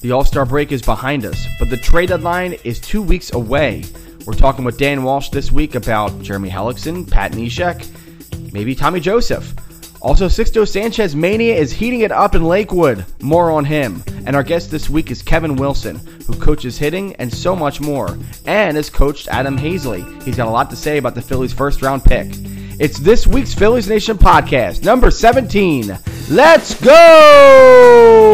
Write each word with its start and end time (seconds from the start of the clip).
The 0.00 0.12
All 0.12 0.24
Star 0.24 0.46
break 0.46 0.70
is 0.70 0.80
behind 0.80 1.24
us, 1.24 1.44
but 1.58 1.70
the 1.70 1.76
trade 1.76 2.10
deadline 2.10 2.52
is 2.62 2.78
two 2.78 3.02
weeks 3.02 3.32
away. 3.32 3.82
We're 4.26 4.34
talking 4.34 4.64
with 4.64 4.78
Dan 4.78 5.02
Walsh 5.02 5.30
this 5.30 5.50
week 5.50 5.74
about 5.74 6.22
Jeremy 6.22 6.50
Hellickson, 6.50 7.10
Pat 7.10 7.32
Neshek, 7.32 8.52
maybe 8.52 8.76
Tommy 8.76 9.00
Joseph. 9.00 9.52
Also, 10.00 10.28
Sixto 10.28 10.68
Sanchez 10.68 11.16
Mania 11.16 11.56
is 11.56 11.72
heating 11.72 12.02
it 12.02 12.12
up 12.12 12.36
in 12.36 12.44
Lakewood. 12.44 13.04
More 13.20 13.50
on 13.50 13.64
him. 13.64 14.04
And 14.24 14.36
our 14.36 14.44
guest 14.44 14.70
this 14.70 14.88
week 14.88 15.10
is 15.10 15.20
Kevin 15.22 15.56
Wilson, 15.56 15.96
who 16.28 16.34
coaches 16.34 16.78
hitting 16.78 17.16
and 17.16 17.34
so 17.34 17.56
much 17.56 17.80
more, 17.80 18.16
and 18.46 18.76
has 18.76 18.90
coached 18.90 19.26
Adam 19.26 19.58
Haseley. 19.58 20.22
He's 20.22 20.36
got 20.36 20.46
a 20.46 20.50
lot 20.50 20.70
to 20.70 20.76
say 20.76 20.98
about 20.98 21.16
the 21.16 21.22
Phillies' 21.22 21.52
first 21.52 21.82
round 21.82 22.04
pick. 22.04 22.28
It's 22.78 23.00
this 23.00 23.26
week's 23.26 23.52
Phillies 23.52 23.88
Nation 23.88 24.16
podcast, 24.16 24.84
number 24.84 25.10
17. 25.10 25.98
Let's 26.30 26.80
go! 26.80 28.28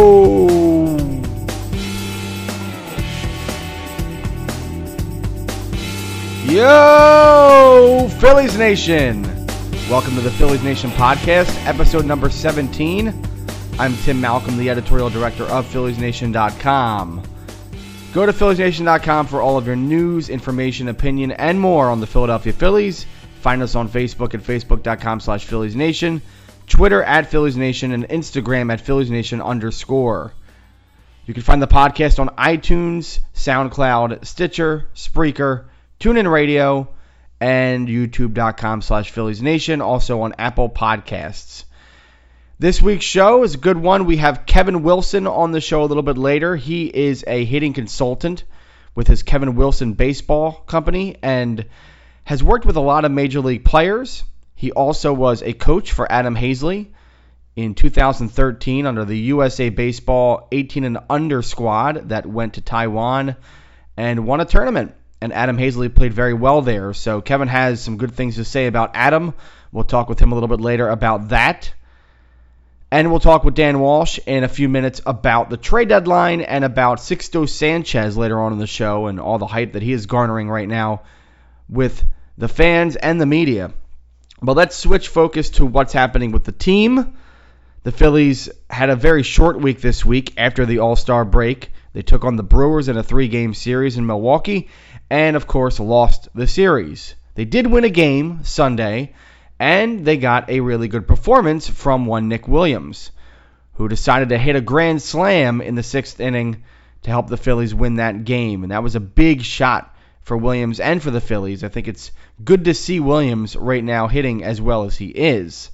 Yo, 6.55 8.09
Phillies 8.21 8.57
Nation! 8.57 9.25
Welcome 9.91 10.15
to 10.15 10.21
the 10.21 10.31
Phillies 10.31 10.63
Nation 10.63 10.89
podcast, 10.91 11.53
episode 11.67 12.07
number 12.07 12.31
17. 12.31 13.13
I'm 13.81 13.97
Tim 13.97 14.21
Malcolm, 14.21 14.57
the 14.57 14.71
editorial 14.71 15.11
director 15.11 15.43
of 15.47 15.67
PhilliesNation.com. 15.67 17.23
Go 18.13 18.25
to 18.25 18.33
PhilliesNation.com 18.33 19.27
for 19.27 19.41
all 19.41 19.59
of 19.59 19.67
your 19.67 19.75
news, 19.75 20.29
information, 20.29 20.87
opinion, 20.87 21.33
and 21.33 21.59
more 21.59 21.91
on 21.91 21.99
the 21.99 22.07
Philadelphia 22.07 22.53
Phillies. 22.53 23.05
Find 23.41 23.61
us 23.61 23.75
on 23.75 23.89
Facebook 23.89 24.35
at 24.35 24.41
Facebook.com 24.41 25.19
slash 25.19 25.49
PhilliesNation, 25.49 26.21
Twitter 26.69 27.03
at 27.03 27.33
PhilliesNation, 27.33 27.93
and 27.93 28.09
Instagram 28.09 28.73
at 28.73 28.81
PhilliesNation 28.81 29.45
underscore. 29.45 30.33
You 31.27 31.35
can 31.35 31.43
find 31.43 31.61
the 31.61 31.67
podcast 31.67 32.21
on 32.21 32.29
iTunes, 32.37 33.19
SoundCloud, 33.35 34.25
Stitcher, 34.25 34.87
Spreaker, 34.95 35.65
TuneIn 36.01 36.31
Radio, 36.31 36.89
and 37.41 37.89
youtube.com 37.89 38.83
slash 38.83 39.11
Phillies 39.11 39.43
Nation, 39.43 39.81
also 39.81 40.23
on 40.23 40.35
Apple 40.39 40.69
Podcasts. 40.69 41.65
This 42.59 42.81
week's 42.81 43.05
show 43.05 43.43
is 43.43 43.55
a 43.55 43.59
good 43.59 43.77
one. 43.77 44.05
We 44.05 44.19
have 44.19 44.47
Kevin 44.47 44.83
Wilson 44.83 45.27
on 45.27 45.53
the 45.53 45.61
show 45.61 45.83
a 45.83 45.87
little 45.87 46.03
bit 46.03 46.19
later. 46.19 46.57
He 46.57 46.87
is 46.87 47.25
a 47.27 47.45
hitting 47.45 47.73
consultant 47.73 48.45
with 48.95 49.09
his 49.09 49.23
Kevin 49.23 49.57
Wilson 49.57 49.95
Baseball 49.95 50.53
Company 50.53 51.17
and 51.23 51.67
has 52.25 52.43
worked 52.43 52.65
with 52.65 52.77
a 52.77 52.81
lot 52.81 53.05
of 53.05 53.13
major 53.13 53.41
league 53.41 53.65
players. 53.65 54.25
He 54.55 54.73
also 54.73 55.13
was 55.13 55.43
a 55.43 55.53
coach 55.53 55.93
for 55.93 56.11
Adam 56.11 56.37
Haseley 56.37 56.89
in 57.57 57.75
2013 57.75 58.87
under 58.87 59.05
the 59.05 59.19
USA 59.19 59.69
Baseball 59.69 60.49
18 60.51 60.85
and 60.85 60.99
under 61.11 61.43
squad 61.43 62.09
that 62.11 62.27
went 62.27 62.55
to 62.55 62.61
Taiwan 62.61 63.37
and 63.97 64.27
won 64.27 64.41
a 64.41 64.45
tournament 64.45 64.95
and 65.25 65.33
Adam 65.33 65.57
Haseley 65.57 65.93
played 65.93 66.13
very 66.13 66.35
well 66.35 66.61
there. 66.61 66.93
So 66.93 67.23
Kevin 67.23 67.49
has 67.49 67.81
some 67.81 67.97
good 67.97 68.13
things 68.13 68.37
to 68.37 68.45
say 68.45 68.67
about 68.67 68.91
Adam. 68.93 69.33
We'll 69.73 69.85
talk 69.85 70.11
with 70.11 70.19
him 70.19 70.33
a 70.33 70.35
little 70.35 70.51
bit 70.51 70.61
later 70.61 70.87
about 70.87 71.31
that. 71.31 71.73
And 72.91 73.11
we'll 73.11 73.21
talk 73.21 73.43
with 73.43 73.55
Dan 73.55 73.81
Walsh 73.81 74.19
in 74.27 74.45
a 74.45 74.49
few 74.49 74.69
minutes 74.69 75.01
about 75.07 75.49
the 75.49 75.57
trade 75.57 75.89
deadline 75.89 76.43
and 76.43 76.63
about 76.63 76.99
Sixto 76.99 77.49
Sanchez 77.49 78.19
later 78.19 78.39
on 78.39 78.53
in 78.53 78.59
the 78.59 78.67
show 78.67 79.07
and 79.07 79.19
all 79.19 79.39
the 79.39 79.47
hype 79.47 79.73
that 79.73 79.83
he 79.83 79.93
is 79.93 80.05
garnering 80.05 80.51
right 80.51 80.69
now 80.69 81.05
with 81.71 82.05
the 82.37 82.47
fans 82.47 82.95
and 82.95 83.19
the 83.19 83.25
media. 83.25 83.73
But 84.43 84.59
let's 84.59 84.77
switch 84.77 85.09
focus 85.09 85.49
to 85.51 85.65
what's 85.65 85.95
happening 85.95 86.33
with 86.33 86.45
the 86.45 86.53
team. 86.53 87.17
The 87.83 87.93
Phillies 87.93 88.51
had 88.69 88.91
a 88.91 88.97
very 88.97 89.23
short 89.23 89.59
week 89.59 89.81
this 89.81 90.05
week 90.05 90.35
after 90.37 90.67
the 90.67 90.81
All 90.81 90.97
Star 90.97 91.25
break. 91.25 91.73
They 91.95 92.03
took 92.03 92.25
on 92.25 92.37
the 92.37 92.43
Brewers 92.43 92.89
in 92.89 92.99
a 92.99 93.03
three 93.03 93.29
game 93.29 93.55
series 93.55 93.97
in 93.97 94.05
Milwaukee 94.05 94.69
and, 95.11 95.37
of 95.37 95.47
course, 95.47 95.81
lost 95.81 96.29
the 96.35 96.47
series. 96.47 97.15
They 97.35 97.45
did 97.45 97.67
win 97.67 97.85
a 97.85 97.91
game 97.91 98.45
Sunday, 98.45 99.15
and 99.59 100.05
they 100.05 100.17
got 100.17 100.51
a 100.51 100.61
really 100.61 100.89
good 100.89 101.07
performance 101.07 101.69
from 101.69 102.07
one 102.07 102.29
Nick 102.29 102.49
Williams, 102.49 103.11
who 103.75 103.89
decided 103.89 104.29
to 104.31 104.39
hit 104.39 104.57
a 104.57 104.61
grand 104.61 105.03
slam 105.03 105.61
in 105.61 105.75
the 105.75 105.83
sixth 105.83 106.21
inning 106.21 106.63
to 107.03 107.11
help 107.11 107.29
the 107.29 107.37
Phillies 107.37 107.75
win 107.75 107.97
that 107.97 108.25
game. 108.25 108.63
And 108.63 108.73
that 108.73 108.83
was 108.83 108.95
a 108.95 109.01
big 109.01 109.43
shot 109.43 109.95
for 110.23 110.37
Williams 110.37 110.81
and 110.81 111.03
for 111.03 111.11
the 111.11 111.21
Phillies. 111.21 111.63
I 111.63 111.69
think 111.69 111.87
it's 111.87 112.11
good 112.43 112.65
to 112.65 112.75
see 112.75 112.99
Williams 112.99 113.57
right 113.57 113.85
now 113.85 114.09
hitting 114.09 114.43
as 114.43 114.61
well 114.61 114.85
as 114.85 114.97
he 114.97 115.09
is. 115.09 115.71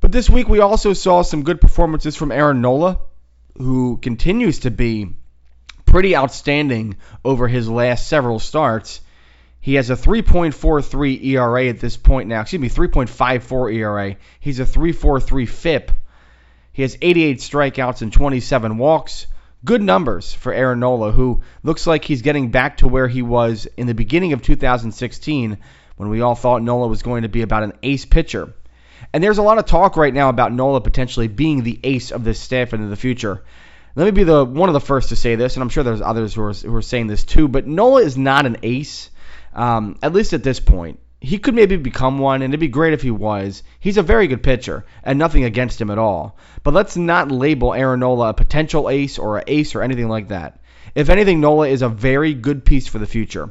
But 0.00 0.10
this 0.10 0.28
week 0.28 0.48
we 0.48 0.58
also 0.58 0.94
saw 0.94 1.22
some 1.22 1.44
good 1.44 1.60
performances 1.60 2.16
from 2.16 2.32
Aaron 2.32 2.60
Nola, 2.60 2.98
who 3.56 3.98
continues 3.98 4.60
to 4.60 4.70
be 4.70 5.14
pretty 5.92 6.16
outstanding 6.16 6.96
over 7.24 7.46
his 7.46 7.68
last 7.68 8.08
several 8.08 8.40
starts. 8.40 9.00
He 9.60 9.74
has 9.74 9.90
a 9.90 9.94
3.43 9.94 11.24
ERA 11.24 11.66
at 11.66 11.78
this 11.78 11.96
point 11.96 12.28
now. 12.28 12.40
Excuse 12.40 12.62
me, 12.62 12.68
3.54 12.68 13.74
ERA. 13.74 14.16
He's 14.40 14.58
a 14.58 14.64
3.43 14.64 15.48
FIP. 15.48 15.92
He 16.72 16.82
has 16.82 16.96
88 17.00 17.38
strikeouts 17.38 18.00
and 18.00 18.12
27 18.12 18.78
walks. 18.78 19.26
Good 19.64 19.82
numbers 19.82 20.32
for 20.32 20.52
Aaron 20.52 20.80
Nola, 20.80 21.12
who 21.12 21.42
looks 21.62 21.86
like 21.86 22.04
he's 22.04 22.22
getting 22.22 22.50
back 22.50 22.78
to 22.78 22.88
where 22.88 23.06
he 23.06 23.22
was 23.22 23.68
in 23.76 23.86
the 23.86 23.94
beginning 23.94 24.32
of 24.32 24.42
2016 24.42 25.58
when 25.96 26.08
we 26.08 26.22
all 26.22 26.34
thought 26.34 26.62
Nola 26.62 26.88
was 26.88 27.02
going 27.02 27.22
to 27.22 27.28
be 27.28 27.42
about 27.42 27.62
an 27.62 27.74
ace 27.82 28.06
pitcher. 28.06 28.52
And 29.12 29.22
there's 29.22 29.38
a 29.38 29.42
lot 29.42 29.58
of 29.58 29.66
talk 29.66 29.98
right 29.98 30.14
now 30.14 30.30
about 30.30 30.54
Nola 30.54 30.80
potentially 30.80 31.28
being 31.28 31.62
the 31.62 31.78
ace 31.84 32.10
of 32.10 32.24
this 32.24 32.40
staff 32.40 32.72
into 32.72 32.86
the 32.86 32.96
future. 32.96 33.42
Let 33.94 34.06
me 34.06 34.10
be 34.10 34.24
the 34.24 34.44
one 34.44 34.70
of 34.70 34.72
the 34.72 34.80
first 34.80 35.10
to 35.10 35.16
say 35.16 35.34
this, 35.34 35.54
and 35.54 35.62
I'm 35.62 35.68
sure 35.68 35.84
there's 35.84 36.00
others 36.00 36.32
who 36.32 36.42
are, 36.42 36.54
who 36.54 36.74
are 36.74 36.82
saying 36.82 37.08
this 37.08 37.24
too. 37.24 37.46
But 37.46 37.66
Nola 37.66 38.00
is 38.00 38.16
not 38.16 38.46
an 38.46 38.56
ace, 38.62 39.10
um, 39.52 39.98
at 40.02 40.14
least 40.14 40.32
at 40.32 40.42
this 40.42 40.60
point. 40.60 40.98
He 41.20 41.38
could 41.38 41.54
maybe 41.54 41.76
become 41.76 42.18
one, 42.18 42.40
and 42.40 42.50
it'd 42.52 42.58
be 42.58 42.68
great 42.68 42.94
if 42.94 43.02
he 43.02 43.10
was. 43.10 43.62
He's 43.80 43.98
a 43.98 44.02
very 44.02 44.28
good 44.28 44.42
pitcher, 44.42 44.86
and 45.04 45.18
nothing 45.18 45.44
against 45.44 45.80
him 45.80 45.90
at 45.90 45.98
all. 45.98 46.38
But 46.62 46.74
let's 46.74 46.96
not 46.96 47.30
label 47.30 47.74
Aaron 47.74 48.00
Nola 48.00 48.30
a 48.30 48.34
potential 48.34 48.88
ace 48.88 49.18
or 49.18 49.38
an 49.38 49.44
ace 49.46 49.74
or 49.74 49.82
anything 49.82 50.08
like 50.08 50.28
that. 50.28 50.60
If 50.94 51.10
anything, 51.10 51.40
Nola 51.40 51.68
is 51.68 51.82
a 51.82 51.88
very 51.88 52.32
good 52.32 52.64
piece 52.64 52.88
for 52.88 52.98
the 52.98 53.06
future. 53.06 53.50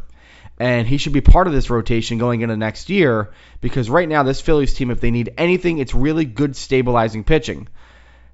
And 0.60 0.88
he 0.88 0.98
should 0.98 1.14
be 1.14 1.22
part 1.22 1.48
of 1.48 1.54
this 1.54 1.70
rotation 1.70 2.18
going 2.18 2.42
into 2.42 2.58
next 2.58 2.90
year 2.90 3.32
because 3.62 3.90
right 3.90 4.10
now, 4.10 4.24
this 4.24 4.42
Phillies 4.42 4.74
team, 4.74 4.92
if 4.92 5.02
they 5.02 5.12
need 5.12 5.34
anything, 5.38 5.78
it's 5.78 5.94
really 5.94 6.26
good 6.26 6.56
stabilizing 6.56 7.24
pitching 7.24 7.68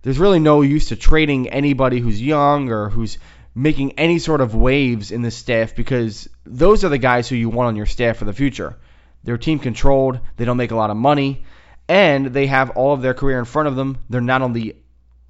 there's 0.02 0.20
really 0.20 0.40
no 0.40 0.62
use 0.62 0.90
to 0.90 0.96
trading 0.96 1.50
anybody 1.50 2.00
who's 2.00 2.22
young 2.22 2.70
or 2.70 2.90
who's 2.90 3.18
making 3.54 3.94
any 3.94 4.20
sort 4.20 4.42
of 4.42 4.54
waves 4.54 5.12
in 5.12 5.24
the 5.24 5.32
staff 5.32 5.76
because 5.76 6.30
those 6.46 6.84
are 6.84 6.90
the 6.90 6.98
guys 6.98 7.28
who 7.28 7.36
you 7.36 7.50
want 7.50 7.68
on 7.68 7.76
your 7.76 7.86
staff 7.86 8.18
for 8.18 8.26
the 8.26 8.34
future. 8.34 8.78
They're 9.24 9.38
team 9.38 9.60
controlled, 9.60 10.20
they 10.38 10.46
don't 10.46 10.58
make 10.58 10.72
a 10.72 10.76
lot 10.76 10.92
of 10.92 10.98
money, 10.98 11.44
and 11.90 12.28
they 12.28 12.48
have 12.48 12.72
all 12.72 12.94
of 12.94 13.02
their 13.02 13.14
career 13.14 13.40
in 13.40 13.46
front 13.46 13.68
of 13.68 13.76
them. 13.76 13.98
They're 14.10 14.22
not 14.22 14.42
on 14.42 14.54
the 14.54 14.76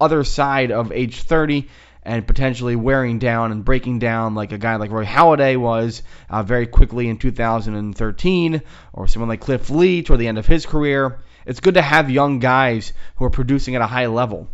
other 0.00 0.24
side 0.24 0.70
of 0.70 0.92
age 0.92 1.22
30 1.22 1.68
and 2.02 2.26
potentially 2.26 2.76
wearing 2.76 3.18
down 3.18 3.52
and 3.52 3.64
breaking 3.64 3.98
down 3.98 4.34
like 4.34 4.52
a 4.52 4.58
guy 4.58 4.76
like 4.76 4.90
Roy 4.90 5.04
Halladay 5.04 5.56
was 5.56 6.02
uh, 6.30 6.42
very 6.42 6.66
quickly 6.66 7.08
in 7.08 7.18
2013, 7.18 8.62
or 8.92 9.08
someone 9.08 9.28
like 9.28 9.40
Cliff 9.40 9.68
Lee 9.70 10.02
toward 10.02 10.20
the 10.20 10.28
end 10.28 10.38
of 10.38 10.46
his 10.46 10.64
career. 10.64 11.20
It's 11.44 11.60
good 11.60 11.74
to 11.74 11.82
have 11.82 12.10
young 12.10 12.38
guys 12.38 12.92
who 13.16 13.24
are 13.24 13.30
producing 13.30 13.74
at 13.74 13.82
a 13.82 13.86
high 13.86 14.06
level. 14.06 14.48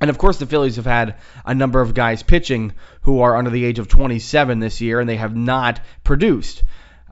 And 0.00 0.10
of 0.10 0.18
course, 0.18 0.38
the 0.38 0.46
Phillies 0.46 0.76
have 0.76 0.86
had 0.86 1.16
a 1.44 1.54
number 1.54 1.80
of 1.80 1.94
guys 1.94 2.22
pitching 2.22 2.72
who 3.02 3.20
are 3.20 3.36
under 3.36 3.50
the 3.50 3.64
age 3.64 3.78
of 3.78 3.88
27 3.88 4.60
this 4.60 4.80
year, 4.80 5.00
and 5.00 5.08
they 5.08 5.16
have 5.16 5.36
not 5.36 5.80
produced. 6.04 6.62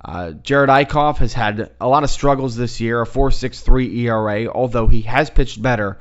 Uh, 0.04 0.32
Jerad 0.40 0.68
Eickhoff 0.68 1.18
has 1.18 1.32
had 1.32 1.72
a 1.80 1.88
lot 1.88 2.04
of 2.04 2.10
struggles 2.10 2.54
this 2.54 2.80
year, 2.80 3.02
a 3.02 3.06
4.63 3.06 3.96
ERA, 4.04 4.46
although 4.46 4.86
he 4.86 5.02
has 5.02 5.30
pitched 5.30 5.60
better 5.60 5.98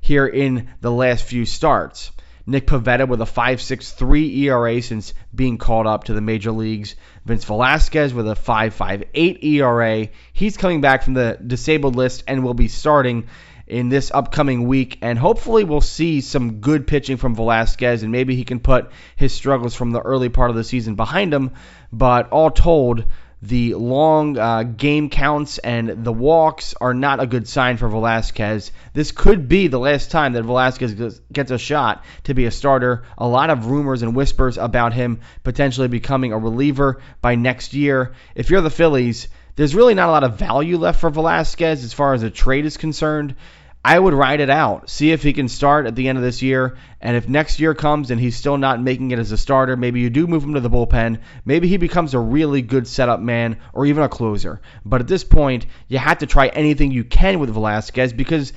here 0.00 0.26
in 0.26 0.68
the 0.80 0.92
last 0.92 1.24
few 1.24 1.44
starts. 1.44 2.12
Nick 2.46 2.66
Pivetta 2.66 3.06
with 3.06 3.20
a 3.20 3.24
5.63 3.24 4.38
ERA 4.44 4.80
since 4.80 5.12
being 5.34 5.58
called 5.58 5.86
up 5.86 6.04
to 6.04 6.14
the 6.14 6.22
major 6.22 6.50
leagues. 6.50 6.96
Vince 7.26 7.44
Velasquez 7.44 8.14
with 8.14 8.26
a 8.26 8.34
5.58 8.34 9.44
ERA. 9.44 10.08
He's 10.32 10.56
coming 10.56 10.80
back 10.80 11.02
from 11.02 11.12
the 11.12 11.38
disabled 11.46 11.94
list 11.94 12.24
and 12.26 12.42
will 12.42 12.54
be 12.54 12.68
starting 12.68 13.26
in 13.68 13.88
this 13.88 14.10
upcoming 14.12 14.66
week, 14.66 14.98
and 15.02 15.18
hopefully 15.18 15.64
we'll 15.64 15.80
see 15.80 16.20
some 16.20 16.60
good 16.60 16.86
pitching 16.86 17.16
from 17.18 17.34
Velasquez, 17.34 18.02
and 18.02 18.10
maybe 18.10 18.34
he 18.34 18.44
can 18.44 18.60
put 18.60 18.90
his 19.16 19.32
struggles 19.32 19.74
from 19.74 19.90
the 19.90 20.00
early 20.00 20.28
part 20.28 20.50
of 20.50 20.56
the 20.56 20.64
season 20.64 20.94
behind 20.94 21.32
him. 21.32 21.52
But 21.92 22.30
all 22.30 22.50
told, 22.50 23.04
the 23.40 23.74
long 23.74 24.36
uh, 24.36 24.64
game 24.64 25.10
counts 25.10 25.58
and 25.58 26.04
the 26.04 26.12
walks 26.12 26.74
are 26.80 26.94
not 26.94 27.20
a 27.20 27.26
good 27.26 27.46
sign 27.46 27.76
for 27.76 27.88
Velasquez. 27.88 28.72
This 28.94 29.12
could 29.12 29.48
be 29.48 29.68
the 29.68 29.78
last 29.78 30.10
time 30.10 30.32
that 30.32 30.42
Velasquez 30.42 31.20
gets 31.32 31.50
a 31.52 31.58
shot 31.58 32.04
to 32.24 32.34
be 32.34 32.46
a 32.46 32.50
starter. 32.50 33.04
A 33.16 33.28
lot 33.28 33.50
of 33.50 33.66
rumors 33.66 34.02
and 34.02 34.16
whispers 34.16 34.58
about 34.58 34.92
him 34.92 35.20
potentially 35.44 35.88
becoming 35.88 36.32
a 36.32 36.38
reliever 36.38 37.00
by 37.20 37.36
next 37.36 37.74
year. 37.74 38.12
If 38.34 38.50
you're 38.50 38.60
the 38.60 38.70
Phillies, 38.70 39.28
there's 39.54 39.74
really 39.74 39.94
not 39.94 40.08
a 40.08 40.12
lot 40.12 40.24
of 40.24 40.38
value 40.38 40.76
left 40.76 41.00
for 41.00 41.10
Velasquez 41.10 41.84
as 41.84 41.92
far 41.92 42.14
as 42.14 42.24
a 42.24 42.30
trade 42.30 42.66
is 42.66 42.76
concerned. 42.76 43.36
I 43.84 43.98
would 43.98 44.12
ride 44.12 44.40
it 44.40 44.50
out. 44.50 44.90
See 44.90 45.12
if 45.12 45.22
he 45.22 45.32
can 45.32 45.48
start 45.48 45.86
at 45.86 45.94
the 45.94 46.08
end 46.08 46.18
of 46.18 46.24
this 46.24 46.42
year. 46.42 46.76
And 47.00 47.16
if 47.16 47.28
next 47.28 47.60
year 47.60 47.74
comes 47.74 48.10
and 48.10 48.20
he's 48.20 48.36
still 48.36 48.58
not 48.58 48.82
making 48.82 49.12
it 49.12 49.18
as 49.18 49.32
a 49.32 49.38
starter, 49.38 49.76
maybe 49.76 50.00
you 50.00 50.10
do 50.10 50.26
move 50.26 50.42
him 50.42 50.54
to 50.54 50.60
the 50.60 50.70
bullpen. 50.70 51.20
Maybe 51.44 51.68
he 51.68 51.76
becomes 51.76 52.12
a 52.12 52.18
really 52.18 52.60
good 52.60 52.88
setup 52.88 53.20
man 53.20 53.58
or 53.72 53.86
even 53.86 54.02
a 54.02 54.08
closer. 54.08 54.60
But 54.84 55.00
at 55.00 55.08
this 55.08 55.24
point, 55.24 55.66
you 55.86 55.98
have 55.98 56.18
to 56.18 56.26
try 56.26 56.48
anything 56.48 56.90
you 56.90 57.04
can 57.04 57.38
with 57.38 57.50
Velasquez 57.50 58.12
because 58.12 58.52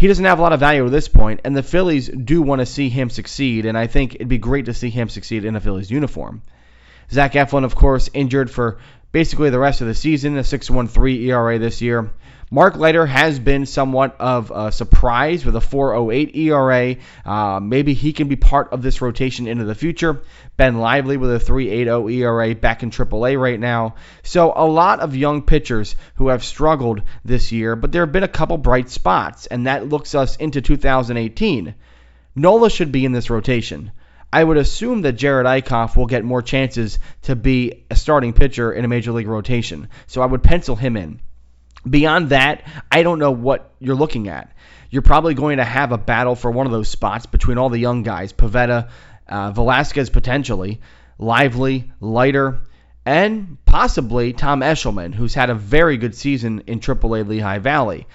he 0.00 0.06
doesn't 0.06 0.24
have 0.24 0.38
a 0.38 0.42
lot 0.42 0.54
of 0.54 0.60
value 0.60 0.86
at 0.86 0.92
this 0.92 1.08
point, 1.08 1.40
and 1.44 1.54
the 1.54 1.62
Phillies 1.62 2.08
do 2.08 2.40
want 2.40 2.60
to 2.60 2.66
see 2.66 2.88
him 2.88 3.10
succeed, 3.10 3.66
and 3.66 3.76
I 3.76 3.86
think 3.86 4.14
it'd 4.14 4.28
be 4.28 4.38
great 4.38 4.64
to 4.64 4.72
see 4.72 4.88
him 4.88 5.10
succeed 5.10 5.44
in 5.44 5.56
a 5.56 5.60
Phillies 5.60 5.90
uniform. 5.90 6.40
Zach 7.12 7.34
Eflin, 7.34 7.64
of 7.64 7.74
course, 7.74 8.08
injured 8.14 8.50
for 8.50 8.78
basically 9.12 9.50
the 9.50 9.58
rest 9.58 9.82
of 9.82 9.88
the 9.88 9.94
season, 9.94 10.38
a 10.38 10.40
6.13 10.40 11.26
ERA 11.26 11.58
this 11.58 11.82
year. 11.82 12.08
Mark 12.52 12.76
Leiter 12.76 13.06
has 13.06 13.38
been 13.38 13.64
somewhat 13.64 14.16
of 14.18 14.50
a 14.50 14.72
surprise 14.72 15.46
with 15.46 15.54
a 15.54 15.60
4.08 15.60 16.34
ERA. 16.34 16.96
Uh, 17.24 17.60
maybe 17.60 17.94
he 17.94 18.12
can 18.12 18.26
be 18.26 18.34
part 18.34 18.72
of 18.72 18.82
this 18.82 19.00
rotation 19.00 19.46
into 19.46 19.64
the 19.64 19.74
future. 19.76 20.22
Ben 20.56 20.78
Lively 20.78 21.16
with 21.16 21.30
a 21.30 21.38
3.80 21.38 22.12
ERA 22.12 22.56
back 22.56 22.82
in 22.82 22.90
AAA 22.90 23.40
right 23.40 23.60
now. 23.60 23.94
So 24.24 24.52
a 24.56 24.66
lot 24.66 24.98
of 24.98 25.14
young 25.14 25.42
pitchers 25.42 25.94
who 26.16 26.26
have 26.26 26.42
struggled 26.42 27.02
this 27.24 27.52
year, 27.52 27.76
but 27.76 27.92
there 27.92 28.02
have 28.02 28.10
been 28.10 28.24
a 28.24 28.28
couple 28.28 28.58
bright 28.58 28.90
spots, 28.90 29.46
and 29.46 29.68
that 29.68 29.88
looks 29.88 30.16
us 30.16 30.34
into 30.34 30.60
2018. 30.60 31.72
Nola 32.34 32.68
should 32.68 32.90
be 32.90 33.04
in 33.04 33.12
this 33.12 33.30
rotation. 33.30 33.92
I 34.32 34.42
would 34.42 34.56
assume 34.56 35.02
that 35.02 35.16
Jerad 35.16 35.44
Eickhoff 35.44 35.94
will 35.94 36.06
get 36.06 36.24
more 36.24 36.42
chances 36.42 36.98
to 37.22 37.36
be 37.36 37.84
a 37.90 37.94
starting 37.94 38.32
pitcher 38.32 38.72
in 38.72 38.84
a 38.84 38.88
major 38.88 39.12
league 39.12 39.28
rotation. 39.28 39.86
So 40.08 40.20
I 40.20 40.26
would 40.26 40.42
pencil 40.42 40.74
him 40.74 40.96
in. 40.96 41.20
Beyond 41.88 42.30
that, 42.30 42.64
I 42.90 43.02
don't 43.02 43.18
know 43.18 43.30
what 43.30 43.72
you're 43.78 43.94
looking 43.94 44.28
at. 44.28 44.52
You're 44.90 45.02
probably 45.02 45.34
going 45.34 45.58
to 45.58 45.64
have 45.64 45.92
a 45.92 45.98
battle 45.98 46.34
for 46.34 46.50
one 46.50 46.66
of 46.66 46.72
those 46.72 46.88
spots 46.88 47.26
between 47.26 47.58
all 47.58 47.70
the 47.70 47.78
young 47.78 48.02
guys, 48.02 48.32
Pivetta, 48.32 48.90
uh, 49.28 49.52
Velasquez 49.52 50.10
potentially, 50.10 50.80
Lively, 51.18 51.90
Leiter, 52.00 52.60
and 53.06 53.56
possibly 53.64 54.32
Tom 54.32 54.60
Eshelman, 54.60 55.14
who's 55.14 55.34
had 55.34 55.50
a 55.50 55.54
very 55.54 55.96
good 55.96 56.14
season 56.14 56.64
in 56.66 56.80
AAA 56.80 57.26
Lehigh 57.26 57.58
Valley. 57.58 58.06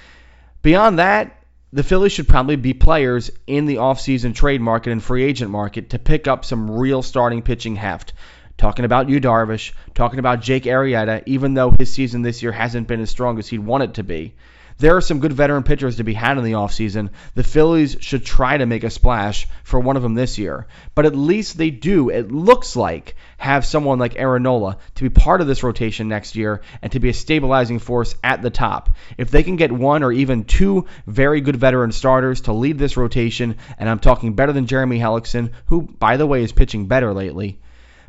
Beyond 0.62 1.00
that, 1.00 1.42
the 1.74 1.84
Phillies 1.84 2.12
should 2.12 2.28
probably 2.28 2.56
be 2.56 2.74
players 2.74 3.32
in 3.48 3.66
the 3.66 3.76
offseason 3.76 4.36
trade 4.36 4.62
market 4.62 4.92
and 4.92 5.04
free 5.04 5.24
agent 5.24 5.52
market 5.52 5.90
to 5.92 6.00
pick 6.00 6.28
up 6.28 6.46
some 6.46 6.72
real 6.72 7.02
starting 7.02 7.42
pitching 7.42 7.76
heft 7.76 8.14
talking 8.58 8.86
about 8.86 9.10
Yu 9.10 9.20
Darvish, 9.20 9.74
talking 9.94 10.20
about 10.20 10.42
Jake 10.42 10.64
Arrieta, 10.64 11.24
even 11.26 11.54
though 11.54 11.72
his 11.72 11.92
season 11.92 12.22
this 12.22 12.42
year 12.42 12.52
hasn't 12.52 12.88
been 12.88 13.02
as 13.02 13.10
strong 13.10 13.40
as 13.40 13.48
he'd 13.48 13.60
want 13.60 13.84
it 13.84 13.94
to 13.96 14.04
be. 14.04 14.34
There 14.78 14.98
are 14.98 15.02
some 15.02 15.22
good 15.22 15.32
veteran 15.32 15.64
pitchers 15.64 15.98
to 15.98 16.04
be 16.04 16.14
had 16.14 16.38
in 16.38 16.44
the 16.44 16.52
offseason. 16.52 17.12
The 17.34 17.44
Phillies 17.44 17.96
should 18.02 18.26
try 18.26 18.58
to 18.58 18.66
make 18.66 18.84
a 18.84 18.90
splash 18.90 19.48
for 19.64 19.80
one 19.80 19.96
of 19.96 20.04
them 20.04 20.16
this 20.16 20.38
year. 20.38 20.68
But 20.96 21.06
at 21.06 21.16
least 21.16 21.58
they 21.58 21.70
do, 21.70 22.10
it 22.10 22.30
looks 22.30 22.76
like, 22.76 23.16
have 23.38 23.66
someone 23.66 24.00
like 24.00 24.18
Aaron 24.18 24.44
Nola 24.44 24.78
to 24.96 25.04
be 25.04 25.10
part 25.10 25.40
of 25.40 25.48
this 25.48 25.64
rotation 25.64 26.10
next 26.10 26.36
year 26.36 26.62
and 26.82 26.92
to 26.92 27.00
be 27.00 27.08
a 27.08 27.14
stabilizing 27.14 27.80
force 27.80 28.16
at 28.22 28.42
the 28.42 28.50
top. 28.50 28.90
If 29.18 29.32
they 29.32 29.44
can 29.44 29.56
get 29.56 29.72
one 29.72 30.04
or 30.04 30.12
even 30.12 30.44
two 30.44 30.88
very 31.08 31.40
good 31.40 31.56
veteran 31.56 31.94
starters 31.94 32.42
to 32.42 32.52
lead 32.52 32.78
this 32.78 32.98
rotation, 32.98 33.56
and 33.78 33.90
I'm 33.90 34.00
talking 34.00 34.34
better 34.34 34.52
than 34.52 34.68
Jeremy 34.68 35.00
Hellickson, 35.00 35.52
who, 35.68 35.84
by 35.84 36.18
the 36.18 36.28
way, 36.28 36.44
is 36.44 36.52
pitching 36.52 36.88
better 36.88 37.14
lately, 37.14 37.60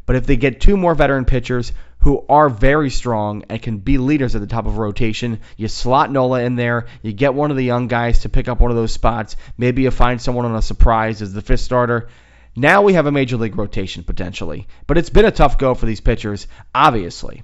but 0.07 0.17
if 0.17 0.27
they 0.27 0.37
get 0.37 0.61
two 0.61 0.77
more 0.77 0.95
veteran 0.95 1.25
pitchers 1.25 1.73
who 2.01 2.25
are 2.29 2.49
very 2.49 2.91
strong 2.91 3.45
and 3.49 3.61
can 3.61 3.79
be 3.79 3.99
leaders 3.99 4.35
at 4.35 4.41
the 4.41 4.47
top 4.47 4.67
of 4.67 4.79
rotation, 4.79 5.41
you 5.57 5.67
slot 5.67 6.11
Nola 6.11 6.43
in 6.43 6.55
there, 6.55 6.87
you 7.03 7.13
get 7.13 7.35
one 7.35 7.51
of 7.51 7.57
the 7.57 7.65
young 7.65 7.89
guys 7.89 8.21
to 8.21 8.29
pick 8.29 8.49
up 8.49 8.61
one 8.61 8.71
of 8.71 8.77
those 8.77 8.93
spots. 8.93 9.37
Maybe 9.59 9.83
you 9.83 9.91
find 9.91 10.21
someone 10.21 10.45
on 10.47 10.55
a 10.55 10.63
surprise 10.63 11.21
as 11.21 11.33
the 11.33 11.43
fifth 11.43 11.61
starter. 11.61 12.09
Now 12.55 12.83
we 12.83 12.95
have 12.95 13.07
a 13.07 13.13
major 13.13 13.37
league 13.37 13.59
rotation 13.59 14.05
potentially. 14.05 14.69
But 14.87 14.99
it's 14.99 15.11
been 15.11 15.25
a 15.25 15.33
tough 15.33 15.59
go 15.59 15.75
for 15.75 15.87
these 15.87 16.01
pitchers, 16.01 16.47
obviously. 16.75 17.43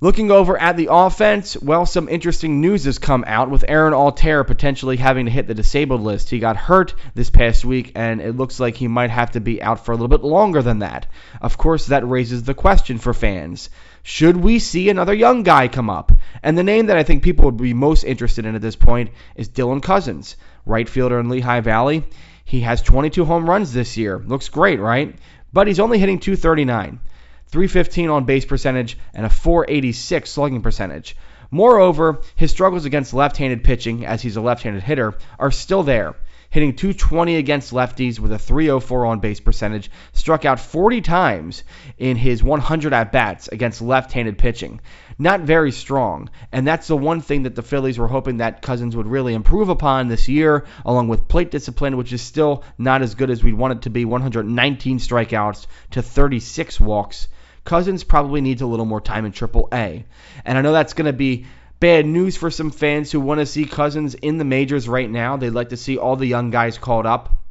Looking 0.00 0.30
over 0.30 0.56
at 0.56 0.76
the 0.76 0.90
offense, 0.92 1.60
well, 1.60 1.84
some 1.84 2.08
interesting 2.08 2.60
news 2.60 2.84
has 2.84 3.00
come 3.00 3.24
out 3.26 3.50
with 3.50 3.64
Aaron 3.66 3.94
Altherr 3.94 4.46
potentially 4.46 4.96
having 4.96 5.24
to 5.24 5.32
hit 5.32 5.48
the 5.48 5.56
disabled 5.56 6.02
list. 6.02 6.30
He 6.30 6.38
got 6.38 6.56
hurt 6.56 6.94
this 7.16 7.30
past 7.30 7.64
week, 7.64 7.90
and 7.96 8.20
it 8.20 8.36
looks 8.36 8.60
like 8.60 8.76
he 8.76 8.86
might 8.86 9.10
have 9.10 9.32
to 9.32 9.40
be 9.40 9.60
out 9.60 9.84
for 9.84 9.90
a 9.90 9.96
little 9.96 10.06
bit 10.06 10.22
longer 10.22 10.62
than 10.62 10.78
that. 10.78 11.08
Of 11.42 11.58
course, 11.58 11.86
that 11.86 12.08
raises 12.08 12.44
the 12.44 12.54
question 12.54 12.98
for 12.98 13.12
fans. 13.12 13.70
Should 14.04 14.36
we 14.36 14.60
see 14.60 14.88
another 14.88 15.12
young 15.12 15.42
guy 15.42 15.66
come 15.66 15.90
up? 15.90 16.12
And 16.44 16.56
the 16.56 16.62
name 16.62 16.86
that 16.86 16.96
I 16.96 17.02
think 17.02 17.24
people 17.24 17.46
would 17.46 17.56
be 17.56 17.74
most 17.74 18.04
interested 18.04 18.46
in 18.46 18.54
at 18.54 18.62
this 18.62 18.76
point 18.76 19.10
is 19.34 19.48
Dylan 19.48 19.82
Cozens, 19.82 20.36
right 20.64 20.88
fielder 20.88 21.18
in 21.18 21.28
Lehigh 21.28 21.58
Valley. 21.58 22.04
He 22.44 22.60
has 22.60 22.82
22 22.82 23.24
home 23.24 23.50
runs 23.50 23.72
this 23.72 23.96
year. 23.96 24.22
Looks 24.24 24.48
great, 24.48 24.78
right? 24.78 25.18
But 25.52 25.66
he's 25.66 25.80
only 25.80 25.98
hitting 25.98 26.20
239. 26.20 27.00
315 27.50 28.10
on 28.10 28.24
base 28.24 28.44
percentage, 28.44 28.98
and 29.14 29.24
a 29.24 29.30
486 29.30 30.30
slugging 30.30 30.62
percentage. 30.62 31.16
Moreover, 31.50 32.20
his 32.36 32.50
struggles 32.50 32.84
against 32.84 33.14
left 33.14 33.38
handed 33.38 33.64
pitching, 33.64 34.04
as 34.04 34.20
he's 34.20 34.36
a 34.36 34.42
left 34.42 34.64
handed 34.64 34.82
hitter, 34.82 35.14
are 35.38 35.50
still 35.50 35.82
there. 35.82 36.14
Hitting 36.50 36.76
220 36.76 37.36
against 37.36 37.72
lefties 37.72 38.18
with 38.18 38.32
a 38.32 38.38
304 38.38 39.06
on 39.06 39.20
base 39.20 39.40
percentage, 39.40 39.90
struck 40.12 40.44
out 40.44 40.60
40 40.60 41.00
times 41.00 41.64
in 41.96 42.18
his 42.18 42.42
100 42.42 42.92
at 42.92 43.12
bats 43.12 43.48
against 43.48 43.80
left 43.80 44.12
handed 44.12 44.36
pitching. 44.36 44.80
Not 45.18 45.40
very 45.40 45.72
strong, 45.72 46.28
and 46.52 46.66
that's 46.66 46.88
the 46.88 46.96
one 46.98 47.22
thing 47.22 47.44
that 47.44 47.54
the 47.54 47.62
Phillies 47.62 47.98
were 47.98 48.08
hoping 48.08 48.38
that 48.38 48.60
Cozens 48.60 48.94
would 48.94 49.06
really 49.06 49.32
improve 49.32 49.70
upon 49.70 50.08
this 50.08 50.28
year, 50.28 50.66
along 50.84 51.08
with 51.08 51.28
plate 51.28 51.50
discipline, 51.50 51.96
which 51.96 52.12
is 52.12 52.20
still 52.20 52.62
not 52.76 53.00
as 53.00 53.14
good 53.14 53.30
as 53.30 53.42
we'd 53.42 53.54
want 53.54 53.72
it 53.72 53.82
to 53.82 53.90
be 53.90 54.04
119 54.04 54.98
strikeouts 54.98 55.66
to 55.92 56.02
36 56.02 56.78
walks 56.78 57.28
Cozens 57.68 58.02
probably 58.02 58.40
needs 58.40 58.62
a 58.62 58.66
little 58.66 58.86
more 58.86 59.02
time 59.02 59.26
in 59.26 59.32
Triple 59.32 59.68
A. 59.74 60.06
And 60.46 60.56
I 60.56 60.62
know 60.62 60.72
that's 60.72 60.94
going 60.94 61.04
to 61.04 61.12
be 61.12 61.44
bad 61.80 62.06
news 62.06 62.34
for 62.34 62.50
some 62.50 62.70
fans 62.70 63.12
who 63.12 63.20
want 63.20 63.40
to 63.40 63.46
see 63.46 63.66
Cozens 63.66 64.14
in 64.14 64.38
the 64.38 64.44
majors 64.46 64.88
right 64.88 65.10
now. 65.10 65.36
They'd 65.36 65.50
like 65.50 65.68
to 65.68 65.76
see 65.76 65.98
all 65.98 66.16
the 66.16 66.24
young 66.24 66.48
guys 66.48 66.78
called 66.78 67.04
up. 67.04 67.42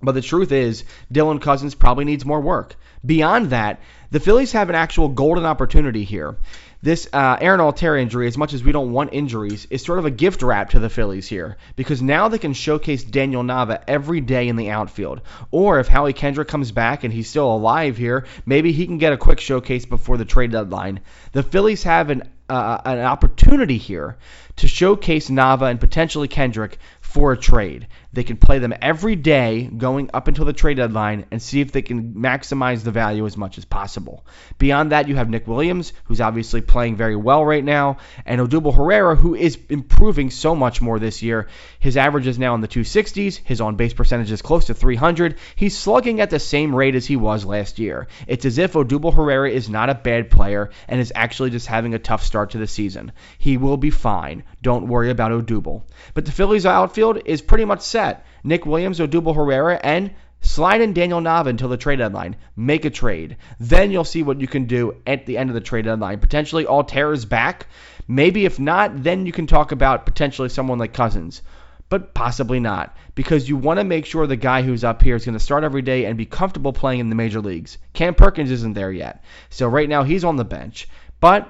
But 0.00 0.12
the 0.12 0.22
truth 0.22 0.50
is, 0.50 0.84
Dylan 1.12 1.42
Cozens 1.42 1.74
probably 1.74 2.06
needs 2.06 2.24
more 2.24 2.40
work. 2.40 2.74
Beyond 3.04 3.50
that, 3.50 3.82
the 4.10 4.18
Phillies 4.18 4.52
have 4.52 4.70
an 4.70 4.76
actual 4.76 5.10
golden 5.10 5.44
opportunity 5.44 6.04
here 6.04 6.38
this 6.82 7.08
uh, 7.12 7.36
Aaron 7.40 7.60
Altherr 7.60 8.00
injury, 8.00 8.26
as 8.26 8.38
much 8.38 8.52
as 8.52 8.62
we 8.62 8.72
don't 8.72 8.92
want 8.92 9.12
injuries, 9.12 9.66
is 9.70 9.84
sort 9.84 9.98
of 9.98 10.04
a 10.04 10.10
gift 10.10 10.42
wrap 10.42 10.70
to 10.70 10.78
the 10.78 10.88
Phillies 10.88 11.26
here 11.26 11.56
because 11.74 12.02
now 12.02 12.28
they 12.28 12.38
can 12.38 12.52
showcase 12.52 13.02
Daniel 13.02 13.42
Nava 13.42 13.82
every 13.88 14.20
day 14.20 14.48
in 14.48 14.56
the 14.56 14.70
outfield. 14.70 15.20
Or 15.50 15.80
if 15.80 15.88
Howie 15.88 16.12
Kendrick 16.12 16.48
comes 16.48 16.72
back 16.72 17.04
and 17.04 17.12
he's 17.12 17.28
still 17.28 17.52
alive 17.52 17.96
here, 17.96 18.26
maybe 18.44 18.72
he 18.72 18.86
can 18.86 18.98
get 18.98 19.12
a 19.12 19.16
quick 19.16 19.40
showcase 19.40 19.86
before 19.86 20.16
the 20.16 20.24
trade 20.24 20.52
deadline. 20.52 21.00
The 21.32 21.42
Phillies 21.42 21.82
have 21.84 22.10
an 22.10 22.22
uh, 22.48 22.80
an 22.84 23.00
opportunity 23.00 23.76
here 23.76 24.16
to 24.56 24.68
showcase 24.68 25.28
Nava 25.28 25.70
and 25.70 25.80
potentially 25.80 26.28
Kendrick 26.28 26.78
for 27.00 27.32
a 27.32 27.36
trade. 27.36 27.88
They 28.12 28.24
can 28.24 28.36
play 28.36 28.58
them 28.58 28.74
every 28.80 29.16
day 29.16 29.64
going 29.64 30.10
up 30.12 30.28
until 30.28 30.44
the 30.44 30.52
trade 30.52 30.78
deadline 30.78 31.26
and 31.30 31.40
see 31.40 31.60
if 31.60 31.72
they 31.72 31.82
can 31.82 32.14
maximize 32.14 32.82
the 32.82 32.90
value 32.90 33.26
as 33.26 33.36
much 33.36 33.58
as 33.58 33.64
possible. 33.64 34.26
Beyond 34.58 34.92
that, 34.92 35.08
you 35.08 35.16
have 35.16 35.28
Nick 35.28 35.46
Williams, 35.46 35.92
who's 36.04 36.20
obviously 36.20 36.60
playing 36.60 36.96
very 36.96 37.16
well 37.16 37.44
right 37.44 37.64
now, 37.64 37.98
and 38.24 38.40
Odubel 38.40 38.74
Herrera, 38.74 39.16
who 39.16 39.34
is 39.34 39.58
improving 39.68 40.30
so 40.30 40.54
much 40.54 40.80
more 40.80 40.98
this 40.98 41.22
year. 41.22 41.48
His 41.78 41.96
average 41.96 42.26
is 42.26 42.38
now 42.38 42.54
in 42.54 42.60
the 42.60 42.68
260s. 42.68 43.40
His 43.44 43.60
on 43.60 43.76
base 43.76 43.92
percentage 43.92 44.32
is 44.32 44.42
close 44.42 44.66
to 44.66 44.74
300. 44.74 45.36
He's 45.54 45.76
slugging 45.76 46.20
at 46.20 46.30
the 46.30 46.38
same 46.38 46.74
rate 46.74 46.94
as 46.94 47.06
he 47.06 47.16
was 47.16 47.44
last 47.44 47.78
year. 47.78 48.08
It's 48.26 48.44
as 48.44 48.58
if 48.58 48.72
Odubel 48.72 49.14
Herrera 49.14 49.50
is 49.50 49.68
not 49.68 49.90
a 49.90 49.94
bad 49.94 50.30
player 50.30 50.70
and 50.88 51.00
is 51.00 51.12
actually 51.14 51.50
just 51.50 51.66
having 51.66 51.94
a 51.94 51.98
tough 51.98 52.24
start 52.24 52.50
to 52.50 52.58
the 52.58 52.66
season. 52.66 53.12
He 53.38 53.56
will 53.56 53.76
be 53.76 53.90
fine. 53.90 54.42
Don't 54.62 54.88
worry 54.88 55.10
about 55.10 55.32
Odubel. 55.32 55.82
But 56.14 56.24
the 56.24 56.32
Phillies 56.32 56.66
outfield 56.66 56.86
outfield 56.86 57.22
is 57.26 57.42
pretty 57.42 57.64
much 57.64 57.80
set. 57.80 58.05
Nick 58.44 58.66
Williams, 58.66 59.00
Odubel 59.00 59.34
Herrera, 59.34 59.80
and 59.82 60.12
slide 60.40 60.80
in 60.80 60.92
Daniel 60.92 61.20
Nava 61.20 61.46
until 61.46 61.68
the 61.68 61.76
trade 61.76 61.98
deadline. 61.98 62.36
Make 62.54 62.84
a 62.84 62.90
trade. 62.90 63.36
Then 63.58 63.90
you'll 63.90 64.04
see 64.04 64.22
what 64.22 64.40
you 64.40 64.46
can 64.46 64.66
do 64.66 64.96
at 65.06 65.26
the 65.26 65.38
end 65.38 65.50
of 65.50 65.54
the 65.54 65.60
trade 65.60 65.84
deadline. 65.86 66.20
Potentially 66.20 66.64
Altherr 66.64 67.12
is 67.12 67.24
back. 67.24 67.66
Maybe 68.06 68.44
if 68.44 68.60
not, 68.60 69.02
then 69.02 69.26
you 69.26 69.32
can 69.32 69.46
talk 69.46 69.72
about 69.72 70.06
potentially 70.06 70.48
someone 70.48 70.78
like 70.78 70.92
Cozens. 70.92 71.42
But 71.88 72.14
possibly 72.14 72.58
not, 72.58 72.96
because 73.14 73.48
you 73.48 73.56
want 73.56 73.78
to 73.78 73.84
make 73.84 74.06
sure 74.06 74.26
the 74.26 74.36
guy 74.36 74.62
who's 74.62 74.82
up 74.82 75.02
here 75.02 75.14
is 75.14 75.24
going 75.24 75.38
to 75.38 75.44
start 75.44 75.62
every 75.62 75.82
day 75.82 76.04
and 76.04 76.18
be 76.18 76.26
comfortable 76.26 76.72
playing 76.72 76.98
in 76.98 77.08
the 77.10 77.14
major 77.14 77.40
leagues. 77.40 77.78
Cam 77.92 78.14
Perkins 78.14 78.50
isn't 78.50 78.74
there 78.74 78.90
yet. 78.90 79.22
So 79.50 79.68
right 79.68 79.88
now 79.88 80.02
he's 80.02 80.24
on 80.24 80.36
the 80.36 80.44
bench. 80.44 80.88
But 81.20 81.48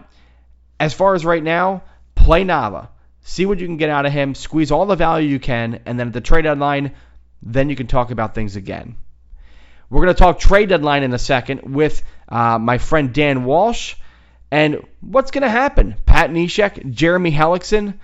as 0.79 0.93
far 0.93 1.15
as 1.15 1.25
right 1.25 1.43
now, 1.43 1.83
play 2.15 2.45
Nava 2.45 2.89
see 3.27 3.45
what 3.45 3.59
you 3.59 3.67
can 3.67 3.77
get 3.77 3.91
out 3.91 4.07
of 4.07 4.13
him, 4.13 4.37
squeeze 4.37 4.71
all 4.71 4.87
the 4.87 4.95
value 4.95 5.29
you 5.29 5.41
can, 5.41 5.81
and 5.85 5.99
then 5.99 6.07
at 6.07 6.13
the 6.13 6.21
trade 6.21 6.43
deadline, 6.43 6.93
then 7.43 7.69
you 7.69 7.75
can 7.75 7.89
talk 7.89 8.13
about 8.13 8.37
things 8.37 8.55
again. 8.55 8.97
We're 9.91 10.05
going 10.05 10.15
to 10.15 10.19
talk 10.19 10.39
trade 10.39 10.69
deadline 10.69 11.03
in 11.03 11.13
a 11.13 11.19
second 11.19 11.75
with 11.75 12.05
uh, 12.29 12.59
my 12.59 12.79
friend 12.79 13.13
Dan 13.13 13.45
Walsh. 13.45 13.97
And 14.53 14.87
what's 15.01 15.33
going 15.33 15.43
to 15.43 15.49
happen? 15.49 15.97
Pat 16.07 16.31
Neshek, 16.31 16.93
Jeremy 16.93 17.33
Hellickson, 17.33 17.95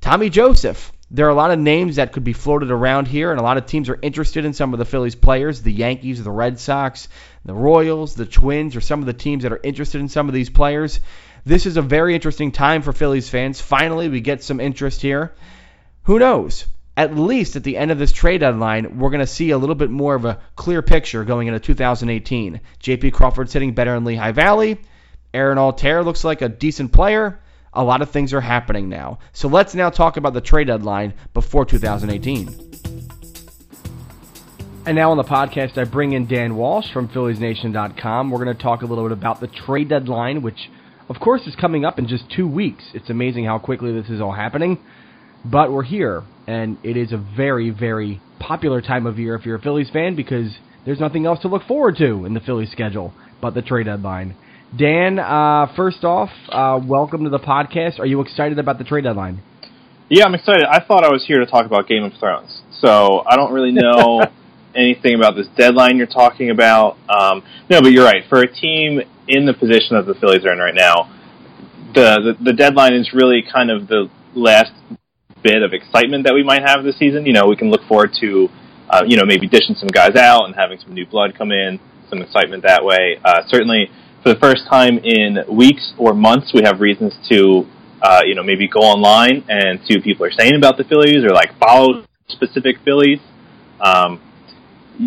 Tommy 0.00 0.30
Joseph. 0.30 0.92
there 1.10 1.26
are 1.26 1.30
a 1.30 1.34
lot 1.34 1.50
of 1.50 1.58
names 1.58 1.96
that 1.96 2.12
could 2.12 2.22
be 2.22 2.32
floated 2.32 2.70
around 2.70 3.08
here, 3.08 3.32
and 3.32 3.40
a 3.40 3.42
lot 3.42 3.56
of 3.56 3.66
teams 3.66 3.88
are 3.88 3.98
interested 4.00 4.44
in 4.44 4.52
some 4.52 4.72
of 4.72 4.78
the 4.78 4.84
Phillies 4.84 5.16
players. 5.16 5.60
The 5.60 5.72
Yankees, 5.72 6.22
the 6.22 6.30
Red 6.30 6.60
Sox, 6.60 7.08
the 7.44 7.54
Royals, 7.54 8.14
the 8.14 8.26
Twins 8.26 8.76
are 8.76 8.80
some 8.80 9.00
of 9.00 9.06
the 9.06 9.12
teams 9.12 9.42
that 9.42 9.52
are 9.52 9.60
interested 9.60 10.00
in 10.00 10.08
some 10.08 10.28
of 10.28 10.34
these 10.34 10.50
players. 10.50 11.00
This 11.44 11.66
is 11.66 11.76
a 11.76 11.82
very 11.82 12.14
interesting 12.14 12.52
time 12.52 12.82
for 12.82 12.92
Phillies 12.92 13.28
fans. 13.28 13.60
Finally, 13.60 14.08
we 14.08 14.20
get 14.20 14.42
some 14.42 14.60
interest 14.60 15.02
here. 15.02 15.34
Who 16.04 16.18
knows? 16.18 16.66
At 16.96 17.16
least 17.16 17.56
at 17.56 17.62
the 17.62 17.76
end 17.76 17.90
of 17.90 17.98
this 17.98 18.12
trade 18.12 18.38
deadline, 18.38 18.98
we're 18.98 19.10
going 19.10 19.20
to 19.20 19.26
see 19.26 19.50
a 19.50 19.58
little 19.58 19.74
bit 19.76 19.90
more 19.90 20.14
of 20.14 20.24
a 20.24 20.40
clear 20.56 20.82
picture 20.82 21.24
going 21.24 21.46
into 21.46 21.60
2018. 21.60 22.60
J.P. 22.80 23.10
Crawford's 23.12 23.52
hitting 23.52 23.72
better 23.72 23.94
in 23.94 24.04
Lehigh 24.04 24.32
Valley. 24.32 24.80
Aaron 25.32 25.58
Altherr 25.58 26.04
looks 26.04 26.24
like 26.24 26.42
a 26.42 26.48
decent 26.48 26.92
player 26.92 27.38
a 27.72 27.84
lot 27.84 28.02
of 28.02 28.10
things 28.10 28.32
are 28.32 28.40
happening 28.40 28.88
now. 28.88 29.18
So 29.32 29.48
let's 29.48 29.74
now 29.74 29.90
talk 29.90 30.16
about 30.16 30.34
the 30.34 30.40
trade 30.40 30.66
deadline 30.66 31.14
before 31.34 31.64
2018. 31.64 32.48
And 34.86 34.96
now 34.96 35.10
on 35.10 35.16
the 35.16 35.24
podcast, 35.24 35.76
I 35.76 35.84
bring 35.84 36.12
in 36.12 36.26
Dan 36.26 36.56
Walsh 36.56 36.90
from 36.90 37.08
PhilliesNation.com. 37.08 38.30
We're 38.30 38.42
going 38.42 38.56
to 38.56 38.62
talk 38.62 38.82
a 38.82 38.86
little 38.86 39.04
bit 39.04 39.12
about 39.12 39.38
the 39.40 39.46
trade 39.46 39.88
deadline, 39.90 40.40
which, 40.40 40.70
of 41.08 41.20
course, 41.20 41.46
is 41.46 41.56
coming 41.56 41.84
up 41.84 41.98
in 41.98 42.06
just 42.06 42.24
two 42.34 42.46
weeks. 42.46 42.84
It's 42.94 43.10
amazing 43.10 43.46
how 43.46 43.58
quickly 43.58 43.92
this 43.92 44.10
is 44.10 44.20
all 44.20 44.32
happening. 44.32 44.78
But 45.44 45.72
we're 45.72 45.84
here, 45.84 46.24
and 46.46 46.78
it 46.82 46.96
is 46.96 47.12
a 47.12 47.16
very, 47.16 47.70
very 47.70 48.20
popular 48.40 48.82
time 48.82 49.06
of 49.06 49.18
year 49.18 49.34
if 49.34 49.46
you're 49.46 49.56
a 49.56 49.60
Phillies 49.60 49.88
fan 49.90 50.16
because 50.16 50.56
there's 50.84 51.00
nothing 51.00 51.26
else 51.26 51.40
to 51.40 51.48
look 51.48 51.62
forward 51.64 51.96
to 51.98 52.24
in 52.24 52.34
the 52.34 52.40
Phillies 52.40 52.70
schedule 52.70 53.12
but 53.40 53.54
the 53.54 53.62
trade 53.62 53.86
deadline. 53.86 54.36
Dan, 54.76 55.18
uh, 55.18 55.72
first 55.76 56.04
off, 56.04 56.28
uh, 56.50 56.78
welcome 56.84 57.24
to 57.24 57.30
the 57.30 57.38
podcast. 57.38 57.98
Are 57.98 58.06
you 58.06 58.20
excited 58.20 58.58
about 58.58 58.78
the 58.78 58.84
trade 58.84 59.04
deadline? 59.04 59.42
Yeah, 60.10 60.24
I'm 60.24 60.34
excited. 60.34 60.64
I 60.70 60.80
thought 60.80 61.04
I 61.04 61.08
was 61.08 61.24
here 61.26 61.38
to 61.38 61.46
talk 61.46 61.64
about 61.66 61.86
Game 61.88 62.02
of 62.02 62.12
Thrones, 62.18 62.62
so 62.80 63.22
I 63.26 63.36
don't 63.36 63.52
really 63.52 63.72
know 63.72 64.22
anything 64.78 65.14
about 65.14 65.34
this 65.34 65.48
deadline 65.56 65.96
you're 65.96 66.06
talking 66.06 66.50
about. 66.50 66.96
Um, 67.08 67.42
no, 67.68 67.80
but 67.82 67.92
you're 67.92 68.04
right. 68.04 68.24
For 68.28 68.40
a 68.40 68.50
team 68.50 69.00
in 69.26 69.46
the 69.46 69.52
position 69.52 69.96
that 69.96 70.06
the 70.06 70.14
Phillies 70.14 70.44
are 70.44 70.52
in 70.52 70.58
right 70.58 70.74
now, 70.74 71.12
the, 71.94 72.36
the 72.38 72.44
the 72.44 72.52
deadline 72.52 72.94
is 72.94 73.12
really 73.12 73.42
kind 73.42 73.70
of 73.70 73.88
the 73.88 74.08
last 74.34 74.72
bit 75.42 75.62
of 75.62 75.72
excitement 75.72 76.24
that 76.24 76.34
we 76.34 76.42
might 76.42 76.62
have 76.62 76.84
this 76.84 76.98
season. 76.98 77.26
You 77.26 77.32
know, 77.32 77.46
we 77.46 77.56
can 77.56 77.70
look 77.70 77.82
forward 77.88 78.12
to, 78.20 78.48
uh, 78.90 79.02
you 79.06 79.16
know, 79.16 79.24
maybe 79.24 79.46
dishing 79.46 79.74
some 79.74 79.88
guys 79.88 80.16
out 80.16 80.44
and 80.44 80.54
having 80.54 80.78
some 80.78 80.94
new 80.94 81.06
blood 81.06 81.34
come 81.36 81.52
in, 81.52 81.80
some 82.10 82.20
excitement 82.20 82.62
that 82.64 82.84
way. 82.84 83.18
Uh, 83.24 83.42
certainly 83.46 83.90
for 84.22 84.34
the 84.34 84.38
first 84.40 84.66
time 84.68 84.98
in 84.98 85.38
weeks 85.50 85.94
or 85.98 86.14
months, 86.14 86.52
we 86.52 86.62
have 86.64 86.80
reasons 86.80 87.14
to, 87.30 87.66
uh, 88.02 88.22
you 88.24 88.34
know, 88.34 88.42
maybe 88.42 88.68
go 88.68 88.80
online 88.80 89.44
and 89.48 89.80
see 89.86 89.94
what 89.94 90.04
people 90.04 90.26
are 90.26 90.32
saying 90.32 90.54
about 90.56 90.76
the 90.76 90.84
Phillies 90.84 91.24
or 91.24 91.30
like 91.30 91.56
follow 91.58 92.04
specific 92.28 92.76
Phillies. 92.84 93.20
Um, 93.80 94.20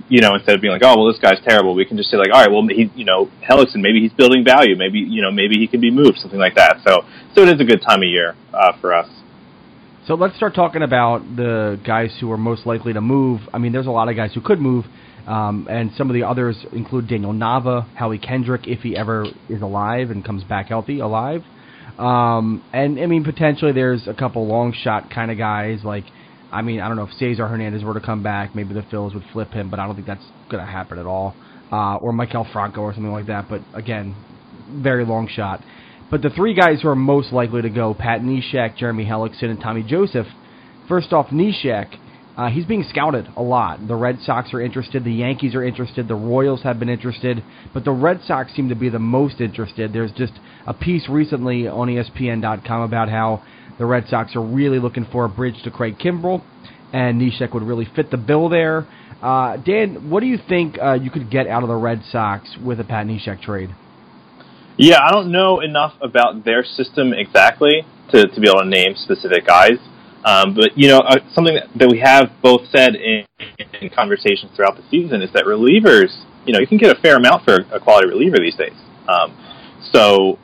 you 0.07 0.21
know, 0.21 0.35
instead 0.35 0.55
of 0.55 0.61
being 0.61 0.71
like, 0.71 0.83
oh, 0.83 0.95
well, 0.95 1.11
this 1.11 1.19
guy's 1.19 1.39
terrible, 1.43 1.75
we 1.75 1.85
can 1.85 1.97
just 1.97 2.09
say 2.09 2.17
like, 2.17 2.29
all 2.33 2.41
right, 2.41 2.51
well, 2.51 2.65
he, 2.67 2.89
you 2.95 3.05
know, 3.05 3.29
Hellickson, 3.47 3.81
maybe 3.81 3.99
he's 3.99 4.13
building 4.13 4.43
value, 4.43 4.75
maybe, 4.75 4.99
you 4.99 5.21
know, 5.21 5.31
maybe 5.31 5.55
he 5.55 5.67
can 5.67 5.81
be 5.81 5.91
moved, 5.91 6.17
something 6.17 6.39
like 6.39 6.55
that. 6.55 6.77
So, 6.87 7.01
so 7.35 7.41
it 7.43 7.49
is 7.49 7.59
a 7.59 7.65
good 7.65 7.81
time 7.81 7.99
of 7.99 8.07
year 8.07 8.35
uh, 8.53 8.79
for 8.79 8.93
us. 8.93 9.09
So 10.07 10.15
let's 10.15 10.35
start 10.35 10.55
talking 10.55 10.81
about 10.81 11.19
the 11.35 11.79
guys 11.85 12.17
who 12.19 12.31
are 12.31 12.37
most 12.37 12.65
likely 12.65 12.93
to 12.93 13.01
move. 13.01 13.41
I 13.53 13.59
mean, 13.59 13.71
there's 13.71 13.85
a 13.85 13.91
lot 13.91 14.09
of 14.09 14.15
guys 14.15 14.33
who 14.33 14.41
could 14.41 14.59
move. 14.59 14.85
Um, 15.27 15.67
and 15.69 15.91
some 15.95 16.09
of 16.09 16.15
the 16.15 16.23
others 16.23 16.57
include 16.73 17.07
Daniel 17.07 17.33
Nava, 17.33 17.87
Howie 17.95 18.17
Kendrick, 18.17 18.67
if 18.67 18.79
he 18.79 18.97
ever 18.97 19.25
is 19.47 19.61
alive 19.61 20.09
and 20.09 20.25
comes 20.25 20.43
back 20.43 20.67
healthy, 20.67 20.99
alive. 20.99 21.43
Um, 21.99 22.63
and 22.73 22.99
I 22.99 23.05
mean, 23.05 23.23
potentially 23.23 23.73
there's 23.73 24.07
a 24.07 24.13
couple 24.13 24.47
long 24.47 24.73
shot 24.73 25.11
kind 25.11 25.29
of 25.29 25.37
guys. 25.37 25.83
Like, 25.83 26.05
I 26.51 26.61
mean, 26.61 26.81
I 26.81 26.87
don't 26.87 26.97
know 26.97 27.03
if 27.03 27.13
Cesar 27.13 27.47
Hernandez 27.47 27.83
were 27.83 27.93
to 27.93 28.01
come 28.01 28.23
back, 28.23 28.55
maybe 28.55 28.73
the 28.73 28.81
Phils 28.81 29.13
would 29.13 29.23
flip 29.31 29.51
him, 29.51 29.69
but 29.69 29.79
I 29.79 29.85
don't 29.85 29.95
think 29.95 30.07
that's 30.07 30.25
going 30.49 30.63
to 30.63 30.69
happen 30.69 30.99
at 30.99 31.05
all. 31.05 31.35
Uh, 31.71 31.95
or 31.95 32.11
Maikel 32.11 32.51
Franco 32.51 32.81
or 32.81 32.93
something 32.93 33.11
like 33.11 33.27
that. 33.27 33.47
But 33.49 33.61
again, 33.73 34.15
very 34.69 35.05
long 35.05 35.29
shot. 35.29 35.63
But 36.09 36.21
the 36.21 36.29
three 36.29 36.53
guys 36.53 36.81
who 36.81 36.89
are 36.89 36.95
most 36.95 37.31
likely 37.31 37.61
to 37.61 37.69
go, 37.69 37.93
Pat 37.93 38.19
Neshek, 38.19 38.75
Jeremy 38.75 39.05
Hellickson, 39.05 39.45
and 39.45 39.61
Tommy 39.61 39.83
Joseph. 39.83 40.27
First 40.89 41.13
off, 41.13 41.27
Neshek 41.27 41.97
uh, 42.37 42.49
he's 42.49 42.65
being 42.65 42.83
scouted 42.89 43.27
a 43.35 43.41
lot. 43.41 43.85
The 43.87 43.95
Red 43.95 44.19
Sox 44.21 44.53
are 44.53 44.61
interested. 44.61 45.03
The 45.03 45.11
Yankees 45.11 45.53
are 45.53 45.63
interested. 45.63 46.07
The 46.07 46.15
Royals 46.15 46.63
have 46.63 46.79
been 46.79 46.89
interested. 46.89 47.43
But 47.73 47.83
the 47.83 47.91
Red 47.91 48.21
Sox 48.25 48.53
seem 48.55 48.69
to 48.69 48.75
be 48.75 48.89
the 48.89 48.99
most 48.99 49.41
interested. 49.41 49.91
There's 49.91 50.11
just 50.13 50.33
a 50.65 50.73
piece 50.73 51.09
recently 51.09 51.67
on 51.67 51.87
ESPN.com 51.87 52.81
about 52.81 53.09
how 53.09 53.43
the 53.81 53.87
Red 53.87 54.07
Sox 54.07 54.35
are 54.35 54.41
really 54.41 54.77
looking 54.77 55.07
for 55.11 55.25
a 55.25 55.29
bridge 55.29 55.55
to 55.63 55.71
Craig 55.71 55.97
Kimbrel, 55.97 56.43
and 56.93 57.19
Neshek 57.19 57.51
would 57.51 57.63
really 57.63 57.87
fit 57.95 58.11
the 58.11 58.17
bill 58.17 58.47
there. 58.47 58.87
Uh, 59.23 59.57
Dan, 59.57 60.11
what 60.11 60.19
do 60.19 60.27
you 60.27 60.37
think 60.37 60.77
uh, 60.79 60.93
you 60.93 61.09
could 61.09 61.31
get 61.31 61.47
out 61.47 61.63
of 61.63 61.69
the 61.69 61.75
Red 61.75 62.03
Sox 62.11 62.57
with 62.63 62.79
a 62.79 62.83
Pat 62.83 63.07
Neshek 63.07 63.41
trade? 63.41 63.71
Yeah, 64.77 64.99
I 65.01 65.11
don't 65.11 65.31
know 65.31 65.61
enough 65.61 65.93
about 65.99 66.45
their 66.45 66.63
system 66.63 67.11
exactly 67.11 67.81
to, 68.11 68.27
to 68.27 68.39
be 68.39 68.47
able 68.47 68.61
to 68.61 68.69
name 68.69 68.93
specific 68.95 69.47
guys. 69.47 69.79
Um, 70.23 70.53
but 70.53 70.77
you 70.77 70.87
know, 70.87 70.99
uh, 70.99 71.17
something 71.33 71.55
that, 71.55 71.67
that 71.75 71.89
we 71.89 71.99
have 72.01 72.29
both 72.43 72.61
said 72.69 72.93
in, 72.95 73.25
in 73.81 73.89
conversations 73.89 74.51
throughout 74.55 74.77
the 74.77 74.83
season 74.91 75.23
is 75.23 75.33
that 75.33 75.45
relievers, 75.45 76.23
you 76.45 76.53
know, 76.53 76.59
you 76.59 76.67
can 76.67 76.77
get 76.77 76.95
a 76.95 77.01
fair 77.01 77.15
amount 77.15 77.45
for 77.45 77.55
a 77.73 77.79
quality 77.79 78.07
reliever 78.09 78.37
these 78.37 78.55
days. 78.55 78.77
Um, 79.09 79.35
so 79.91 80.37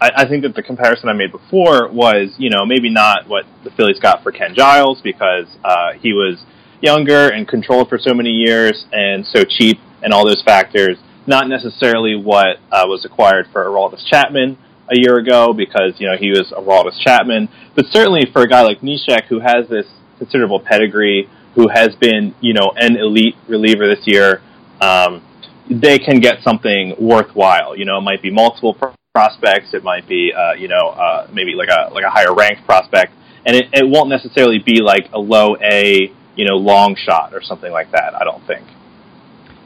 I, 0.00 0.10
I 0.16 0.28
think 0.28 0.42
that 0.42 0.54
the 0.54 0.62
comparison 0.62 1.08
I 1.08 1.12
made 1.12 1.32
before 1.32 1.88
was, 1.88 2.34
you 2.38 2.50
know, 2.50 2.64
maybe 2.66 2.90
not 2.90 3.28
what 3.28 3.44
the 3.64 3.70
Phillies 3.70 3.98
got 3.98 4.22
for 4.22 4.32
Ken 4.32 4.54
Giles 4.54 5.00
because 5.02 5.46
uh, 5.64 5.92
he 6.00 6.12
was 6.12 6.44
younger 6.80 7.28
and 7.28 7.48
controlled 7.48 7.88
for 7.88 7.98
so 7.98 8.12
many 8.12 8.30
years 8.30 8.86
and 8.92 9.26
so 9.26 9.44
cheap 9.44 9.78
and 10.02 10.12
all 10.12 10.26
those 10.26 10.42
factors. 10.42 10.98
Not 11.26 11.48
necessarily 11.48 12.14
what 12.14 12.58
uh, 12.70 12.84
was 12.86 13.04
acquired 13.04 13.46
for 13.52 13.64
Aroldis 13.64 14.06
Chapman 14.06 14.58
a 14.88 14.96
year 14.96 15.16
ago 15.16 15.52
because 15.52 15.98
you 15.98 16.06
know 16.06 16.16
he 16.16 16.30
was 16.30 16.52
Aroldis 16.56 17.00
Chapman, 17.00 17.48
but 17.74 17.86
certainly 17.86 18.28
for 18.32 18.42
a 18.42 18.48
guy 18.48 18.62
like 18.62 18.80
Neshek 18.80 19.24
who 19.24 19.40
has 19.40 19.68
this 19.68 19.86
considerable 20.18 20.60
pedigree, 20.60 21.28
who 21.54 21.68
has 21.68 21.96
been 21.96 22.34
you 22.40 22.54
know 22.54 22.72
an 22.76 22.96
elite 22.96 23.34
reliever 23.48 23.88
this 23.88 24.06
year, 24.06 24.40
um, 24.80 25.22
they 25.68 25.98
can 25.98 26.20
get 26.20 26.42
something 26.44 26.94
worthwhile. 27.00 27.76
You 27.76 27.86
know, 27.86 27.98
it 27.98 28.02
might 28.02 28.22
be 28.22 28.30
multiple 28.30 28.74
prospects, 29.16 29.72
it 29.72 29.82
might 29.82 30.06
be 30.06 30.30
uh, 30.36 30.52
you 30.52 30.68
know 30.68 30.90
uh, 30.90 31.26
maybe 31.32 31.54
like 31.54 31.70
a 31.70 31.90
like 31.94 32.04
a 32.04 32.10
higher 32.10 32.34
ranked 32.34 32.66
prospect, 32.66 33.14
and 33.46 33.56
it, 33.56 33.64
it 33.72 33.88
won't 33.88 34.10
necessarily 34.10 34.58
be 34.58 34.82
like 34.82 35.08
a 35.14 35.18
low 35.18 35.56
A 35.56 36.12
you 36.36 36.44
know 36.44 36.56
long 36.56 36.94
shot 36.96 37.32
or 37.32 37.40
something 37.40 37.72
like 37.72 37.92
that. 37.92 38.14
I 38.14 38.24
don't 38.24 38.46
think. 38.46 38.66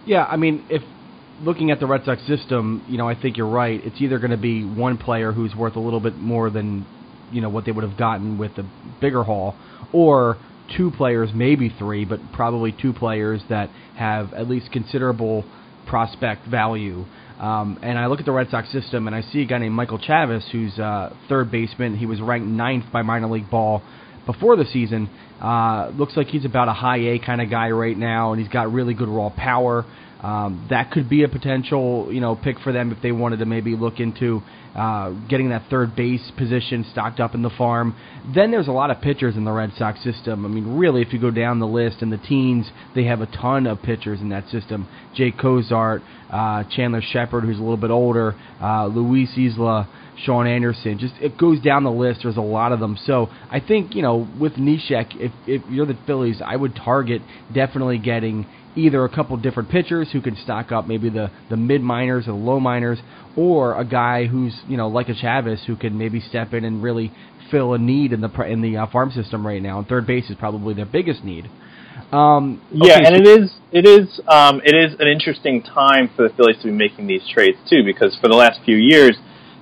Yeah, 0.07 0.25
I 0.25 0.37
mean, 0.37 0.65
if 0.71 0.83
looking 1.43 1.73
at 1.73 1.81
the 1.81 1.87
Red 1.87 2.05
Sox 2.05 2.25
system, 2.29 2.85
you 2.89 2.97
know, 2.97 3.09
I 3.09 3.21
think 3.21 3.37
you're 3.37 3.49
right. 3.49 3.81
It's 3.85 4.01
either 4.01 4.19
going 4.19 4.31
to 4.31 4.37
be 4.37 4.65
one 4.65 4.97
player 4.97 5.33
who's 5.33 5.55
worth 5.55 5.75
a 5.75 5.81
little 5.81 6.01
bit 6.01 6.17
more 6.17 6.49
than, 6.49 6.87
you 7.33 7.41
know, 7.41 7.49
what 7.49 7.65
they 7.65 7.73
would 7.73 7.85
have 7.85 7.99
gotten 7.99 8.39
with 8.39 8.55
the 8.55 8.65
bigger 9.01 9.25
haul, 9.25 9.57
or 9.93 10.37
two 10.77 10.91
players, 10.93 11.31
maybe 11.35 11.75
three, 11.77 12.05
but 12.05 12.21
probably 12.33 12.73
two 12.73 12.93
players 12.93 13.43
that 13.49 13.69
have 13.97 14.33
at 14.33 14.49
least 14.49 14.71
considerable 14.71 15.45
prospect 15.87 16.47
value. 16.47 17.05
Um, 17.41 17.79
and 17.83 17.99
I 17.99 18.07
look 18.07 18.21
at 18.21 18.27
the 18.27 18.33
Red 18.33 18.51
Sox 18.51 18.71
system, 18.71 19.07
and 19.07 19.17
I 19.17 19.23
see 19.23 19.41
a 19.41 19.47
guy 19.47 19.57
named 19.59 19.75
Michael 19.75 19.99
Chavis, 19.99 20.47
who's 20.51 20.79
uh, 20.79 21.17
third 21.29 21.51
baseman. 21.51 21.97
He 21.97 22.05
was 22.05 22.21
ranked 22.21 22.47
ninth 22.47 22.85
by 22.93 23.01
minor 23.01 23.29
league 23.29 23.51
ball 23.51 23.83
before 24.27 24.57
the 24.57 24.67
season. 24.67 25.09
Uh, 25.41 25.91
looks 25.95 26.19
like 26.19 26.27
he's 26.27 26.45
about 26.45 26.69
a 26.69 26.75
high 26.75 26.99
A 26.99 27.19
kind 27.19 27.41
of 27.41 27.49
guy 27.49 27.71
right 27.71 27.97
now, 27.97 28.33
and 28.33 28.43
he's 28.43 28.53
got 28.53 28.71
really 28.71 28.93
good 28.93 29.09
raw 29.09 29.31
power. 29.31 29.87
Um, 30.23 30.67
that 30.69 30.91
could 30.91 31.09
be 31.09 31.23
a 31.23 31.29
potential, 31.29 32.13
you 32.13 32.21
know, 32.21 32.37
pick 32.37 32.59
for 32.61 32.73
them 32.73 32.93
if 32.93 33.01
they 33.03 33.13
wanted 33.13 33.39
to 33.39 33.47
maybe 33.47 33.75
look 33.75 34.01
into 34.01 34.43
uh, 34.75 35.11
getting 35.29 35.49
that 35.49 35.63
third 35.71 35.97
base 35.97 36.31
position 36.37 36.85
stocked 36.93 37.21
up 37.21 37.35
in 37.35 37.43
the 37.43 37.51
farm. 37.51 37.97
Then 38.35 38.51
there's 38.51 38.69
a 38.69 38.73
lot 38.73 38.91
of 38.91 39.01
pitchers 39.01 39.37
in 39.37 39.45
the 39.45 39.53
Red 39.53 39.73
Sox 39.79 40.03
system. 40.05 40.45
I 40.45 40.49
mean, 40.49 40.77
really, 40.77 41.03
if 41.03 41.13
you 41.13 41.21
go 41.21 41.31
down 41.31 41.59
the 41.59 41.67
list 41.67 42.03
in 42.03 42.11
the 42.11 42.19
teens, 42.19 42.71
they 42.95 43.05
have 43.05 43.21
a 43.21 43.27
ton 43.27 43.67
of 43.67 43.83
pitchers 43.83 44.21
in 44.21 44.29
that 44.29 44.49
system. 44.49 44.89
Jake 45.15 45.39
Cosart, 45.39 46.03
uh, 46.31 46.65
Chandler 46.77 47.03
Shepherd, 47.03 47.45
who's 47.45 47.59
a 47.59 47.63
little 47.63 47.77
bit 47.77 47.91
older, 47.91 48.35
uh, 48.63 48.87
Luis 48.87 49.31
Ysla. 49.37 49.89
Shaun 50.25 50.47
Anderson. 50.47 50.99
Just 50.99 51.15
it 51.21 51.39
goes 51.39 51.61
down 51.61 51.83
the 51.83 51.91
list. 51.91 52.21
There's 52.25 52.37
a 52.37 52.43
lot 52.43 52.73
of 52.73 52.81
them. 52.81 52.99
So 53.07 53.29
I 53.51 53.59
think 53.61 53.95
you 53.95 54.03
know 54.03 54.29
with 54.39 54.53
Neshek, 54.55 55.17
if 55.17 55.33
if 55.47 55.63
you're 55.71 55.87
the 55.87 55.97
Phillies, 56.07 56.43
I 56.45 56.57
would 56.57 56.77
target 56.77 57.23
definitely 57.55 57.97
getting 57.97 58.47
either 58.77 59.05
a 59.05 59.09
couple 59.09 59.37
different 59.37 59.69
pitchers 59.71 60.11
who 60.13 60.21
can 60.21 60.37
stock 60.37 60.73
up 60.73 60.87
maybe 60.87 61.11
the 61.11 61.31
the 61.49 61.57
mid 61.57 61.83
minors 61.83 62.29
or 62.29 62.33
the 62.33 62.39
low 62.39 62.61
minors, 62.61 62.99
or 63.37 63.79
a 63.79 63.85
guy 63.85 64.27
who's 64.27 64.55
you 64.69 64.77
know 64.77 64.89
like 64.89 65.09
a 65.09 65.15
Chavis 65.15 65.65
who 65.67 65.77
can 65.77 65.97
maybe 65.99 66.21
step 66.21 66.53
in 66.53 66.65
and 66.65 66.83
really 66.83 67.13
fill 67.51 67.75
a 67.75 67.79
need 67.79 68.13
in 68.13 68.21
the 68.21 68.43
in 68.43 68.63
the 68.63 68.77
uh, 68.77 68.87
farm 68.87 69.11
system 69.11 69.47
right 69.47 69.63
now. 69.63 69.79
And 69.79 69.89
third 69.89 70.07
base 70.07 70.31
is 70.31 70.37
probably 70.37 70.75
their 70.75 70.87
biggest 70.87 71.25
need. 71.25 71.51
Um, 72.13 72.61
yeah, 72.73 72.99
and 72.99 73.17
so 73.17 73.23
it 73.23 73.41
is 73.41 73.53
it 73.73 73.87
is 73.87 74.21
um, 74.27 74.61
it 74.65 74.75
is 74.75 74.99
an 74.99 75.09
interesting 75.09 75.63
time 75.63 76.11
for 76.17 76.29
the 76.29 76.35
Phillies 76.35 76.57
to 76.59 76.65
be 76.65 76.73
making 76.73 77.07
these 77.07 77.27
trades 77.29 77.59
too, 77.69 77.85
because 77.85 78.17
for 78.21 78.29
the 78.29 78.37
last 78.37 78.61
few 78.65 78.77
years 78.77 79.17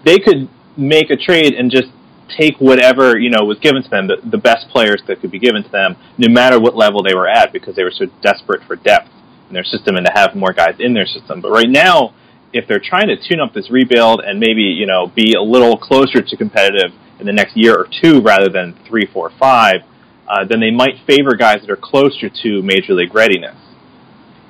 they 0.05 0.19
could 0.19 0.49
make 0.77 1.11
a 1.11 1.17
trade 1.17 1.55
and 1.55 1.71
just 1.71 1.89
take 2.29 2.57
whatever 2.59 3.19
you 3.19 3.31
know 3.31 3.45
was 3.45 3.59
given 3.59 3.83
to 3.83 3.89
them, 3.89 4.07
the, 4.07 4.17
the 4.29 4.39
best 4.39 4.69
players 4.69 5.03
that 5.07 5.21
could 5.21 5.31
be 5.31 5.39
given 5.39 5.63
to 5.63 5.71
them, 5.71 5.97
no 6.17 6.29
matter 6.29 6.61
what 6.61 6.77
level 6.77 7.03
they 7.03 7.15
were 7.15 7.29
at, 7.29 7.53
because 7.53 7.77
they 7.77 7.85
were 7.85 7.93
so 7.93 8.07
desperate 8.23 8.63
for 8.67 8.77
depth 8.77 9.09
in 9.49 9.55
their 9.55 9.65
system 9.65 9.97
and 9.97 10.07
to 10.07 10.13
have 10.13 10.35
more 10.35 10.53
guys 10.53 10.77
in 10.79 10.95
their 10.95 11.07
system. 11.07 11.41
But 11.41 11.51
right 11.51 11.69
now, 11.69 12.15
if 12.53 12.67
they're 12.69 12.83
trying 12.83 13.09
to 13.09 13.17
tune 13.17 13.41
up 13.41 13.53
this 13.53 13.71
rebuild 13.71 14.21
and 14.21 14.39
maybe 14.39 14.63
you 14.63 14.87
know 14.87 15.07
be 15.15 15.35
a 15.35 15.43
little 15.43 15.77
closer 15.77 16.23
to 16.23 16.37
competitive 16.37 16.93
in 17.21 17.27
the 17.27 17.33
next 17.33 17.57
year 17.57 17.75
or 17.75 17.89
two 18.01 18.21
rather 18.21 18.49
than 18.49 18.79
three, 18.87 19.07
four, 19.13 19.31
five, 19.39 19.81
uh, 20.29 20.45
then 20.45 20.61
they 20.61 20.71
might 20.71 20.95
favor 21.07 21.35
guys 21.37 21.61
that 21.63 21.71
are 21.71 21.77
closer 21.77 22.29
to 22.29 22.63
major 22.63 22.95
league 22.95 23.15
readiness. 23.15 23.57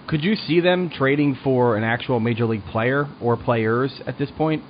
Could 0.06 0.24
you 0.24 0.36
see 0.36 0.60
them 0.60 0.90
trading 0.90 1.36
for 1.42 1.76
an 1.76 1.84
actual 1.84 2.18
major 2.18 2.46
league 2.46 2.64
player 2.64 3.06
or 3.20 3.36
players 3.36 4.00
at 4.06 4.18
this 4.18 4.30
point? 4.30 4.62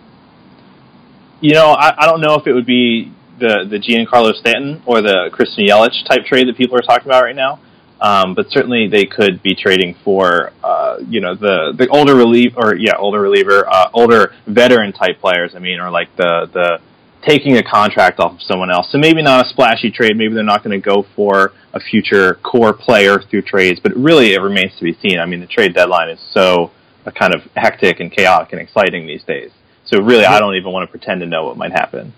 You 1.41 1.55
know, 1.55 1.69
I, 1.69 1.95
I 1.99 2.07
don't 2.07 2.21
know 2.21 2.35
if 2.35 2.47
it 2.47 2.53
would 2.53 2.67
be 2.67 3.13
the 3.39 3.67
the 3.69 3.79
Giancarlo 3.79 4.35
Stanton 4.35 4.83
or 4.87 5.01
the 5.01 5.31
Christian 5.33 5.67
Yelich 5.67 6.05
type 6.09 6.25
trade 6.25 6.49
that 6.49 6.57
people 6.57 6.77
are 6.77 6.83
talking 6.83 7.07
about 7.07 7.23
right 7.23 7.37
now. 7.37 7.61
Um, 8.01 8.35
but 8.35 8.47
certainly 8.51 8.87
they 8.87 9.07
could 9.07 9.43
be 9.43 9.57
trading 9.57 9.97
for, 10.05 10.53
uh, 10.63 10.99
you 11.09 11.21
know, 11.21 11.35
the, 11.35 11.75
the 11.77 11.89
older 11.89 12.15
reliever, 12.15 12.57
or 12.57 12.77
yeah, 12.77 12.97
older 12.97 13.21
reliever, 13.21 13.69
uh, 13.69 13.91
older 13.93 14.35
veteran 14.47 14.93
type 14.93 15.21
players. 15.21 15.55
I 15.57 15.59
mean, 15.59 15.81
or 15.81 15.91
like 15.91 16.15
the, 16.17 16.49
the 16.53 16.79
taking 17.27 17.57
a 17.57 17.63
contract 17.63 18.21
off 18.21 18.35
of 18.35 18.43
someone 18.43 18.71
else. 18.71 18.87
So 18.93 18.99
maybe 18.99 19.23
not 19.23 19.47
a 19.47 19.49
splashy 19.49 19.91
trade. 19.91 20.17
Maybe 20.17 20.35
they're 20.35 20.45
not 20.45 20.63
going 20.63 20.81
to 20.81 20.85
go 20.85 21.07
for 21.17 21.53
a 21.73 21.81
future 21.81 22.35
core 22.35 22.73
player 22.73 23.19
through 23.21 23.43
trades, 23.43 23.81
but 23.83 23.97
really 23.97 24.33
it 24.33 24.41
remains 24.41 24.77
to 24.79 24.85
be 24.85 24.97
seen. 25.03 25.19
I 25.19 25.27
mean, 25.27 25.41
the 25.41 25.47
trade 25.47 25.75
deadline 25.75 26.09
is 26.09 26.21
so 26.33 26.71
uh, 27.05 27.11
kind 27.11 27.35
of 27.35 27.43
hectic 27.57 27.99
and 27.99 28.13
chaotic 28.13 28.53
and 28.53 28.61
exciting 28.61 29.09
these 29.09 29.25
days. 29.25 29.51
So 29.91 30.01
really, 30.01 30.25
I 30.25 30.39
don't 30.39 30.55
even 30.57 30.71
want 30.71 30.87
to 30.87 30.91
pretend 30.91 31.21
to 31.21 31.27
know 31.27 31.47
what 31.47 31.57
might 31.57 31.73
happen. 31.73 32.13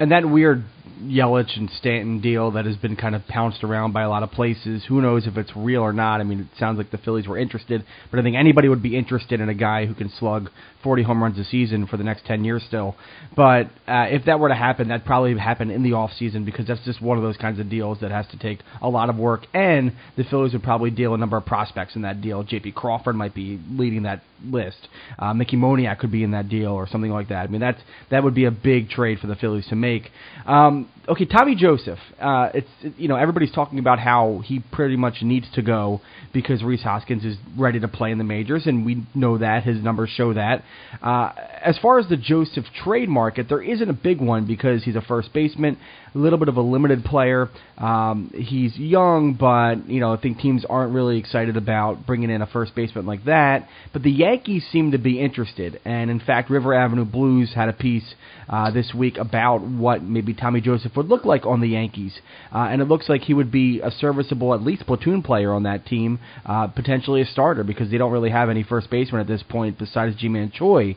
And 0.00 0.10
that 0.10 0.24
weird 0.24 0.64
Yelich 1.02 1.56
and 1.56 1.70
Stanton 1.78 2.20
deal 2.20 2.52
that 2.52 2.64
has 2.64 2.76
been 2.76 2.96
kind 2.96 3.14
of 3.14 3.26
pounced 3.26 3.62
around 3.64 3.92
by 3.92 4.02
a 4.02 4.08
lot 4.08 4.22
of 4.22 4.30
places. 4.30 4.84
Who 4.88 5.02
knows 5.02 5.26
if 5.26 5.36
it's 5.36 5.54
real 5.54 5.82
or 5.82 5.92
not? 5.92 6.20
I 6.20 6.24
mean, 6.24 6.40
it 6.40 6.58
sounds 6.58 6.78
like 6.78 6.90
the 6.90 6.98
Phillies 6.98 7.26
were 7.26 7.38
interested, 7.38 7.84
but 8.10 8.20
I 8.20 8.22
think 8.22 8.36
anybody 8.36 8.68
would 8.68 8.82
be 8.82 8.96
interested 8.96 9.40
in 9.40 9.48
a 9.48 9.54
guy 9.54 9.86
who 9.86 9.94
can 9.94 10.10
slug 10.18 10.50
40 10.82 11.02
home 11.02 11.22
runs 11.22 11.38
a 11.38 11.44
season 11.44 11.86
for 11.86 11.96
the 11.96 12.04
next 12.04 12.24
10 12.26 12.44
years 12.44 12.62
still. 12.66 12.94
But 13.34 13.66
uh, 13.88 14.06
if 14.08 14.24
that 14.26 14.38
were 14.38 14.48
to 14.48 14.54
happen, 14.54 14.88
that'd 14.88 15.04
probably 15.04 15.36
happen 15.36 15.70
in 15.70 15.82
the 15.82 15.94
off 15.94 16.12
season 16.18 16.44
because 16.44 16.66
that's 16.66 16.84
just 16.84 17.02
one 17.02 17.16
of 17.16 17.24
those 17.24 17.36
kinds 17.36 17.58
of 17.58 17.68
deals 17.68 17.98
that 18.00 18.10
has 18.10 18.26
to 18.28 18.38
take 18.38 18.60
a 18.80 18.88
lot 18.88 19.10
of 19.10 19.16
work. 19.16 19.46
And 19.52 19.92
the 20.16 20.24
Phillies 20.24 20.52
would 20.52 20.62
probably 20.62 20.90
deal 20.90 21.14
a 21.14 21.18
number 21.18 21.36
of 21.36 21.44
prospects 21.44 21.96
in 21.96 22.02
that 22.02 22.20
deal. 22.20 22.42
J.P. 22.42 22.72
Crawford 22.72 23.16
might 23.16 23.34
be 23.34 23.60
leading 23.70 24.04
that 24.04 24.22
list. 24.44 24.88
Uh, 25.18 25.34
Mickey 25.34 25.56
Moniak 25.56 25.98
could 25.98 26.12
be 26.12 26.22
in 26.22 26.32
that 26.32 26.48
deal 26.48 26.70
or 26.70 26.86
something 26.86 27.10
like 27.10 27.28
that. 27.28 27.44
I 27.44 27.46
mean, 27.48 27.60
that's 27.60 27.80
that 28.10 28.22
would 28.22 28.34
be 28.34 28.44
a 28.44 28.50
big 28.50 28.88
trade 28.88 29.18
for 29.18 29.26
the 29.26 29.36
Phillies 29.36 29.66
to 29.68 29.76
make. 29.76 30.10
Um, 30.46 30.75
okay, 31.08 31.24
Tommy 31.24 31.54
Joseph. 31.54 31.98
Uh, 32.20 32.50
it's 32.54 32.68
you 32.96 33.08
know 33.08 33.16
everybody's 33.16 33.52
talking 33.52 33.78
about 33.78 33.98
how 33.98 34.42
he 34.44 34.60
pretty 34.72 34.96
much 34.96 35.22
needs 35.22 35.46
to 35.54 35.62
go 35.62 36.00
because 36.32 36.62
Rhys 36.62 36.82
Hoskins 36.82 37.24
is 37.24 37.36
ready 37.56 37.80
to 37.80 37.88
play 37.88 38.10
in 38.10 38.18
the 38.18 38.24
majors, 38.24 38.66
and 38.66 38.84
we 38.84 39.06
know 39.14 39.38
that 39.38 39.64
his 39.64 39.82
numbers 39.82 40.10
show 40.10 40.34
that. 40.34 40.62
Uh, 41.02 41.32
as 41.62 41.78
far 41.78 41.98
as 41.98 42.08
the 42.08 42.16
Joseph 42.16 42.64
trade 42.84 43.08
market, 43.08 43.48
there 43.48 43.62
isn't 43.62 43.88
a 43.88 43.94
big 43.94 44.20
one 44.20 44.46
because 44.46 44.84
he's 44.84 44.96
a 44.96 45.02
first 45.02 45.32
baseman, 45.32 45.78
a 46.16 46.18
little 46.18 46.38
bit 46.38 46.48
of 46.48 46.56
a 46.56 46.62
limited 46.62 47.04
player. 47.04 47.48
Um, 47.76 48.32
he's 48.34 48.76
young, 48.76 49.34
but 49.38 49.88
you 49.88 50.00
know 50.00 50.12
I 50.12 50.16
think 50.20 50.38
teams 50.38 50.64
aren't 50.68 50.94
really 50.94 51.18
excited 51.18 51.56
about 51.56 52.06
bringing 52.06 52.30
in 52.30 52.42
a 52.42 52.46
first 52.46 52.74
baseman 52.74 53.06
like 53.06 53.24
that. 53.26 53.68
But 53.92 54.02
the 54.02 54.10
Yankees 54.10 54.66
seem 54.72 54.92
to 54.92 54.98
be 54.98 55.20
interested, 55.20 55.80
and 55.84 56.10
in 56.10 56.20
fact, 56.20 56.50
River 56.50 56.74
Avenue 56.74 57.04
Blues 57.04 57.52
had 57.54 57.68
a 57.68 57.72
piece 57.72 58.14
uh, 58.48 58.70
this 58.70 58.92
week 58.94 59.18
about 59.18 59.60
what 59.60 60.02
maybe 60.02 60.32
Tommy 60.32 60.60
Joseph 60.60 60.96
would 60.96 61.06
look 61.06 61.24
like 61.24 61.44
on 61.44 61.60
the 61.60 61.68
Yankees, 61.68 62.18
uh, 62.54 62.68
and 62.70 62.80
it 62.80 62.86
looks 62.86 63.08
like 63.08 63.22
he 63.22 63.34
would 63.34 63.52
be 63.52 63.80
a 63.80 63.90
serviceable, 63.90 64.54
at 64.54 64.62
least 64.62 64.86
platoon 64.86 65.22
player 65.22 65.52
on 65.52 65.64
that 65.64 65.84
team, 65.86 66.18
uh, 66.46 66.66
potentially 66.68 67.20
a 67.20 67.26
starter 67.26 67.62
because 67.62 67.90
they 67.90 67.98
don't 67.98 68.12
really 68.12 68.30
have 68.30 68.48
any 68.48 68.62
first 68.62 68.88
baseman 68.90 69.20
at 69.20 69.26
this 69.26 69.42
point 69.42 69.78
besides 69.78 70.16
Ji-Man 70.16 70.50
Choi. 70.54 70.96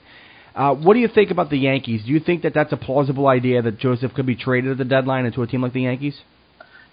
Uh, 0.60 0.76
what 0.76 0.94
do 0.94 1.00
you 1.00 1.08
think 1.08 1.32
about 1.32 1.50
the 1.50 1.58
Yankees? 1.58 2.04
Do 2.06 2.12
you 2.12 2.20
think 2.20 2.42
that 2.42 2.54
that's 2.54 2.74
a 2.74 2.78
plausible 2.78 3.28
idea 3.28 3.62
that 3.62 3.80
Joseph 3.80 4.14
could 4.14 4.26
be 4.26 4.36
traded 4.36 4.72
at 4.72 4.78
the 4.78 4.84
deadline 4.84 5.26
into 5.26 5.42
a 5.42 5.48
team 5.48 5.62
like 5.62 5.72
the 5.72 5.84
Yankees? 5.84 6.20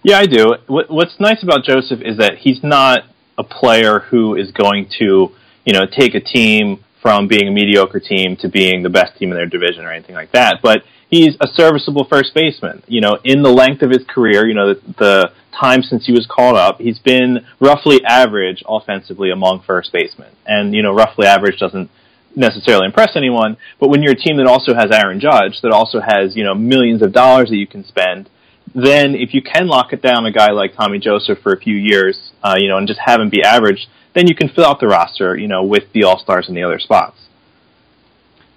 Yeah, 0.05 0.19
I 0.19 0.27
do. 0.27 0.55
What's 0.69 1.19
nice 1.19 1.43
about 1.43 1.65
Joseph 1.65 2.01
is 2.01 2.19
that 2.19 2.39
he's 2.39 2.63
not 2.63 3.01
a 3.37 3.43
player 3.43 3.99
who 3.99 4.37
is 4.37 4.53
going 4.53 4.89
to, 5.01 5.33
you 5.65 5.73
know, 5.73 5.83
take 5.85 6.15
a 6.15 6.21
team 6.21 6.85
from 7.03 7.27
being 7.27 7.49
a 7.49 7.51
mediocre 7.51 7.99
team 7.99 8.37
to 8.37 8.49
being 8.49 8.85
the 8.85 8.89
best 8.89 9.19
team 9.19 9.33
in 9.33 9.37
their 9.37 9.47
division 9.47 9.85
or 9.85 9.91
anything 9.91 10.15
like 10.15 10.31
that. 10.31 10.59
But 10.63 10.85
he's 11.11 11.35
a 11.41 11.49
serviceable 11.49 12.07
first 12.09 12.35
baseman. 12.37 12.85
You 12.87 13.01
know, 13.01 13.19
in 13.25 13.43
the 13.43 13.51
length 13.51 13.83
of 13.83 13.91
his 13.91 14.05
career, 14.09 14.47
you 14.47 14.55
know, 14.55 14.75
the, 14.75 14.81
the 14.97 15.33
time 15.61 15.83
since 15.83 16.07
he 16.07 16.13
was 16.13 16.25
called 16.31 16.55
up, 16.57 16.79
he's 16.79 17.01
been 17.01 17.45
roughly 17.59 18.05
average 18.05 18.63
offensively 18.69 19.33
among 19.33 19.65
first 19.67 19.93
basemen. 19.93 20.31
And, 20.47 20.73
you 20.73 20.83
know, 20.83 20.95
roughly 20.95 21.27
average 21.27 21.59
doesn't 21.59 21.91
necessarily 22.37 22.87
impress 22.87 23.17
anyone, 23.17 23.57
but 23.81 23.89
when 23.89 24.03
you're 24.03 24.13
a 24.13 24.17
team 24.17 24.37
that 24.37 24.47
also 24.47 24.75
has 24.75 24.91
Aaron 24.93 25.21
Judge, 25.21 25.61
that 25.63 25.73
also 25.73 26.01
has, 26.01 26.37
you 26.37 26.45
know, 26.45 26.55
millions 26.55 27.03
of 27.03 27.13
dollars 27.13 27.49
that 27.49 27.57
you 27.57 27.67
can 27.67 27.85
spend, 27.85 28.29
then 28.75 29.15
if 29.15 29.33
you 29.33 29.43
can 29.43 29.67
lock 29.67 29.93
it 29.93 30.03
down 30.03 30.27
a 30.27 30.33
guy 30.33 30.51
like 30.51 30.77
Tommy 30.77 30.99
Joseph 30.99 31.39
for 31.43 31.53
a 31.53 31.59
few 31.59 31.75
years, 31.75 32.33
uh, 32.43 32.57
you 32.59 32.69
know, 32.69 32.77
and 32.77 32.87
just 32.87 33.01
have 33.05 33.21
him 33.21 33.31
be 33.31 33.43
average, 33.43 33.89
then 34.15 34.27
you 34.27 34.35
can 34.35 34.49
fill 34.49 34.67
out 34.67 34.81
the 34.81 34.87
roster, 34.87 35.37
you 35.37 35.49
know, 35.49 35.65
with 35.65 35.85
the 35.93 36.05
All 36.05 36.19
Stars 36.19 36.49
in 36.49 36.55
the 36.55 36.63
other 36.63 36.79
spots. 36.79 37.17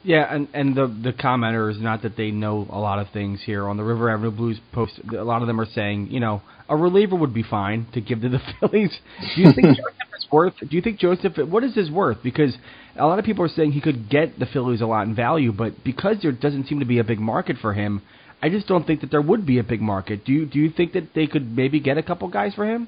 Yeah, 0.02 0.34
and 0.34 0.48
and 0.54 0.76
the 0.76 0.88
the 0.88 1.12
commenter 1.12 1.70
is 1.70 1.80
not 1.80 2.04
that 2.04 2.16
they 2.16 2.32
know 2.32 2.66
a 2.70 2.80
lot 2.80 3.00
of 3.00 3.10
things 3.12 3.42
here 3.46 3.68
on 3.68 3.76
the 3.76 3.84
River 3.84 4.10
Avenue 4.10 4.32
Blues 4.32 4.60
post. 4.72 5.00
A 5.12 5.24
lot 5.24 5.42
of 5.42 5.48
them 5.48 5.60
are 5.60 5.66
saying, 5.66 6.08
you 6.10 6.22
know, 6.22 6.42
a 6.70 6.78
reliever 6.78 7.18
would 7.18 7.34
be 7.34 7.44
fine 7.44 7.86
to 7.94 8.00
give 8.00 8.22
to 8.22 8.30
the 8.30 8.40
Phillies. 8.60 8.98
Do 9.36 9.42
you 9.42 9.52
think 9.52 9.68
Joseph 9.78 10.18
is 10.18 10.28
worth? 10.32 10.54
Do 10.62 10.76
you 10.76 10.82
think 10.82 11.00
Joseph? 11.00 11.38
What 11.38 11.66
is 11.66 11.76
his 11.76 11.92
worth? 11.92 12.20
Because 12.24 12.56
a 13.00 13.06
lot 13.06 13.20
of 13.20 13.26
people 13.26 13.44
are 13.44 13.50
saying 13.50 13.72
he 13.72 13.82
could 13.82 14.10
get 14.10 14.38
the 14.38 14.46
Phillies 14.46 14.82
a 14.82 14.86
lot 14.86 15.08
in 15.08 15.16
value, 15.16 15.52
but 15.52 15.84
because 15.84 16.18
there 16.22 16.32
doesn't 16.32 16.68
seem 16.68 16.80
to 16.80 16.86
be 16.86 17.00
a 17.00 17.04
big 17.04 17.20
market 17.20 17.58
for 17.62 17.74
him, 17.74 18.02
I 18.42 18.50
just 18.50 18.68
don't 18.68 18.86
think 18.86 19.02
that 19.02 19.12
there 19.12 19.22
would 19.22 19.46
be 19.46 19.60
a 19.60 19.64
big 19.64 19.82
market. 19.82 20.26
Do 20.26 20.32
you 20.32 20.46
do 20.46 20.60
you 20.60 20.70
think 20.70 20.94
that 20.94 21.14
they 21.14 21.28
could 21.28 21.56
maybe 21.56 21.80
get 21.80 21.98
a 21.98 22.04
couple 22.04 22.28
guys 22.30 22.54
for 22.54 22.66
him? 22.66 22.88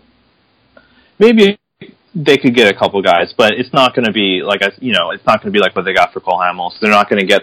Maybe 1.19 1.59
they 2.15 2.37
could 2.37 2.55
get 2.55 2.73
a 2.73 2.77
couple 2.77 3.01
guys, 3.01 3.33
but 3.37 3.53
it's 3.53 3.73
not 3.73 3.95
going 3.95 4.05
to 4.05 4.11
be 4.11 4.41
like 4.43 4.61
you 4.79 4.93
know, 4.93 5.11
it's 5.11 5.25
not 5.25 5.41
going 5.41 5.51
to 5.51 5.57
be 5.57 5.59
like 5.59 5.75
what 5.75 5.85
they 5.85 5.93
got 5.93 6.13
for 6.13 6.19
Cole 6.19 6.39
Hamels. 6.39 6.73
They're 6.79 6.91
not 6.91 7.09
going 7.09 7.19
to 7.19 7.27
get, 7.27 7.41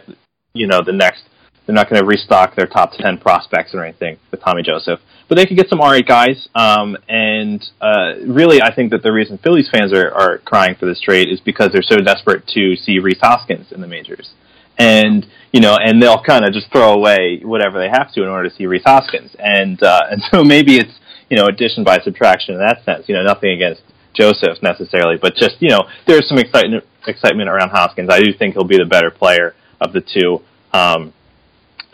you 0.52 0.66
know, 0.66 0.80
the 0.84 0.92
next. 0.92 1.24
They're 1.66 1.74
not 1.74 1.90
going 1.90 2.00
to 2.00 2.06
restock 2.06 2.56
their 2.56 2.66
top 2.66 2.92
ten 2.92 3.18
prospects 3.18 3.74
or 3.74 3.84
anything 3.84 4.16
with 4.30 4.40
Tommy 4.40 4.62
Joseph, 4.62 5.00
but 5.28 5.36
they 5.36 5.46
could 5.46 5.56
get 5.56 5.68
some 5.68 5.80
alright 5.80 6.06
guys. 6.06 6.48
Um, 6.54 6.96
and 7.08 7.64
uh, 7.80 8.14
really, 8.26 8.62
I 8.62 8.74
think 8.74 8.90
that 8.92 9.02
the 9.02 9.12
reason 9.12 9.38
Phillies 9.38 9.68
fans 9.70 9.92
are, 9.92 10.10
are 10.10 10.38
crying 10.38 10.74
for 10.74 10.86
this 10.86 11.00
trade 11.00 11.28
is 11.28 11.40
because 11.40 11.70
they're 11.72 11.82
so 11.82 11.98
desperate 11.98 12.46
to 12.48 12.76
see 12.76 12.98
Rhys 12.98 13.20
Hoskins 13.20 13.70
in 13.70 13.80
the 13.80 13.86
majors, 13.86 14.30
and 14.78 15.26
you 15.52 15.60
know, 15.60 15.76
and 15.78 16.02
they'll 16.02 16.22
kind 16.22 16.44
of 16.44 16.52
just 16.52 16.70
throw 16.72 16.92
away 16.92 17.40
whatever 17.42 17.78
they 17.78 17.88
have 17.88 18.12
to 18.14 18.22
in 18.22 18.28
order 18.28 18.48
to 18.48 18.54
see 18.54 18.66
Rhys 18.66 18.82
Hoskins, 18.84 19.36
and 19.38 19.82
uh, 19.82 20.00
and 20.10 20.22
so 20.30 20.42
maybe 20.42 20.76
it's 20.76 20.98
you 21.28 21.36
know 21.36 21.46
addition 21.46 21.84
by 21.84 21.98
subtraction 21.98 22.54
in 22.54 22.60
that 22.60 22.84
sense. 22.84 23.08
You 23.08 23.14
know, 23.14 23.22
nothing 23.22 23.50
against 23.50 23.82
Joseph 24.14 24.62
necessarily, 24.62 25.16
but 25.20 25.34
just 25.34 25.56
you 25.60 25.68
know, 25.68 25.84
there's 26.06 26.28
some 26.28 26.38
excitement 26.38 26.84
excitement 27.06 27.48
around 27.48 27.70
Hoskins. 27.70 28.10
I 28.10 28.20
do 28.20 28.32
think 28.32 28.54
he'll 28.54 28.64
be 28.64 28.78
the 28.78 28.86
better 28.86 29.10
player 29.10 29.54
of 29.80 29.92
the 29.92 30.00
two, 30.00 30.40
um, 30.72 31.12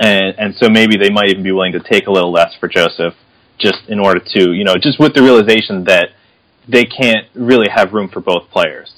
and 0.01 0.35
and 0.39 0.55
so 0.55 0.69
maybe 0.69 0.97
they 0.97 1.11
might 1.11 1.29
even 1.29 1.43
be 1.43 1.53
willing 1.53 1.73
to 1.73 1.81
take 1.81 2.07
a 2.07 2.13
little 2.13 2.33
less 2.33 2.55
for 2.59 2.69
Joseph, 2.69 3.15
just 3.59 3.89
in 3.89 4.01
order 4.01 4.21
to 4.21 4.53
you 4.53 4.65
know, 4.65 4.75
just 4.81 4.99
with 4.99 5.15
the 5.15 5.23
realization 5.23 5.85
that 5.85 6.09
they 6.69 6.85
can't 6.85 7.27
really 7.35 7.69
have 7.69 7.93
room 7.93 8.09
for 8.09 8.21
both 8.21 8.51
players. 8.51 8.93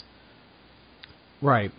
Right. 1.42 1.72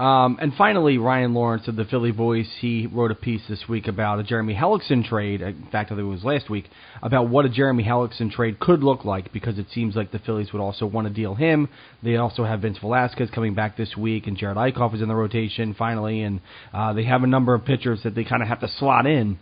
Um, 0.00 0.38
and 0.40 0.54
finally, 0.54 0.96
Ryan 0.96 1.34
Lawrence 1.34 1.68
of 1.68 1.76
the 1.76 1.84
Philly 1.84 2.10
Voice, 2.10 2.48
he 2.60 2.86
wrote 2.86 3.10
a 3.10 3.14
piece 3.14 3.42
this 3.50 3.68
week 3.68 3.86
about 3.86 4.18
a 4.18 4.22
Jeremy 4.22 4.54
Hellickson 4.54 5.06
trade. 5.06 5.42
In 5.42 5.68
fact, 5.70 5.92
I 5.92 5.94
think 5.94 5.98
it 5.98 6.04
was 6.04 6.24
last 6.24 6.48
week 6.48 6.70
about 7.02 7.28
what 7.28 7.44
a 7.44 7.50
Jeremy 7.50 7.84
Hellickson 7.84 8.30
trade 8.30 8.58
could 8.58 8.82
look 8.82 9.04
like 9.04 9.30
because 9.30 9.58
it 9.58 9.66
seems 9.74 9.96
like 9.96 10.10
the 10.10 10.18
Phillies 10.18 10.54
would 10.54 10.62
also 10.62 10.86
want 10.86 11.06
to 11.06 11.12
deal 11.12 11.34
him. 11.34 11.68
They 12.02 12.16
also 12.16 12.44
have 12.44 12.62
Vince 12.62 12.78
Velasquez 12.78 13.28
coming 13.28 13.52
back 13.52 13.76
this 13.76 13.94
week, 13.94 14.26
and 14.26 14.38
Jerad 14.38 14.56
Eickhoff 14.56 14.94
is 14.94 15.02
in 15.02 15.08
the 15.08 15.14
rotation 15.14 15.74
finally, 15.74 16.22
and 16.22 16.40
uh, 16.72 16.94
they 16.94 17.04
have 17.04 17.22
a 17.22 17.26
number 17.26 17.52
of 17.52 17.66
pitchers 17.66 18.02
that 18.04 18.14
they 18.14 18.24
kind 18.24 18.40
of 18.40 18.48
have 18.48 18.60
to 18.60 18.68
slot 18.68 19.04
in 19.04 19.38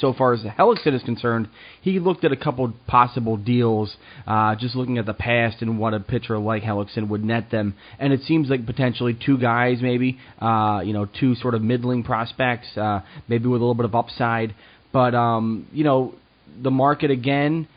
so 0.00 0.12
far 0.12 0.34
as 0.34 0.40
Hellickson 0.40 0.94
is 0.94 1.02
concerned, 1.02 1.48
he 1.80 1.98
looked 1.98 2.24
at 2.24 2.32
a 2.32 2.36
couple 2.36 2.72
possible 2.86 3.36
deals, 3.36 3.96
uh, 4.26 4.54
just 4.56 4.74
looking 4.74 4.98
at 4.98 5.06
the 5.06 5.14
past 5.14 5.62
and 5.62 5.78
what 5.78 5.94
a 5.94 6.00
pitcher 6.00 6.38
like 6.38 6.62
Hellickson 6.62 7.08
would 7.08 7.24
net 7.24 7.50
them. 7.50 7.74
And 7.98 8.12
it 8.12 8.20
seems 8.22 8.48
like 8.48 8.66
potentially 8.66 9.14
two 9.14 9.38
guys, 9.38 9.78
maybe, 9.80 10.18
uh, 10.40 10.82
you 10.84 10.92
know, 10.92 11.06
two 11.06 11.34
sort 11.36 11.54
of 11.54 11.62
middling 11.62 12.02
prospects, 12.02 12.76
uh, 12.76 13.00
maybe 13.28 13.46
with 13.46 13.60
a 13.60 13.64
little 13.64 13.74
bit 13.74 13.86
of 13.86 13.94
upside. 13.94 14.54
But, 14.92 15.14
um, 15.14 15.66
you 15.72 15.84
know, 15.84 16.14
the 16.62 16.70
market 16.70 17.10
again 17.10 17.68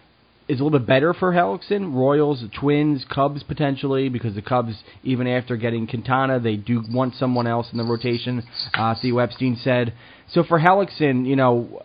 is 0.48 0.60
a 0.60 0.64
little 0.64 0.80
bit 0.80 0.88
better 0.88 1.14
for 1.14 1.32
Hellickson. 1.32 1.94
Royals, 1.94 2.44
Twins, 2.60 3.06
Cubs 3.14 3.44
potentially, 3.44 4.10
because 4.10 4.34
the 4.34 4.42
Cubs, 4.42 4.74
even 5.04 5.28
after 5.28 5.56
getting 5.56 5.86
Quintana, 5.86 6.40
they 6.40 6.56
do 6.56 6.84
want 6.90 7.14
someone 7.16 7.46
else 7.46 7.68
in 7.72 7.78
the 7.78 7.84
rotation. 7.84 8.42
Uh, 8.74 8.96
Theo 9.00 9.20
Epstein 9.20 9.60
said. 9.64 9.94
So 10.32 10.44
for 10.44 10.60
Hellickson, 10.60 11.26
you 11.28 11.36
know, 11.36 11.82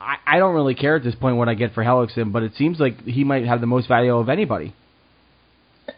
I, 0.00 0.16
I 0.26 0.38
don't 0.38 0.54
really 0.54 0.74
care 0.74 0.96
at 0.96 1.04
this 1.04 1.14
point 1.14 1.36
what 1.36 1.48
I 1.48 1.54
get 1.54 1.74
for 1.74 1.84
Hellickson, 1.84 2.32
but 2.32 2.42
it 2.42 2.54
seems 2.54 2.80
like 2.80 3.04
he 3.04 3.22
might 3.22 3.44
have 3.44 3.60
the 3.60 3.66
most 3.66 3.86
value 3.86 4.16
of 4.16 4.30
anybody. 4.30 4.74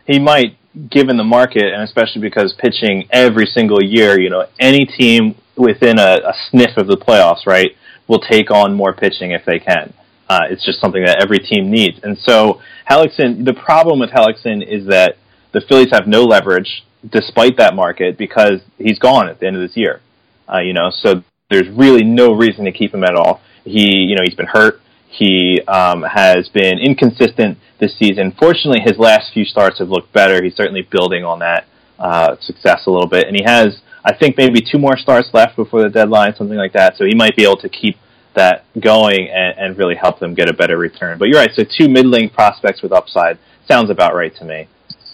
He 0.06 0.18
might, 0.18 0.56
given 0.90 1.16
the 1.16 1.24
market, 1.24 1.72
and 1.72 1.82
especially 1.82 2.20
because 2.20 2.54
pitching 2.58 3.06
every 3.10 3.46
single 3.46 3.82
year, 3.82 4.20
you 4.20 4.28
know, 4.28 4.46
any 4.58 4.86
team 4.86 5.36
within 5.56 5.98
a, 5.98 6.18
a 6.24 6.34
sniff 6.50 6.76
of 6.76 6.88
the 6.88 6.96
playoffs, 6.96 7.46
right, 7.46 7.76
will 8.08 8.18
take 8.18 8.50
on 8.50 8.74
more 8.74 8.92
pitching 8.92 9.30
if 9.30 9.44
they 9.44 9.60
can. 9.60 9.94
Uh, 10.28 10.40
it's 10.50 10.64
just 10.64 10.80
something 10.80 11.04
that 11.04 11.22
every 11.22 11.38
team 11.38 11.70
needs. 11.70 12.00
And 12.02 12.18
so 12.18 12.60
Hellickson, 12.90 13.44
the 13.44 13.54
problem 13.54 14.00
with 14.00 14.10
Hellickson 14.10 14.66
is 14.66 14.86
that 14.88 15.16
the 15.52 15.60
Phillies 15.60 15.90
have 15.92 16.06
no 16.06 16.24
leverage 16.24 16.84
despite 17.08 17.58
that 17.58 17.74
market 17.74 18.16
because 18.16 18.60
he's 18.78 18.98
gone 18.98 19.28
at 19.28 19.38
the 19.38 19.46
end 19.46 19.56
of 19.56 19.62
this 19.62 19.76
year. 19.76 20.00
Uh, 20.52 20.60
you 20.60 20.72
know, 20.72 20.90
so 20.90 21.22
there's 21.50 21.68
really 21.68 22.02
no 22.02 22.32
reason 22.32 22.64
to 22.64 22.72
keep 22.72 22.94
him 22.94 23.04
at 23.04 23.14
all. 23.14 23.40
He, 23.64 24.06
you 24.08 24.16
know, 24.16 24.22
he's 24.24 24.34
been 24.34 24.46
hurt. 24.46 24.80
He 25.08 25.60
um, 25.68 26.02
has 26.02 26.48
been 26.48 26.78
inconsistent 26.78 27.58
this 27.78 27.96
season. 27.98 28.32
Fortunately, 28.38 28.80
his 28.80 28.98
last 28.98 29.32
few 29.32 29.44
starts 29.44 29.78
have 29.78 29.90
looked 29.90 30.12
better. 30.12 30.42
He's 30.42 30.56
certainly 30.56 30.82
building 30.90 31.24
on 31.24 31.40
that 31.40 31.66
uh, 31.98 32.36
success 32.40 32.86
a 32.86 32.90
little 32.90 33.08
bit, 33.08 33.26
and 33.26 33.36
he 33.36 33.42
has, 33.44 33.80
I 34.04 34.14
think, 34.14 34.36
maybe 34.36 34.60
two 34.60 34.78
more 34.78 34.96
starts 34.96 35.28
left 35.32 35.56
before 35.56 35.82
the 35.82 35.90
deadline, 35.90 36.34
something 36.34 36.56
like 36.56 36.72
that. 36.72 36.96
So 36.96 37.04
he 37.04 37.14
might 37.14 37.36
be 37.36 37.44
able 37.44 37.58
to 37.58 37.68
keep 37.68 37.96
that 38.34 38.64
going 38.80 39.28
and, 39.28 39.58
and 39.58 39.78
really 39.78 39.94
help 39.94 40.18
them 40.18 40.34
get 40.34 40.48
a 40.48 40.54
better 40.54 40.78
return. 40.78 41.18
But 41.18 41.28
you're 41.28 41.38
right. 41.38 41.50
So 41.54 41.62
two 41.64 41.88
middling 41.88 42.30
prospects 42.30 42.82
with 42.82 42.92
upside 42.92 43.38
sounds 43.68 43.90
about 43.90 44.14
right 44.14 44.34
to 44.36 44.44
me. 44.44 44.68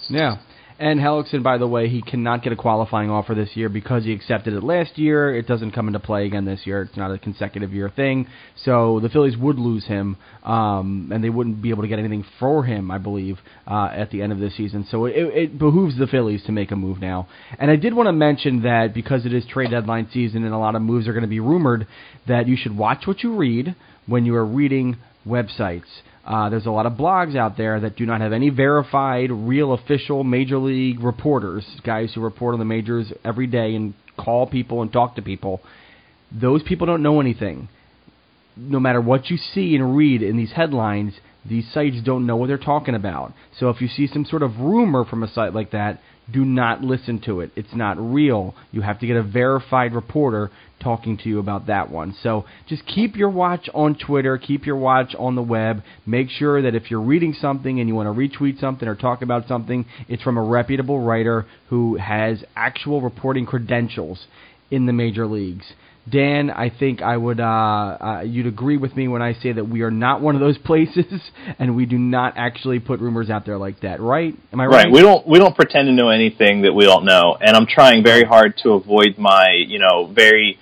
Yeah. 0.07 0.37
And 0.79 0.97
Hellickson, 0.97 1.43
by 1.43 1.57
the 1.57 1.67
way, 1.67 1.89
he 1.89 2.01
cannot 2.01 2.41
get 2.41 2.53
a 2.53 2.55
qualifying 2.55 3.09
offer 3.09 3.35
this 3.35 3.49
year 3.53 3.67
because 3.67 4.05
he 4.05 4.13
accepted 4.13 4.53
it 4.53 4.63
last 4.63 4.97
year. 4.97 5.35
It 5.35 5.45
doesn't 5.45 5.71
come 5.71 5.87
into 5.87 5.99
play 5.99 6.25
again 6.25 6.45
this 6.45 6.61
year. 6.63 6.83
It's 6.83 6.95
not 6.95 7.11
a 7.11 7.17
consecutive 7.17 7.73
year 7.73 7.89
thing. 7.93 8.27
So 8.63 9.01
the 9.01 9.09
Phillies 9.09 9.35
would 9.35 9.59
lose 9.59 9.85
him, 9.85 10.15
um, 10.41 11.09
and 11.13 11.21
they 11.21 11.29
wouldn't 11.29 11.61
be 11.61 11.71
able 11.71 11.81
to 11.81 11.89
get 11.89 11.99
anything 11.99 12.23
for 12.39 12.63
him, 12.63 12.91
I 12.91 12.97
believe, 12.97 13.39
uh, 13.67 13.89
at 13.93 14.11
the 14.11 14.21
end 14.21 14.31
of 14.31 14.39
the 14.39 14.49
season. 14.51 14.87
So 14.89 15.03
it, 15.03 15.15
it 15.17 15.59
behooves 15.59 15.97
the 15.97 16.07
Phillies 16.07 16.43
to 16.45 16.53
make 16.53 16.71
a 16.71 16.77
move 16.77 17.01
now. 17.01 17.27
And 17.59 17.69
I 17.69 17.75
did 17.75 17.93
want 17.93 18.07
to 18.07 18.13
mention 18.13 18.61
that 18.61 18.93
because 18.93 19.25
it 19.25 19.33
is 19.33 19.45
trade 19.47 19.71
deadline 19.71 20.07
season 20.13 20.45
and 20.45 20.53
a 20.53 20.57
lot 20.57 20.75
of 20.75 20.81
moves 20.81 21.09
are 21.09 21.13
going 21.13 21.23
to 21.23 21.27
be 21.27 21.41
rumored, 21.41 21.87
that 22.29 22.47
you 22.47 22.55
should 22.55 22.77
watch 22.77 23.05
what 23.05 23.21
you 23.21 23.35
read 23.35 23.75
when 24.07 24.25
you 24.25 24.33
are 24.35 24.45
reading 24.45 24.95
websites. 25.27 25.83
Uh, 26.29 26.47
there's 26.47 26.67
a 26.67 26.71
lot 26.71 26.85
of 26.85 26.93
blogs 26.93 27.35
out 27.35 27.57
there 27.57 27.79
that 27.79 27.95
do 27.95 28.05
not 28.05 28.21
have 28.21 28.31
any 28.31 28.51
verified, 28.51 29.31
real, 29.31 29.73
official 29.73 30.23
major 30.23 30.59
league 30.59 30.99
reporters, 30.99 31.65
guys 31.83 32.13
who 32.13 32.21
report 32.21 32.53
on 32.53 32.59
the 32.59 32.65
majors 32.65 33.11
every 33.25 33.47
day 33.47 33.73
and 33.73 33.95
call 34.15 34.45
people 34.45 34.83
and 34.83 34.93
talk 34.93 35.15
to 35.15 35.23
people. 35.23 35.59
Those 36.31 36.61
people 36.61 36.85
don't 36.85 37.01
know 37.01 37.19
anything. 37.19 37.67
No 38.55 38.79
matter 38.79 39.01
what 39.01 39.31
you 39.31 39.37
see 39.37 39.75
and 39.75 39.97
read 39.97 40.21
in 40.21 40.37
these 40.37 40.51
headlines, 40.51 41.13
these 41.43 41.65
sites 41.73 41.95
don't 42.05 42.27
know 42.27 42.35
what 42.35 42.45
they're 42.45 42.59
talking 42.59 42.93
about. 42.93 43.33
So 43.57 43.69
if 43.69 43.81
you 43.81 43.87
see 43.87 44.05
some 44.05 44.25
sort 44.25 44.43
of 44.43 44.59
rumor 44.59 45.05
from 45.05 45.23
a 45.23 45.27
site 45.27 45.55
like 45.55 45.71
that, 45.71 45.99
do 46.31 46.45
not 46.45 46.81
listen 46.81 47.21
to 47.25 47.41
it. 47.41 47.51
It's 47.55 47.73
not 47.73 47.97
real. 47.99 48.55
You 48.71 48.81
have 48.81 48.99
to 48.99 49.07
get 49.07 49.15
a 49.15 49.23
verified 49.23 49.93
reporter 49.93 50.51
talking 50.81 51.17
to 51.17 51.29
you 51.29 51.39
about 51.39 51.67
that 51.67 51.91
one. 51.91 52.15
So 52.23 52.45
just 52.67 52.85
keep 52.85 53.15
your 53.15 53.29
watch 53.29 53.69
on 53.73 53.95
Twitter, 53.95 54.37
keep 54.37 54.65
your 54.65 54.77
watch 54.77 55.15
on 55.17 55.35
the 55.35 55.41
web. 55.41 55.83
Make 56.05 56.29
sure 56.29 56.61
that 56.61 56.75
if 56.75 56.89
you're 56.89 57.01
reading 57.01 57.33
something 57.33 57.79
and 57.79 57.89
you 57.89 57.95
want 57.95 58.07
to 58.07 58.19
retweet 58.19 58.59
something 58.59 58.87
or 58.87 58.95
talk 58.95 59.21
about 59.21 59.47
something, 59.47 59.85
it's 60.07 60.23
from 60.23 60.37
a 60.37 60.43
reputable 60.43 60.99
writer 60.99 61.45
who 61.69 61.97
has 61.97 62.43
actual 62.55 63.01
reporting 63.01 63.45
credentials 63.45 64.25
in 64.71 64.85
the 64.85 64.93
major 64.93 65.25
leagues. 65.27 65.65
Dan, 66.09 66.49
I 66.49 66.69
think 66.69 67.01
I 67.01 67.15
would 67.15 67.39
uh, 67.39 67.43
uh, 67.43 68.21
you'd 68.25 68.45
agree 68.45 68.77
with 68.77 68.95
me 68.95 69.07
when 69.07 69.21
I 69.21 69.33
say 69.33 69.51
that 69.51 69.67
we 69.67 69.81
are 69.81 69.91
not 69.91 70.21
one 70.21 70.35
of 70.35 70.41
those 70.41 70.57
places, 70.65 71.21
and 71.57 71.75
we 71.75 71.85
do 71.85 71.97
not 71.97 72.33
actually 72.37 72.79
put 72.79 72.99
rumors 72.99 73.29
out 73.29 73.45
there 73.45 73.57
like 73.57 73.81
that, 73.81 73.99
right? 73.99 74.35
Am 74.53 74.59
I 74.59 74.65
right? 74.65 74.85
Right. 74.85 74.91
We 74.91 75.01
don't 75.01 75.27
we 75.27 75.39
don't 75.39 75.55
pretend 75.55 75.87
to 75.87 75.93
know 75.93 76.09
anything 76.09 76.61
that 76.63 76.73
we 76.73 76.85
don't 76.85 77.05
know, 77.05 77.37
and 77.39 77.55
I'm 77.55 77.65
trying 77.67 78.03
very 78.03 78.23
hard 78.23 78.57
to 78.63 78.71
avoid 78.71 79.17
my 79.17 79.47
you 79.67 79.79
know 79.79 80.07
very 80.07 80.59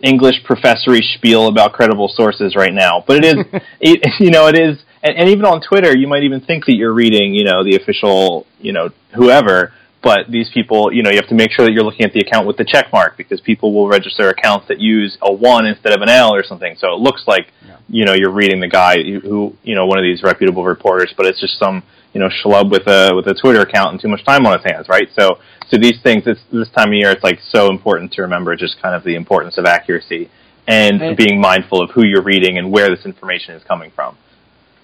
English 0.00 0.36
professory 0.44 1.00
spiel 1.14 1.48
about 1.48 1.72
credible 1.72 2.08
sources 2.08 2.54
right 2.56 2.72
now. 2.72 3.04
But 3.06 3.24
it 3.24 3.38
is 3.38 3.44
it, 3.80 4.20
you 4.20 4.30
know 4.30 4.48
it 4.48 4.58
is, 4.58 4.82
and, 5.02 5.16
and 5.16 5.28
even 5.28 5.44
on 5.44 5.60
Twitter, 5.60 5.96
you 5.96 6.08
might 6.08 6.22
even 6.22 6.40
think 6.40 6.66
that 6.66 6.74
you're 6.74 6.92
reading 6.92 7.34
you 7.34 7.44
know 7.44 7.64
the 7.64 7.76
official 7.76 8.46
you 8.60 8.72
know 8.72 8.90
whoever 9.14 9.72
but 10.02 10.30
these 10.30 10.48
people, 10.54 10.92
you 10.92 11.02
know, 11.02 11.10
you 11.10 11.16
have 11.16 11.28
to 11.28 11.34
make 11.34 11.50
sure 11.50 11.64
that 11.64 11.72
you're 11.72 11.84
looking 11.84 12.06
at 12.06 12.12
the 12.12 12.20
account 12.20 12.46
with 12.46 12.56
the 12.56 12.64
check 12.64 12.92
mark 12.92 13.16
because 13.16 13.40
people 13.40 13.74
will 13.74 13.88
register 13.88 14.28
accounts 14.28 14.68
that 14.68 14.78
use 14.78 15.18
a 15.22 15.32
one 15.32 15.66
instead 15.66 15.92
of 15.92 16.02
an 16.02 16.08
L 16.08 16.34
or 16.34 16.44
something. 16.44 16.76
So 16.78 16.94
it 16.94 17.00
looks 17.00 17.24
like, 17.26 17.52
yeah. 17.66 17.78
you 17.88 18.04
know, 18.04 18.14
you're 18.14 18.30
reading 18.30 18.60
the 18.60 18.68
guy 18.68 19.02
who, 19.02 19.56
you 19.62 19.74
know, 19.74 19.86
one 19.86 19.98
of 19.98 20.04
these 20.04 20.22
reputable 20.22 20.64
reporters, 20.64 21.12
but 21.16 21.26
it's 21.26 21.40
just 21.40 21.58
some, 21.58 21.82
you 22.12 22.20
know, 22.20 22.28
schlub 22.28 22.70
with 22.70 22.86
a 22.86 23.12
with 23.14 23.26
a 23.26 23.34
Twitter 23.34 23.62
account 23.62 23.92
and 23.92 24.00
too 24.00 24.08
much 24.08 24.24
time 24.24 24.46
on 24.46 24.58
his 24.58 24.70
hands, 24.70 24.88
right? 24.88 25.08
So, 25.18 25.40
so 25.68 25.76
these 25.76 26.00
things, 26.02 26.22
it's, 26.26 26.40
this 26.52 26.70
time 26.70 26.88
of 26.88 26.94
year, 26.94 27.10
it's 27.10 27.24
like 27.24 27.40
so 27.48 27.68
important 27.68 28.12
to 28.12 28.22
remember 28.22 28.54
just 28.54 28.80
kind 28.80 28.94
of 28.94 29.02
the 29.02 29.16
importance 29.16 29.58
of 29.58 29.64
accuracy 29.64 30.30
and, 30.68 31.02
and 31.02 31.16
being 31.16 31.40
mindful 31.40 31.82
of 31.82 31.90
who 31.90 32.04
you're 32.04 32.22
reading 32.22 32.56
and 32.56 32.70
where 32.70 32.88
this 32.88 33.04
information 33.04 33.54
is 33.54 33.64
coming 33.64 33.90
from. 33.94 34.16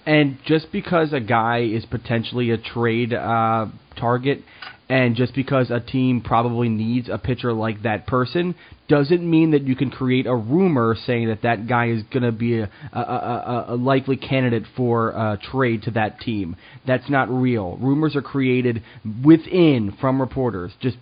And 0.05 0.37
just 0.45 0.71
because 0.71 1.13
a 1.13 1.19
guy 1.19 1.61
is 1.61 1.85
potentially 1.85 2.51
a 2.51 2.57
trade 2.57 3.13
uh, 3.13 3.67
target 3.95 4.43
and 4.87 5.15
just 5.15 5.33
because 5.33 5.71
a 5.71 5.79
team 5.79 6.21
probably 6.21 6.69
needs 6.69 7.09
a 7.09 7.17
pitcher 7.17 7.51
like 7.53 7.83
that 7.83 8.05
person 8.05 8.55
doesn't 8.87 9.27
mean 9.27 9.51
that 9.51 9.63
you 9.63 9.75
can 9.75 9.89
create 9.89 10.27
a 10.27 10.35
rumor 10.35 10.95
saying 11.05 11.27
that 11.27 11.41
that 11.41 11.67
guy 11.67 11.87
is 11.87 12.03
going 12.11 12.23
to 12.23 12.31
be 12.31 12.59
a, 12.59 12.69
a, 12.93 12.99
a, 12.99 13.65
a, 13.69 13.75
likely 13.75 14.15
candidate 14.15 14.63
for 14.77 15.09
a 15.09 15.39
trade 15.51 15.81
to 15.81 15.91
that 15.91 16.19
team. 16.19 16.55
That's 16.85 17.09
not 17.09 17.29
real. 17.29 17.77
Rumors 17.77 18.15
are 18.15 18.21
created 18.21 18.83
within 19.23 19.97
from 19.99 20.21
reporters. 20.21 20.71
Just 20.79 20.97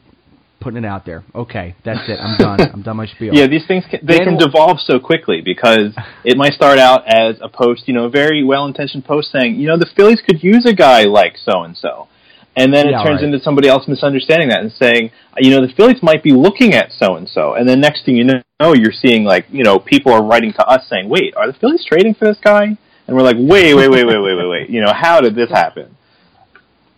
putting 0.62 0.82
it 0.82 0.88
out 0.88 1.06
there. 1.06 1.26
Okay, 1.36 1.76
that's 1.84 2.08
it. 2.08 2.17
I'm 2.22 2.38
done. 2.38 2.62
I'm 2.62 2.82
done 2.84 2.96
my 2.96 3.06
spiel. 3.06 3.34
Yeah, 3.43 3.48
these 3.48 3.67
things 3.67 3.84
can, 3.89 4.00
they 4.06 4.19
Dan 4.19 4.28
can 4.28 4.38
devolve 4.38 4.80
so 4.80 4.98
quickly 4.98 5.41
because 5.43 5.93
it 6.24 6.38
might 6.38 6.54
start 6.54 6.80
out 6.80 7.04
as 7.06 7.36
a 7.41 7.50
post, 7.50 7.88
you 7.88 7.93
know, 7.93 8.06
a 8.06 8.10
very 8.10 8.43
well-intentioned 8.43 9.04
post 9.04 9.32
saying, 9.32 9.56
you 9.56 9.67
know, 9.67 9.78
the 9.78 9.89
Phillies 9.93 10.22
could 10.26 10.41
use 10.41 10.65
a 10.65 10.74
guy 10.74 11.04
like 11.04 11.36
so 11.36 11.63
and 11.63 11.76
so 11.76 12.08
and 12.56 12.74
then 12.74 12.88
it 12.88 12.92
turns 12.92 13.22
right. 13.22 13.24
into 13.24 13.39
somebody 13.39 13.68
else 13.68 13.88
misunderstanding 13.88 14.50
that 14.50 14.62
and 14.62 14.72
saying, 14.72 15.12
you 15.38 15.50
know, 15.50 15.66
the 15.66 15.74
Phillies 15.74 16.04
might 16.04 16.22
be 16.22 16.32
looking 16.32 16.74
at 16.74 16.92
so 16.92 17.16
and 17.16 17.28
so, 17.28 17.54
and 17.54 17.68
then 17.68 17.82
next 17.82 18.06
thing 18.06 18.16
you 18.16 18.24
know, 18.24 18.42
you're 18.74 18.92
seeing 18.92 19.24
like, 19.24 19.46
you 19.50 19.63
know, 19.63 19.80
people 19.80 20.13
are 20.13 20.24
writing 20.24 20.54
to 20.54 20.66
us 20.68 20.88
saying, 20.88 21.10
wait, 21.10 21.36
are 21.36 21.48
the 21.48 21.58
Phillies 21.58 21.86
trading 21.86 22.13
for 22.13 22.26
this 22.26 22.38
guy? 22.44 22.78
And 23.08 23.18
we're 23.18 23.24
like, 23.24 23.38
wait, 23.39 23.74
wait, 23.74 23.89
wait, 23.89 24.06
wait, 24.06 24.22
wait, 24.22 24.36
wait, 24.38 24.48
wait, 24.48 24.70
you 24.70 24.82
know, 24.82 24.94
how 24.94 25.20
did 25.20 25.36
this 25.36 25.50
happen? 25.50 25.98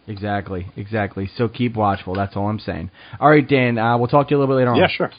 Exactly, 0.08 0.68
exactly. 0.76 1.30
So 1.36 1.48
keep 1.48 1.76
watchful. 1.76 2.14
That's 2.14 2.36
all 2.36 2.48
I'm 2.48 2.60
saying. 2.60 2.92
All 3.20 3.30
right, 3.30 3.48
Dan. 3.48 3.80
Uh, 3.80 3.98
we'll 3.98 4.08
talk 4.08 4.28
to 4.28 4.36
you 4.36 4.38
a 4.38 4.40
little 4.40 4.54
bit 4.54 4.60
later 4.60 4.72
on. 4.72 4.78
Yeah, 4.78 4.88
sure. 4.88 5.12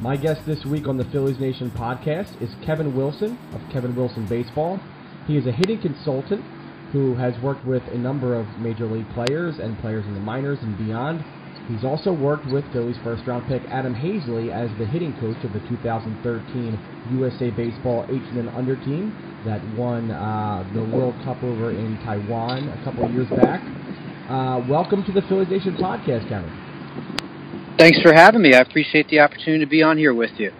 My 0.00 0.16
guest 0.16 0.46
this 0.46 0.64
week 0.64 0.88
on 0.88 0.96
the 0.96 1.04
Phillies 1.04 1.38
Nation 1.38 1.70
podcast 1.70 2.40
is 2.40 2.48
Kevin 2.64 2.96
Wilson 2.96 3.38
of 3.52 3.60
Kevin 3.70 3.94
Wilson 3.94 4.26
Baseball. 4.26 4.80
He 5.26 5.36
is 5.36 5.46
a 5.46 5.52
hitting 5.52 5.78
consultant 5.78 6.42
who 6.92 7.14
has 7.14 7.34
worked 7.42 7.64
with 7.66 7.82
a 7.92 7.98
number 7.98 8.34
of 8.34 8.46
major 8.58 8.86
league 8.86 9.08
players 9.10 9.58
and 9.58 9.78
players 9.78 10.04
in 10.06 10.14
the 10.14 10.20
minors 10.20 10.58
and 10.62 10.76
beyond. 10.76 11.24
He's 11.68 11.84
also 11.84 12.12
worked 12.12 12.46
with 12.46 12.64
Phillies 12.72 12.96
first 13.04 13.26
round 13.26 13.46
pick 13.46 13.62
Adam 13.70 13.94
Haseley 13.94 14.50
as 14.50 14.76
the 14.78 14.86
hitting 14.86 15.12
coach 15.20 15.36
of 15.44 15.52
the 15.52 15.60
2013 15.68 16.78
USA 17.12 17.50
Baseball 17.50 18.04
18 18.08 18.38
and 18.38 18.48
under 18.50 18.74
team 18.76 19.14
that 19.44 19.62
won 19.76 20.10
uh, 20.10 20.68
the 20.74 20.82
World 20.82 21.14
Cup 21.22 21.42
over 21.44 21.70
in 21.70 21.96
Taiwan 21.98 22.68
a 22.68 22.84
couple 22.84 23.04
of 23.04 23.12
years 23.12 23.28
back. 23.30 23.60
Uh, 24.28 24.66
welcome 24.68 25.04
to 25.04 25.12
the 25.12 25.22
Phillies 25.22 25.48
Nation 25.48 25.76
podcast, 25.76 26.28
Kevin. 26.28 26.50
Thanks 27.78 28.00
for 28.02 28.12
having 28.12 28.42
me. 28.42 28.54
I 28.54 28.60
appreciate 28.60 29.08
the 29.08 29.20
opportunity 29.20 29.64
to 29.64 29.70
be 29.70 29.82
on 29.82 29.96
here 29.96 30.12
with 30.12 30.32
you. 30.38 30.52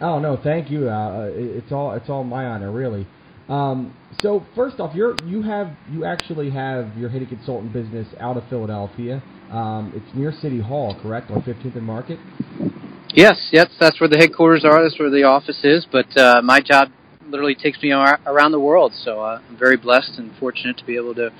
Oh 0.00 0.18
no, 0.18 0.36
thank 0.36 0.70
you. 0.70 0.88
Uh, 0.88 1.30
it's 1.32 1.72
all 1.72 1.92
it's 1.92 2.08
all 2.08 2.24
my 2.24 2.44
honor, 2.44 2.70
really. 2.70 3.06
Um, 3.48 3.96
so 4.20 4.44
first 4.54 4.78
off, 4.80 4.94
you're 4.94 5.14
you 5.24 5.42
have 5.42 5.74
you 5.90 6.04
actually 6.04 6.50
have 6.50 6.96
your 6.96 7.08
hitting 7.08 7.28
consultant 7.28 7.72
business 7.72 8.06
out 8.20 8.36
of 8.36 8.44
Philadelphia. 8.48 9.22
Um, 9.50 9.92
it's 9.94 10.14
near 10.14 10.32
City 10.32 10.60
Hall, 10.60 10.98
correct, 11.00 11.30
on 11.30 11.42
15th 11.42 11.76
and 11.76 11.84
Market. 11.84 12.18
Yes, 13.14 13.48
yes, 13.50 13.68
that's 13.80 13.98
where 14.00 14.08
the 14.08 14.18
headquarters 14.18 14.64
are. 14.64 14.82
That's 14.82 14.98
where 14.98 15.10
the 15.10 15.22
office 15.22 15.64
is. 15.64 15.86
But 15.90 16.14
uh, 16.16 16.42
my 16.42 16.60
job 16.60 16.90
literally 17.26 17.54
takes 17.54 17.82
me 17.82 17.92
around 17.92 18.52
the 18.52 18.60
world, 18.60 18.92
so 19.04 19.20
uh, 19.20 19.40
I'm 19.48 19.56
very 19.56 19.76
blessed 19.76 20.18
and 20.18 20.36
fortunate 20.38 20.76
to 20.78 20.84
be 20.84 20.96
able 20.96 21.14
to 21.14 21.32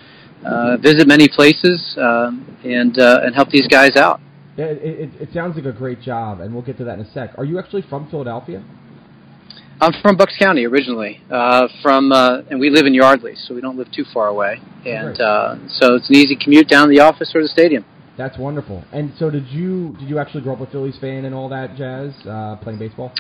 uh, 0.45 0.77
visit 0.79 1.07
many 1.07 1.29
places 1.29 1.97
um, 1.99 2.57
and 2.65 2.99
uh, 2.99 3.21
and 3.23 3.35
help 3.35 3.51
these 3.51 3.67
guys 3.67 3.97
out. 3.97 4.21
It, 4.57 4.79
it, 4.83 5.23
it 5.23 5.29
sounds 5.35 5.57
like 5.57 5.67
a 5.67 5.73
great 5.73 6.01
job, 6.01 6.41
and 6.41 6.53
we'll 6.53 6.65
get 6.65 6.79
to 6.79 6.85
that 6.85 6.99
in 6.99 7.05
a 7.05 7.13
sec. 7.13 7.37
Are 7.37 7.45
you 7.45 7.59
actually 7.59 7.83
from 7.83 8.09
Philadelphia? 8.11 8.65
I'm 9.81 9.93
from 10.03 10.17
Bucks 10.17 10.35
County 10.37 10.67
originally, 10.67 11.21
uh, 11.31 11.69
from 11.83 12.11
uh, 12.11 12.43
and 12.51 12.59
we 12.59 12.69
live 12.69 12.87
in 12.87 12.95
Yardley, 12.95 13.37
so 13.37 13.55
we 13.55 13.61
don't 13.61 13.77
live 13.77 13.91
too 13.93 14.05
far 14.13 14.27
away, 14.27 14.61
and 14.85 15.21
uh, 15.21 15.55
so 15.69 15.95
it's 15.95 16.09
an 16.09 16.17
easy 16.17 16.35
commute 16.35 16.69
down 16.69 16.89
to 16.89 16.95
the 16.95 17.01
office 17.01 17.31
or 17.33 17.43
the 17.43 17.49
stadium. 17.49 17.85
That's 18.17 18.37
wonderful. 18.37 18.83
And 18.93 19.13
so, 19.19 19.31
did 19.31 19.47
you 19.47 19.95
did 20.01 20.09
you 20.09 20.19
actually 20.19 20.43
grow 20.43 20.55
up 20.55 20.61
a 20.61 20.67
Phillies 20.67 20.99
fan 21.01 21.25
and 21.27 21.33
all 21.33 21.49
that 21.51 21.77
jazz, 21.77 22.13
uh, 22.27 22.57
playing 22.57 22.81
baseball? 22.81 23.13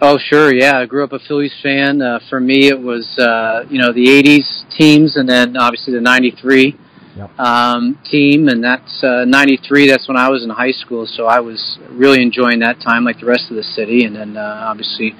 Oh, 0.00 0.16
sure. 0.16 0.54
Yeah, 0.54 0.78
I 0.78 0.86
grew 0.86 1.02
up 1.02 1.12
a 1.12 1.18
Phillies 1.18 1.54
fan. 1.60 2.00
Uh, 2.00 2.20
for 2.30 2.38
me, 2.38 2.68
it 2.68 2.78
was 2.80 3.04
uh, 3.18 3.64
you 3.68 3.80
know 3.80 3.92
the 3.92 4.06
'80s 4.06 4.70
teams, 4.78 5.16
and 5.16 5.28
then 5.28 5.56
obviously 5.56 5.94
the 5.94 6.00
'93 6.00 6.78
Yep. 7.16 7.40
um, 7.40 7.98
team, 8.08 8.46
and 8.46 8.62
that's 8.62 9.02
uh, 9.02 9.24
'93. 9.24 9.88
That's 9.88 10.06
when 10.06 10.16
I 10.16 10.28
was 10.28 10.44
in 10.44 10.50
high 10.50 10.70
school, 10.70 11.06
so 11.06 11.26
I 11.26 11.40
was 11.40 11.80
really 11.90 12.22
enjoying 12.22 12.60
that 12.60 12.80
time, 12.80 13.02
like 13.02 13.18
the 13.18 13.26
rest 13.26 13.50
of 13.50 13.56
the 13.56 13.64
city. 13.64 14.04
And 14.04 14.14
then 14.14 14.36
uh, 14.36 14.66
obviously, 14.68 15.16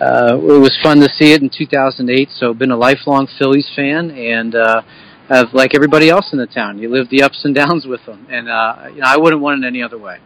uh, 0.00 0.36
it 0.36 0.60
was 0.60 0.76
fun 0.82 1.00
to 1.00 1.08
see 1.08 1.32
it 1.32 1.42
in 1.42 1.50
2008. 1.50 2.28
So, 2.30 2.52
been 2.52 2.70
a 2.70 2.76
lifelong 2.76 3.26
Phillies 3.38 3.70
fan, 3.74 4.10
and 4.10 4.54
uh, 4.54 4.82
have 5.28 5.52
like 5.52 5.74
everybody 5.74 6.10
else 6.10 6.32
in 6.32 6.38
the 6.38 6.46
town. 6.46 6.78
You 6.78 6.90
live 6.90 7.08
the 7.10 7.22
ups 7.22 7.44
and 7.44 7.54
downs 7.54 7.86
with 7.86 8.04
them, 8.06 8.26
and 8.30 8.48
uh, 8.48 8.88
you 8.94 9.00
know 9.00 9.06
I 9.06 9.16
wouldn't 9.16 9.42
want 9.42 9.64
it 9.64 9.66
any 9.66 9.82
other 9.82 9.98
way. 9.98 10.18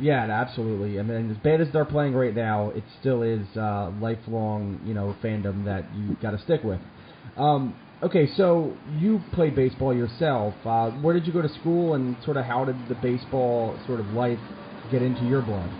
Yeah, 0.00 0.24
absolutely. 0.24 0.98
I 0.98 1.02
mean, 1.02 1.30
as 1.30 1.36
bad 1.38 1.60
as 1.60 1.68
they're 1.72 1.84
playing 1.84 2.14
right 2.14 2.34
now, 2.34 2.70
it 2.70 2.82
still 3.00 3.22
is 3.22 3.46
uh, 3.56 3.92
lifelong, 4.00 4.80
you 4.84 4.92
know, 4.92 5.14
fandom 5.22 5.64
that 5.66 5.84
you 5.94 6.16
got 6.20 6.32
to 6.32 6.38
stick 6.38 6.64
with. 6.64 6.80
Um, 7.36 7.76
okay, 8.02 8.28
so 8.36 8.76
you 8.98 9.20
played 9.32 9.54
baseball 9.54 9.94
yourself. 9.94 10.54
Uh, 10.64 10.90
where 10.90 11.14
did 11.14 11.26
you 11.26 11.32
go 11.32 11.42
to 11.42 11.48
school, 11.48 11.94
and 11.94 12.16
sort 12.24 12.36
of 12.36 12.44
how 12.44 12.64
did 12.64 12.76
the 12.88 12.96
baseball 12.96 13.78
sort 13.86 14.00
of 14.00 14.06
life 14.08 14.40
get 14.90 15.00
into 15.00 15.24
your 15.26 15.42
blood? 15.42 15.70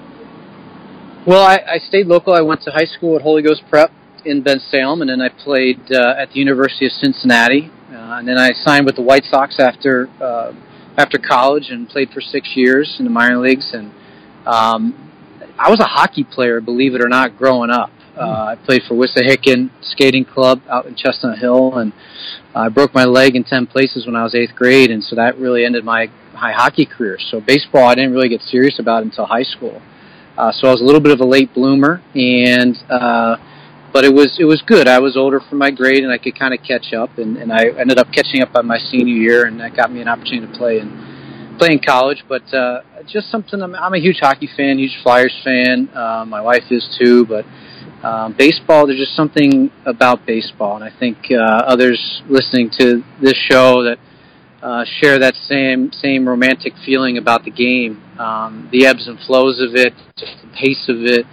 Well, 1.26 1.42
I, 1.42 1.58
I 1.66 1.78
stayed 1.78 2.06
local. 2.06 2.34
I 2.34 2.42
went 2.42 2.60
to 2.64 2.70
high 2.70 2.84
school 2.84 3.16
at 3.16 3.22
Holy 3.22 3.40
Ghost 3.40 3.62
Prep 3.70 3.90
in 4.26 4.42
Bensalem, 4.44 5.00
and 5.00 5.08
then 5.08 5.22
I 5.22 5.30
played 5.30 5.80
uh, 5.90 6.16
at 6.18 6.28
the 6.32 6.38
University 6.38 6.84
of 6.84 6.92
Cincinnati. 6.92 7.70
Uh, 7.88 8.18
and 8.18 8.28
then 8.28 8.36
I 8.36 8.50
signed 8.52 8.84
with 8.84 8.96
the 8.96 9.02
White 9.02 9.24
Sox 9.24 9.58
after 9.58 10.10
uh, 10.20 10.52
after 10.98 11.16
college 11.16 11.70
and 11.70 11.88
played 11.88 12.10
for 12.10 12.20
six 12.20 12.52
years 12.54 12.96
in 12.98 13.06
the 13.06 13.10
minor 13.10 13.38
leagues. 13.38 13.72
And 13.72 13.90
um, 14.44 15.10
I 15.58 15.70
was 15.70 15.80
a 15.80 15.86
hockey 15.86 16.24
player, 16.24 16.60
believe 16.60 16.94
it 16.94 17.02
or 17.02 17.08
not, 17.08 17.38
growing 17.38 17.70
up. 17.70 17.90
Uh, 18.14 18.52
I 18.52 18.56
played 18.56 18.82
for 18.86 18.94
Wissahickon 18.94 19.70
Skating 19.80 20.26
Club 20.26 20.60
out 20.68 20.84
in 20.84 20.94
Chestnut 20.94 21.38
Hill, 21.38 21.78
and 21.78 21.94
I 22.54 22.68
broke 22.68 22.92
my 22.92 23.06
leg 23.06 23.34
in 23.34 23.44
ten 23.44 23.66
places 23.66 24.04
when 24.04 24.14
I 24.14 24.24
was 24.24 24.34
eighth 24.34 24.54
grade, 24.54 24.90
and 24.90 25.02
so 25.02 25.16
that 25.16 25.38
really 25.38 25.64
ended 25.64 25.84
my 25.84 26.10
my 26.34 26.52
hockey 26.52 26.84
career. 26.84 27.16
So 27.18 27.40
baseball, 27.40 27.86
I 27.88 27.94
didn't 27.94 28.12
really 28.12 28.28
get 28.28 28.42
serious 28.42 28.78
about 28.78 29.04
until 29.04 29.24
high 29.24 29.42
school. 29.42 29.80
Uh, 30.36 30.50
so 30.52 30.68
I 30.68 30.72
was 30.72 30.80
a 30.80 30.84
little 30.84 31.00
bit 31.00 31.12
of 31.12 31.20
a 31.20 31.24
late 31.24 31.54
bloomer, 31.54 32.02
and 32.14 32.76
uh, 32.90 33.36
but 33.92 34.04
it 34.04 34.12
was 34.12 34.36
it 34.38 34.44
was 34.44 34.62
good. 34.62 34.88
I 34.88 34.98
was 34.98 35.16
older 35.16 35.40
for 35.40 35.54
my 35.54 35.70
grade, 35.70 36.02
and 36.02 36.12
I 36.12 36.18
could 36.18 36.36
kind 36.36 36.52
of 36.52 36.60
catch 36.66 36.92
up, 36.92 37.18
and, 37.18 37.36
and 37.36 37.52
I 37.52 37.66
ended 37.78 37.98
up 37.98 38.08
catching 38.12 38.42
up 38.42 38.52
by 38.52 38.62
my 38.62 38.78
senior 38.78 39.14
year, 39.14 39.46
and 39.46 39.60
that 39.60 39.76
got 39.76 39.92
me 39.92 40.00
an 40.00 40.08
opportunity 40.08 40.52
to 40.52 40.58
play 40.58 40.80
in 40.80 41.54
play 41.58 41.68
in 41.70 41.78
college. 41.78 42.24
But 42.28 42.52
uh, 42.52 42.82
just 43.06 43.30
something. 43.30 43.62
I'm, 43.62 43.74
I'm 43.76 43.94
a 43.94 44.00
huge 44.00 44.18
hockey 44.20 44.48
fan, 44.56 44.78
huge 44.78 44.98
Flyers 45.02 45.34
fan. 45.44 45.88
Uh, 45.94 46.24
my 46.26 46.40
wife 46.40 46.64
is 46.70 46.86
too, 46.98 47.24
but. 47.26 47.44
Um, 48.02 48.34
baseball, 48.36 48.86
there's 48.86 48.98
just 48.98 49.16
something 49.16 49.70
about 49.86 50.26
baseball, 50.26 50.76
and 50.76 50.84
I 50.84 50.90
think 51.00 51.16
uh, 51.30 51.40
others 51.40 52.20
listening 52.28 52.68
to 52.78 53.02
this 53.22 53.32
show 53.32 53.82
that 53.84 53.98
share 55.00 55.18
that 55.18 55.34
same 55.34 55.92
same 55.92 56.28
romantic 56.28 56.72
feeling 56.84 57.18
about 57.18 57.44
the 57.44 57.50
game. 57.50 58.02
Um, 58.18 58.68
the 58.72 58.86
ebbs 58.86 59.06
and 59.08 59.18
flows 59.26 59.60
of 59.60 59.74
it, 59.74 59.92
just 60.16 60.40
the 60.42 60.48
pace 60.56 60.88
of 60.88 61.02
it, 61.02 61.26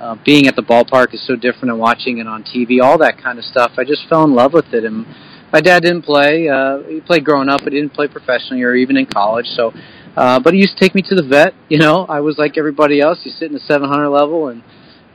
uh, 0.00 0.16
being 0.24 0.46
at 0.46 0.54
the 0.54 0.62
ballpark 0.62 1.12
is 1.12 1.26
so 1.26 1.34
different 1.34 1.66
than 1.66 1.78
watching 1.78 2.18
it 2.18 2.26
on 2.26 2.44
TV. 2.44 2.80
All 2.80 2.98
that 2.98 3.18
kind 3.18 3.38
of 3.38 3.44
stuff. 3.44 3.72
I 3.78 3.84
just 3.84 4.08
fell 4.08 4.24
in 4.24 4.34
love 4.34 4.52
with 4.52 4.72
it. 4.72 4.84
And 4.84 5.06
my 5.52 5.60
dad 5.60 5.82
didn't 5.82 6.02
play. 6.02 6.48
Uh, 6.48 6.82
he 6.82 7.00
played 7.00 7.24
growing 7.24 7.48
up, 7.48 7.62
but 7.64 7.72
he 7.72 7.80
didn't 7.80 7.94
play 7.94 8.06
professionally 8.06 8.62
or 8.62 8.74
even 8.74 8.96
in 8.96 9.06
college. 9.06 9.46
So, 9.46 9.72
uh, 10.16 10.38
but 10.40 10.54
he 10.54 10.60
used 10.60 10.76
to 10.76 10.80
take 10.80 10.94
me 10.94 11.02
to 11.02 11.14
the 11.14 11.22
vet. 11.22 11.54
You 11.68 11.76
know, 11.76 12.06
I 12.08 12.20
was 12.20 12.38
like 12.38 12.56
everybody 12.56 12.98
else. 12.98 13.20
You 13.24 13.30
sit 13.30 13.48
in 13.48 13.52
the 13.52 13.60
700 13.60 14.08
level 14.08 14.48
and 14.48 14.62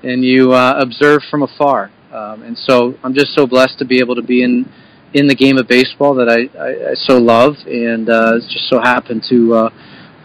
and 0.03 0.23
you 0.23 0.53
uh, 0.53 0.75
observe 0.77 1.23
from 1.31 1.41
afar. 1.41 1.89
Um, 2.11 2.43
and 2.43 2.55
so 2.55 2.93
I'm 3.03 3.15
just 3.15 3.33
so 3.33 3.47
blessed 3.47 3.79
to 3.79 3.85
be 3.85 3.97
able 3.99 4.13
to 4.15 4.21
be 4.21 4.43
in 4.43 4.71
in 5.13 5.27
the 5.27 5.35
game 5.35 5.57
of 5.57 5.67
baseball 5.67 6.15
that 6.15 6.29
I, 6.29 6.49
I, 6.57 6.91
I 6.91 6.93
so 6.95 7.17
love, 7.17 7.55
and 7.65 8.09
uh, 8.09 8.39
just 8.39 8.69
so 8.69 8.79
happened 8.79 9.23
to 9.29 9.53
uh, 9.53 9.69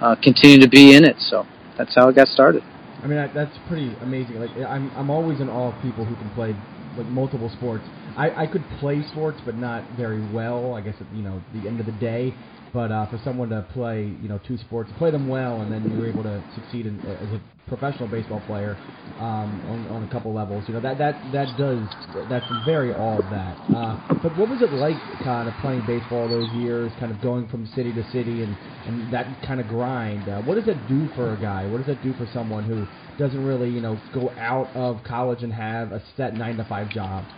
uh, 0.00 0.16
continue 0.22 0.60
to 0.60 0.68
be 0.68 0.96
in 0.96 1.04
it. 1.04 1.16
So 1.18 1.46
that's 1.76 1.94
how 1.94 2.08
it 2.08 2.16
got 2.16 2.28
started. 2.28 2.62
I 3.02 3.06
mean, 3.06 3.18
I, 3.18 3.32
that's 3.32 3.56
pretty 3.68 3.94
amazing. 4.00 4.36
Like, 4.40 4.50
I'm 4.66 4.90
I'm 4.96 5.10
always 5.10 5.40
in 5.40 5.48
awe 5.48 5.74
of 5.74 5.82
people 5.82 6.04
who 6.04 6.16
can 6.16 6.30
play 6.34 6.56
like 6.96 7.06
multiple 7.06 7.50
sports. 7.56 7.84
I 8.16 8.44
I 8.44 8.46
could 8.46 8.64
play 8.80 9.02
sports, 9.12 9.38
but 9.44 9.54
not 9.54 9.84
very 9.96 10.20
well. 10.32 10.74
I 10.74 10.80
guess 10.80 10.96
at 11.00 11.06
you 11.14 11.22
know 11.22 11.42
the 11.54 11.68
end 11.68 11.80
of 11.80 11.86
the 11.86 11.92
day. 11.92 12.34
But 12.72 12.92
uh, 12.92 13.06
for 13.06 13.18
someone 13.18 13.48
to 13.50 13.62
play, 13.72 14.04
you 14.04 14.28
know, 14.28 14.38
two 14.46 14.58
sports, 14.58 14.92
play 14.96 15.10
them 15.10 15.26
well, 15.26 15.62
and 15.62 15.72
then 15.72 15.90
you're 15.90 16.06
able 16.06 16.22
to 16.24 16.44
succeed 16.54 16.86
in, 16.86 17.04
as 17.04 17.32
a 17.32 17.40
professional 17.66 18.08
baseball 18.08 18.40
player 18.40 18.80
um, 19.16 19.62
on, 19.64 19.86
on 19.88 20.02
a 20.02 20.06
couple 20.06 20.32
levels, 20.32 20.68
you 20.68 20.74
know, 20.74 20.80
that 20.80 20.98
that 20.98 21.32
that 21.32 21.56
does 21.56 21.88
that's 22.28 22.50
very 22.50 22.92
all 22.92 23.18
of 23.18 23.30
that. 23.30 23.58
Uh, 23.72 23.96
but 24.22 24.36
what 24.36 24.48
was 24.48 24.60
it 24.62 24.72
like, 24.72 25.18
kind 25.18 25.48
of 25.48 25.56
playing 25.58 25.86
baseball 25.86 26.28
those 26.28 26.50
years, 26.50 26.92
kind 26.98 27.10
of 27.10 27.20
going 27.20 27.48
from 27.48 27.66
city 27.66 27.92
to 27.92 28.04
city, 28.04 28.42
and 28.42 28.58
and 28.84 29.12
that 29.12 29.40
kind 29.42 29.60
of 29.60 29.66
grind? 29.66 30.28
Uh, 30.28 30.40
what 30.40 30.54
does 30.56 30.66
that 30.66 30.86
do 30.86 31.08
for 31.14 31.32
a 31.34 31.40
guy? 31.40 31.66
What 31.66 31.78
does 31.78 31.86
that 31.86 32.02
do 32.02 32.14
for 32.14 32.26
someone 32.26 32.64
who 32.64 32.88
doesn't 33.16 33.42
really, 33.42 33.70
you 33.70 33.80
know, 33.80 33.98
go 34.12 34.34
out 34.38 34.70
of 34.74 35.02
college 35.04 35.42
and 35.42 35.52
have 35.52 35.92
a 35.92 36.02
set 36.16 36.36
nine 36.36 36.56
to 36.58 36.64
five 36.64 36.90
job? 36.90 37.28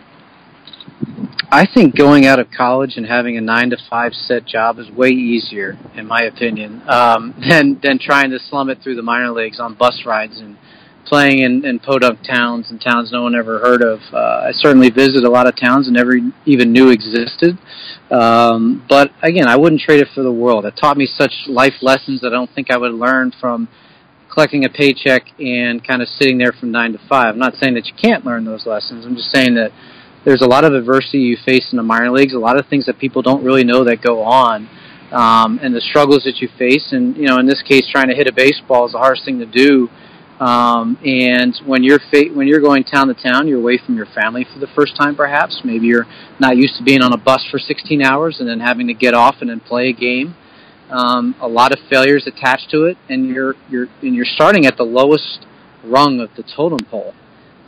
I 1.53 1.65
think 1.65 1.97
going 1.97 2.25
out 2.25 2.39
of 2.39 2.49
college 2.49 2.95
and 2.95 3.05
having 3.05 3.37
a 3.37 3.41
nine 3.41 3.71
to 3.71 3.77
five 3.89 4.13
set 4.13 4.45
job 4.45 4.79
is 4.79 4.89
way 4.89 5.09
easier, 5.09 5.77
in 5.95 6.07
my 6.07 6.21
opinion, 6.21 6.81
um, 6.87 7.33
than 7.49 7.79
than 7.83 7.99
trying 7.99 8.31
to 8.31 8.39
slum 8.39 8.69
it 8.69 8.79
through 8.81 8.95
the 8.95 9.01
minor 9.01 9.31
leagues 9.31 9.59
on 9.59 9.73
bus 9.75 10.03
rides 10.05 10.39
and 10.39 10.57
playing 11.05 11.39
in, 11.39 11.65
in 11.65 11.79
podunk 11.79 12.19
towns 12.23 12.69
and 12.71 12.79
towns 12.79 13.11
no 13.11 13.23
one 13.23 13.35
ever 13.35 13.59
heard 13.59 13.81
of. 13.81 13.99
Uh, 14.13 14.47
I 14.47 14.51
certainly 14.53 14.89
visited 14.89 15.25
a 15.25 15.29
lot 15.29 15.47
of 15.47 15.55
towns 15.57 15.87
and 15.87 15.95
never 15.95 16.13
even 16.45 16.71
knew 16.71 16.89
existed. 16.89 17.57
Um, 18.09 18.85
but 18.87 19.11
again, 19.21 19.47
I 19.47 19.57
wouldn't 19.57 19.81
trade 19.81 19.99
it 19.99 20.07
for 20.13 20.23
the 20.23 20.31
world. 20.31 20.65
It 20.65 20.75
taught 20.79 20.95
me 20.95 21.05
such 21.05 21.33
life 21.47 21.73
lessons 21.81 22.21
that 22.21 22.27
I 22.27 22.31
don't 22.31 22.49
think 22.53 22.71
I 22.71 22.77
would 22.77 22.93
learn 22.93 23.33
from 23.41 23.67
collecting 24.31 24.63
a 24.63 24.69
paycheck 24.69 25.23
and 25.39 25.85
kind 25.85 26.01
of 26.01 26.07
sitting 26.07 26.37
there 26.37 26.53
from 26.53 26.71
nine 26.71 26.93
to 26.93 26.99
five. 27.09 27.33
I'm 27.33 27.39
not 27.39 27.55
saying 27.55 27.73
that 27.73 27.87
you 27.87 27.93
can't 28.01 28.25
learn 28.25 28.45
those 28.45 28.65
lessons. 28.65 29.05
I'm 29.05 29.15
just 29.15 29.31
saying 29.31 29.55
that 29.55 29.71
there's 30.23 30.41
a 30.41 30.47
lot 30.47 30.63
of 30.63 30.73
adversity 30.73 31.19
you 31.19 31.37
face 31.45 31.71
in 31.71 31.77
the 31.77 31.83
minor 31.83 32.11
leagues, 32.11 32.33
a 32.33 32.39
lot 32.39 32.59
of 32.59 32.67
things 32.67 32.85
that 32.85 32.99
people 32.99 33.21
don't 33.21 33.43
really 33.43 33.63
know 33.63 33.83
that 33.85 34.01
go 34.01 34.21
on, 34.21 34.69
um, 35.11 35.59
and 35.61 35.75
the 35.75 35.81
struggles 35.81 36.23
that 36.23 36.37
you 36.37 36.49
face. 36.57 36.91
And 36.91 37.17
you 37.17 37.27
know, 37.27 37.37
in 37.39 37.45
this 37.45 37.61
case, 37.61 37.87
trying 37.91 38.09
to 38.09 38.15
hit 38.15 38.27
a 38.27 38.33
baseball 38.33 38.85
is 38.85 38.91
the 38.91 38.99
hardest 38.99 39.25
thing 39.25 39.39
to 39.39 39.45
do. 39.45 39.89
Um, 40.39 40.97
and 41.05 41.55
when 41.65 41.83
you're 41.83 41.99
fa- 41.99 42.33
when 42.33 42.47
you're 42.47 42.61
going 42.61 42.83
town 42.83 43.07
to 43.07 43.13
town, 43.13 43.47
you're 43.47 43.59
away 43.59 43.77
from 43.77 43.95
your 43.95 44.07
family 44.07 44.45
for 44.51 44.59
the 44.59 44.67
first 44.75 44.95
time, 44.95 45.15
perhaps. 45.15 45.61
Maybe 45.63 45.87
you're 45.87 46.07
not 46.39 46.57
used 46.57 46.77
to 46.77 46.83
being 46.83 47.01
on 47.01 47.13
a 47.13 47.17
bus 47.17 47.45
for 47.51 47.59
16 47.59 48.01
hours 48.01 48.39
and 48.39 48.49
then 48.49 48.59
having 48.59 48.87
to 48.87 48.93
get 48.93 49.13
off 49.13 49.35
and 49.41 49.49
then 49.49 49.59
play 49.59 49.89
a 49.89 49.93
game. 49.93 50.35
Um, 50.89 51.35
a 51.39 51.47
lot 51.47 51.71
of 51.71 51.79
failures 51.89 52.25
attached 52.27 52.69
to 52.71 52.85
it, 52.85 52.97
and 53.07 53.27
you're 53.27 53.55
you're 53.69 53.87
and 54.01 54.15
you're 54.15 54.25
starting 54.25 54.65
at 54.65 54.77
the 54.77 54.83
lowest 54.83 55.45
rung 55.83 56.19
of 56.19 56.29
the 56.35 56.43
totem 56.43 56.85
pole. 56.89 57.13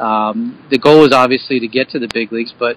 Um, 0.03 0.65
the 0.69 0.77
goal 0.77 1.05
is 1.05 1.13
obviously 1.13 1.59
to 1.61 1.67
get 1.67 1.89
to 1.91 1.99
the 1.99 2.09
big 2.13 2.31
leagues, 2.31 2.53
but 2.57 2.75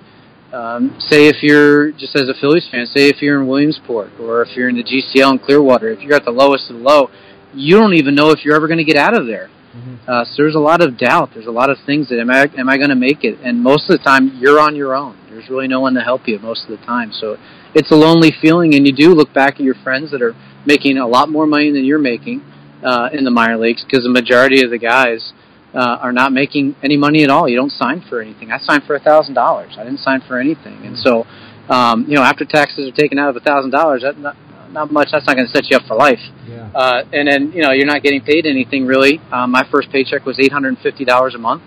um, 0.53 0.97
say 1.01 1.27
if 1.27 1.43
you're 1.43 1.91
just 1.91 2.15
as 2.15 2.29
a 2.29 2.35
Phillies 2.41 2.69
fan, 2.71 2.87
say 2.87 3.09
if 3.09 3.21
you're 3.21 3.41
in 3.41 3.49
Williamsport 3.49 4.13
or 4.21 4.43
if 4.43 4.57
you're 4.57 4.69
in 4.69 4.77
the 4.77 4.85
GCL 4.85 5.33
in 5.33 5.39
Clearwater, 5.41 5.89
if 5.91 6.01
you're 6.01 6.15
at 6.15 6.25
the 6.25 6.31
lowest 6.31 6.71
of 6.71 6.77
the 6.77 6.83
low, 6.83 7.11
you 7.53 7.77
don't 7.77 7.95
even 7.95 8.15
know 8.15 8.31
if 8.31 8.45
you're 8.45 8.55
ever 8.55 8.69
going 8.69 8.79
to 8.79 8.85
get 8.85 8.97
out 8.97 9.19
of 9.19 9.27
there. 9.27 9.51
Mm-hmm. 9.75 10.09
Uh, 10.09 10.25
so 10.25 10.35
there's 10.37 10.55
a 10.55 10.61
lot 10.61 10.81
of 10.81 10.97
doubt. 10.97 11.31
There's 11.35 11.47
a 11.47 11.51
lot 11.51 11.69
of 11.69 11.79
things 11.85 12.09
that 12.11 12.21
am 12.21 12.31
I 12.31 12.49
am 12.57 12.69
I 12.69 12.77
going 12.77 12.91
to 12.91 12.97
make 12.97 13.25
it? 13.25 13.39
And 13.43 13.61
most 13.61 13.91
of 13.91 13.99
the 13.99 14.05
time, 14.05 14.33
you're 14.37 14.61
on 14.61 14.77
your 14.77 14.95
own. 14.95 15.19
There's 15.29 15.51
really 15.51 15.69
no 15.69 15.81
one 15.81 15.95
to 15.95 16.01
help 16.01 16.29
you 16.29 16.39
most 16.39 16.65
of 16.65 16.79
the 16.79 16.85
time. 16.87 17.13
So 17.13 17.37
it's 17.75 17.91
a 17.91 17.97
lonely 17.97 18.33
feeling, 18.41 18.75
and 18.75 18.87
you 18.87 18.93
do 18.93 19.15
look 19.15 19.35
back 19.35 19.55
at 19.55 19.61
your 19.61 19.75
friends 19.75 20.13
that 20.13 20.23
are 20.23 20.35
making 20.65 20.97
a 20.97 21.07
lot 21.07 21.29
more 21.29 21.47
money 21.47 21.73
than 21.73 21.85
you're 21.85 21.99
making 21.99 22.43
uh, 22.85 23.11
in 23.13 23.25
the 23.25 23.31
minor 23.31 23.59
leagues 23.59 23.85
because 23.85 24.05
the 24.05 24.11
majority 24.11 24.63
of 24.63 24.71
the 24.71 24.79
guys 24.79 25.33
uh, 25.33 25.46
are 25.81 26.13
not 26.13 26.33
making 26.33 26.75
any 26.83 26.97
money 26.97 27.23
at 27.23 27.31
all. 27.31 27.49
You 27.49 27.57
don't 27.57 27.73
sign 27.73 28.03
for 28.09 28.21
anything. 28.21 28.51
I 28.51 28.59
signed 28.59 28.85
for 28.85 28.95
a 28.97 29.01
thousand 29.01 29.35
dollars. 29.35 29.77
I 29.79 29.85
didn't 29.85 30.01
sign 30.01 30.23
for 30.27 30.39
anything. 30.39 30.87
And 30.87 30.97
so, 30.99 31.27
um, 31.69 32.07
you 32.09 32.15
know, 32.15 32.23
after 32.23 32.45
taxes 32.45 32.89
are 32.89 32.97
taken 32.97 33.19
out 33.19 33.31
of 33.31 33.37
a 33.37 33.41
thousand 33.41 33.71
dollars, 33.71 34.03
that 34.03 34.19
not, 34.19 34.37
not 34.71 34.93
much. 34.93 35.09
That's 35.13 35.27
not 35.27 35.37
going 35.37 35.47
to 35.47 35.53
set 35.55 35.71
you 35.71 35.77
up 35.77 35.85
for 35.87 35.97
life. 35.97 36.21
Yeah. 36.49 36.71
Uh, 36.75 37.05
and 37.13 37.29
then 37.29 37.53
you 37.53 37.63
know 37.63 37.73
you're 37.73 37.87
not 37.87 38.03
getting 38.03 38.23
paid 38.23 38.47
anything 38.47 38.87
really. 38.87 39.21
Um, 39.31 39.51
my 39.51 39.67
first 39.71 39.91
paycheck 39.91 40.25
was 40.25 40.39
eight 40.39 40.53
hundred 40.53 40.69
and 40.69 40.79
fifty 40.79 41.05
dollars 41.05 41.35
a 41.35 41.39
month 41.39 41.63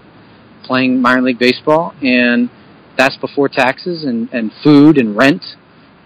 playing 0.64 1.02
minor 1.02 1.22
league 1.22 1.40
baseball, 1.40 1.94
and 2.02 2.50
that's 2.98 3.18
before 3.18 3.50
taxes 3.50 4.04
and 4.04 4.30
and 4.32 4.52
food 4.64 4.98
and 4.98 5.18
rent 5.18 5.44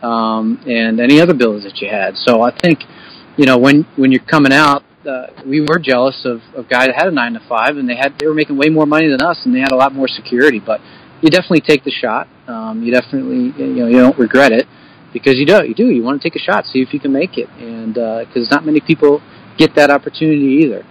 um, 0.01 0.59
and 0.67 0.99
any 0.99 1.19
other 1.19 1.33
bills 1.33 1.63
that 1.63 1.81
you 1.81 1.89
had. 1.89 2.15
So 2.15 2.41
I 2.41 2.51
think, 2.57 2.79
you 3.37 3.45
know, 3.45 3.57
when 3.57 3.85
when 3.95 4.11
you're 4.11 4.23
coming 4.23 4.53
out, 4.53 4.83
uh, 5.07 5.27
we 5.45 5.61
were 5.61 5.79
jealous 5.79 6.25
of, 6.25 6.41
of 6.55 6.69
guys 6.69 6.87
that 6.87 6.95
had 6.95 7.07
a 7.07 7.11
nine 7.11 7.33
to 7.33 7.41
five, 7.47 7.77
and 7.77 7.89
they 7.89 7.95
had 7.95 8.17
they 8.19 8.27
were 8.27 8.33
making 8.33 8.57
way 8.57 8.69
more 8.69 8.85
money 8.85 9.07
than 9.09 9.21
us, 9.21 9.39
and 9.45 9.55
they 9.55 9.59
had 9.59 9.71
a 9.71 9.75
lot 9.75 9.93
more 9.93 10.07
security. 10.07 10.59
But 10.59 10.81
you 11.21 11.29
definitely 11.29 11.61
take 11.61 11.83
the 11.83 11.91
shot. 11.91 12.27
Um, 12.47 12.83
you 12.83 12.91
definitely 12.91 13.53
you 13.57 13.75
know 13.75 13.87
you 13.87 13.97
don't 13.97 14.17
regret 14.17 14.51
it 14.51 14.67
because 15.13 15.35
you 15.35 15.45
do 15.45 15.65
you 15.65 15.73
do 15.73 15.89
you 15.89 16.03
want 16.03 16.21
to 16.21 16.29
take 16.29 16.35
a 16.35 16.43
shot, 16.43 16.65
see 16.65 16.81
if 16.81 16.93
you 16.93 16.99
can 16.99 17.11
make 17.11 17.37
it, 17.37 17.49
and 17.59 17.93
because 17.93 18.47
uh, 18.51 18.55
not 18.55 18.65
many 18.65 18.81
people 18.81 19.21
get 19.57 19.75
that 19.75 19.89
opportunity 19.89 20.63
either. 20.63 20.85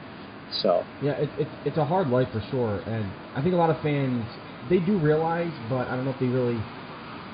So 0.62 0.84
yeah, 1.02 1.12
it's 1.12 1.32
it's 1.38 1.50
it's 1.66 1.76
a 1.76 1.84
hard 1.84 2.08
life 2.08 2.28
for 2.32 2.42
sure, 2.50 2.80
and 2.86 3.10
I 3.34 3.42
think 3.42 3.54
a 3.54 3.58
lot 3.58 3.70
of 3.70 3.82
fans 3.82 4.24
they 4.68 4.78
do 4.78 4.98
realize, 4.98 5.52
but 5.68 5.88
I 5.88 5.96
don't 5.96 6.04
know 6.04 6.12
if 6.12 6.20
they 6.20 6.26
really. 6.26 6.60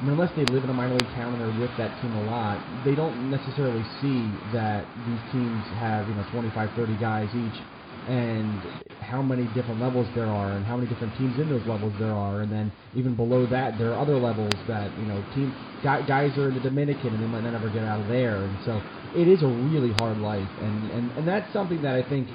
Unless 0.02 0.34
they 0.36 0.46
live 0.46 0.62
in 0.64 0.70
a 0.70 0.74
minor 0.74 0.94
league 0.94 1.12
town 1.14 1.34
and 1.34 1.40
they're 1.42 1.60
with 1.60 1.76
that 1.76 2.00
team 2.00 2.14
a 2.14 2.24
lot, 2.30 2.58
they 2.84 2.94
don't 2.94 3.30
necessarily 3.30 3.82
see 4.00 4.30
that 4.54 4.86
these 5.06 5.22
teams 5.32 5.64
have, 5.82 6.08
you 6.08 6.14
know, 6.14 6.24
25, 6.30 6.70
30 6.76 6.96
guys 6.98 7.28
each 7.34 7.58
and 8.08 8.48
how 9.04 9.22
many 9.22 9.44
different 9.54 9.80
levels 9.80 10.06
there 10.14 10.26
are 10.26 10.52
and 10.52 10.64
how 10.64 10.76
many 10.76 10.88
different 10.88 11.16
teams 11.18 11.38
in 11.38 11.48
those 11.48 11.64
levels 11.66 11.92
there 11.98 12.12
are. 12.12 12.40
And 12.42 12.50
then 12.50 12.72
even 12.96 13.14
below 13.14 13.46
that 13.46 13.78
there 13.78 13.92
are 13.92 14.00
other 14.00 14.16
levels 14.16 14.54
that 14.66 14.90
you 14.98 15.06
know 15.06 15.22
team 15.34 15.52
guys 15.82 16.36
are 16.38 16.48
in 16.48 16.54
the 16.54 16.60
Dominican 16.60 17.14
and 17.14 17.22
they 17.22 17.26
might 17.28 17.44
not 17.44 17.54
ever 17.54 17.68
get 17.68 17.84
out 17.84 18.00
of 18.00 18.08
there. 18.08 18.44
And 18.44 18.56
so 18.64 18.80
it 19.14 19.28
is 19.28 19.42
a 19.42 19.46
really 19.46 19.92
hard 19.92 20.18
life. 20.18 20.48
And 20.60 20.90
and 20.90 21.10
and 21.18 21.28
that's 21.28 21.52
something 21.52 21.82
that 21.82 21.94
I 21.94 22.02
think 22.08 22.28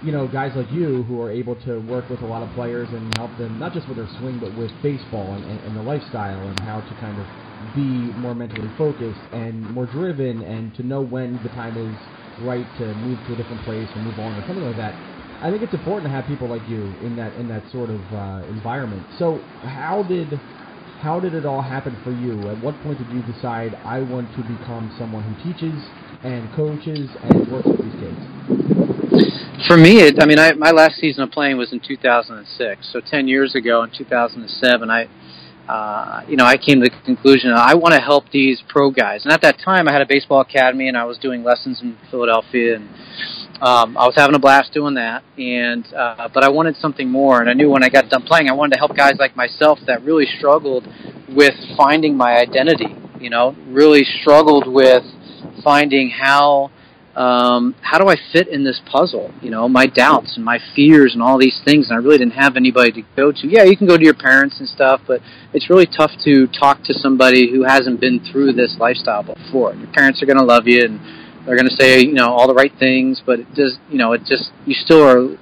you 0.00 0.12
know 0.12 0.28
guys 0.28 0.52
like 0.54 0.70
you 0.70 1.02
who 1.04 1.20
are 1.20 1.30
able 1.30 1.56
to 1.56 1.78
work 1.80 2.08
with 2.10 2.22
a 2.22 2.26
lot 2.26 2.42
of 2.42 2.52
players 2.52 2.92
and 2.92 3.12
help 3.14 3.36
them 3.36 3.58
not 3.58 3.72
just 3.72 3.88
with 3.88 3.96
their 3.96 4.06
swing 4.06 4.38
but 4.38 4.52
with 4.52 4.70
baseball 4.82 5.34
and, 5.34 5.44
and, 5.44 5.60
and 5.60 5.76
the 5.76 5.82
lifestyle 5.82 6.48
and 6.48 6.60
how 6.60 6.80
to 6.80 6.94
kind 6.94 7.18
of 7.18 7.26
be 7.74 8.12
more 8.12 8.34
mentally 8.34 8.70
focused 8.78 9.22
and 9.32 9.68
more 9.70 9.86
driven 9.86 10.42
and 10.42 10.74
to 10.74 10.82
know 10.82 11.02
when 11.02 11.42
the 11.42 11.48
time 11.48 11.76
is 11.76 11.98
right 12.38 12.74
to 12.76 12.94
move 12.94 13.24
to 13.24 13.32
a 13.32 13.36
different 13.36 13.62
place 13.62 13.94
or 13.94 13.98
move 13.98 14.18
on 14.18 14.36
or 14.36 14.42
something 14.46 14.64
like 14.64 14.76
that. 14.76 14.94
I 15.40 15.50
think 15.50 15.62
it's 15.62 15.74
important 15.74 16.10
to 16.10 16.16
have 16.16 16.26
people 16.26 16.48
like 16.48 16.68
you 16.68 16.96
in 17.00 17.16
that 17.16 17.34
in 17.34 17.48
that 17.48 17.68
sort 17.70 17.90
of 17.90 18.12
uh, 18.12 18.44
environment. 18.48 19.06
So 19.18 19.44
how 19.62 20.02
did 20.04 20.40
how 21.00 21.20
did 21.20 21.34
it 21.34 21.44
all 21.46 21.62
happen 21.62 21.98
for 22.02 22.12
you? 22.12 22.48
At 22.50 22.58
what 22.58 22.80
point 22.80 22.98
did 22.98 23.10
you 23.10 23.22
decide 23.22 23.74
I 23.84 24.02
want 24.02 24.32
to 24.34 24.42
become 24.42 24.90
someone 24.96 25.24
who 25.24 25.34
teaches 25.34 25.90
and 26.22 26.52
coaches 26.52 27.16
and 27.22 27.48
works 27.48 27.70
with 27.72 27.82
these 27.82 27.94
kids? 27.94 28.20
For 29.66 29.76
me, 29.76 30.00
it, 30.00 30.22
I 30.22 30.26
mean, 30.26 30.38
I, 30.38 30.52
my 30.52 30.70
last 30.70 30.96
season 31.00 31.24
of 31.24 31.30
playing 31.30 31.56
was 31.56 31.72
in 31.72 31.80
2006. 31.80 32.92
So 32.92 33.00
10 33.00 33.26
years 33.26 33.54
ago, 33.56 33.82
in 33.82 33.90
2007, 33.90 34.90
I 34.90 35.08
uh, 35.68 36.22
you 36.26 36.36
know, 36.36 36.46
I 36.46 36.56
came 36.56 36.80
to 36.80 36.88
the 36.88 36.96
conclusion 37.04 37.50
I 37.50 37.74
want 37.74 37.92
to 37.94 38.00
help 38.00 38.30
these 38.30 38.62
pro 38.68 38.90
guys. 38.90 39.24
And 39.24 39.32
at 39.32 39.42
that 39.42 39.58
time, 39.62 39.86
I 39.86 39.92
had 39.92 40.00
a 40.00 40.06
baseball 40.06 40.40
academy, 40.40 40.88
and 40.88 40.96
I 40.96 41.04
was 41.04 41.18
doing 41.18 41.44
lessons 41.44 41.82
in 41.82 41.98
Philadelphia, 42.10 42.76
and 42.76 42.88
um, 43.60 43.98
I 43.98 44.06
was 44.06 44.14
having 44.16 44.34
a 44.34 44.38
blast 44.38 44.72
doing 44.72 44.94
that. 44.94 45.22
And 45.36 45.86
uh, 45.92 46.28
but 46.32 46.42
I 46.42 46.48
wanted 46.48 46.76
something 46.76 47.10
more, 47.10 47.40
and 47.40 47.50
I 47.50 47.52
knew 47.52 47.68
when 47.68 47.84
I 47.84 47.90
got 47.90 48.08
done 48.08 48.22
playing, 48.22 48.48
I 48.48 48.52
wanted 48.52 48.74
to 48.74 48.78
help 48.78 48.96
guys 48.96 49.16
like 49.18 49.36
myself 49.36 49.78
that 49.86 50.02
really 50.04 50.26
struggled 50.38 50.88
with 51.28 51.54
finding 51.76 52.16
my 52.16 52.38
identity. 52.38 52.96
You 53.20 53.28
know, 53.28 53.54
really 53.66 54.04
struggled 54.22 54.66
with 54.66 55.04
finding 55.62 56.08
how 56.08 56.70
um, 57.18 57.74
how 57.82 57.98
do 57.98 58.08
I 58.08 58.14
fit 58.32 58.46
in 58.46 58.62
this 58.62 58.80
puzzle? 58.86 59.34
You 59.42 59.50
know, 59.50 59.68
my 59.68 59.86
doubts 59.86 60.36
and 60.36 60.44
my 60.44 60.60
fears 60.76 61.14
and 61.14 61.22
all 61.22 61.36
these 61.36 61.60
things, 61.64 61.90
and 61.90 61.98
I 61.98 62.00
really 62.00 62.18
didn't 62.18 62.34
have 62.34 62.56
anybody 62.56 62.92
to 62.92 63.02
go 63.16 63.32
to. 63.32 63.48
Yeah, 63.48 63.64
you 63.64 63.76
can 63.76 63.88
go 63.88 63.98
to 63.98 64.04
your 64.04 64.14
parents 64.14 64.60
and 64.60 64.68
stuff, 64.68 65.00
but 65.04 65.20
it's 65.52 65.68
really 65.68 65.86
tough 65.86 66.12
to 66.24 66.46
talk 66.46 66.84
to 66.84 66.94
somebody 66.94 67.50
who 67.50 67.64
hasn't 67.64 68.00
been 68.00 68.20
through 68.20 68.52
this 68.52 68.76
lifestyle 68.78 69.24
before. 69.24 69.74
Your 69.74 69.92
parents 69.92 70.22
are 70.22 70.26
going 70.26 70.38
to 70.38 70.44
love 70.44 70.68
you 70.68 70.84
and 70.84 71.00
they're 71.44 71.56
going 71.56 71.68
to 71.68 71.74
say, 71.74 72.02
you 72.02 72.12
know, 72.12 72.28
all 72.28 72.46
the 72.46 72.54
right 72.54 72.72
things, 72.78 73.20
but 73.26 73.40
it 73.40 73.52
does, 73.52 73.78
you 73.90 73.98
know, 73.98 74.12
it 74.12 74.20
just 74.24 74.52
you 74.64 74.74
still 74.74 75.02
are 75.02 75.36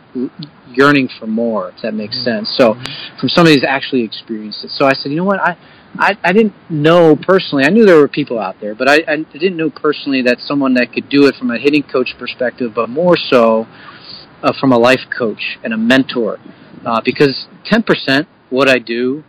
yearning 0.73 1.11
for 1.21 1.27
more, 1.27 1.71
if 1.71 1.83
that 1.83 1.93
makes 1.93 2.17
mm-hmm. 2.17 2.47
sense. 2.47 2.57
So, 2.57 2.73
from 3.21 3.29
somebody 3.29 3.57
who's 3.57 3.67
actually 3.69 4.03
experienced 4.03 4.65
it. 4.65 4.71
So 4.71 4.87
I 4.87 4.95
said, 4.95 5.11
you 5.11 5.17
know 5.17 5.25
what, 5.25 5.41
I 5.41 5.59
I, 5.99 6.17
I 6.23 6.33
didn't 6.33 6.55
know 6.69 7.17
personally. 7.17 7.65
I 7.65 7.71
knew 7.71 7.87
there 7.87 7.99
were 7.99 8.09
people 8.09 8.39
out 8.39 8.57
there, 8.61 8.75
but 8.75 8.89
I, 8.89 8.99
I 9.09 9.17
didn't 9.33 9.57
know 9.57 9.71
personally 9.71 10.23
that 10.23 10.39
someone 10.41 10.75
that 10.75 10.93
could 10.93 11.09
do 11.09 11.27
it 11.27 11.35
from 11.37 11.51
a 11.51 11.59
hitting 11.59 11.83
coach 11.83 12.15
perspective, 12.19 12.73
but 12.75 12.89
more 12.89 13.17
so 13.17 13.67
uh, 14.43 14.53
from 14.59 14.73
a 14.73 14.79
life 14.79 15.01
coach 15.17 15.59
and 15.65 15.73
a 15.73 15.77
mentor. 15.77 16.39
Uh, 16.85 17.01
because 17.05 17.47
10% 17.71 18.27
what 18.51 18.69
I 18.69 18.79
do 18.79 19.25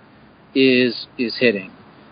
is 0.54 1.08
is 1.18 1.38
hitting. 1.40 1.72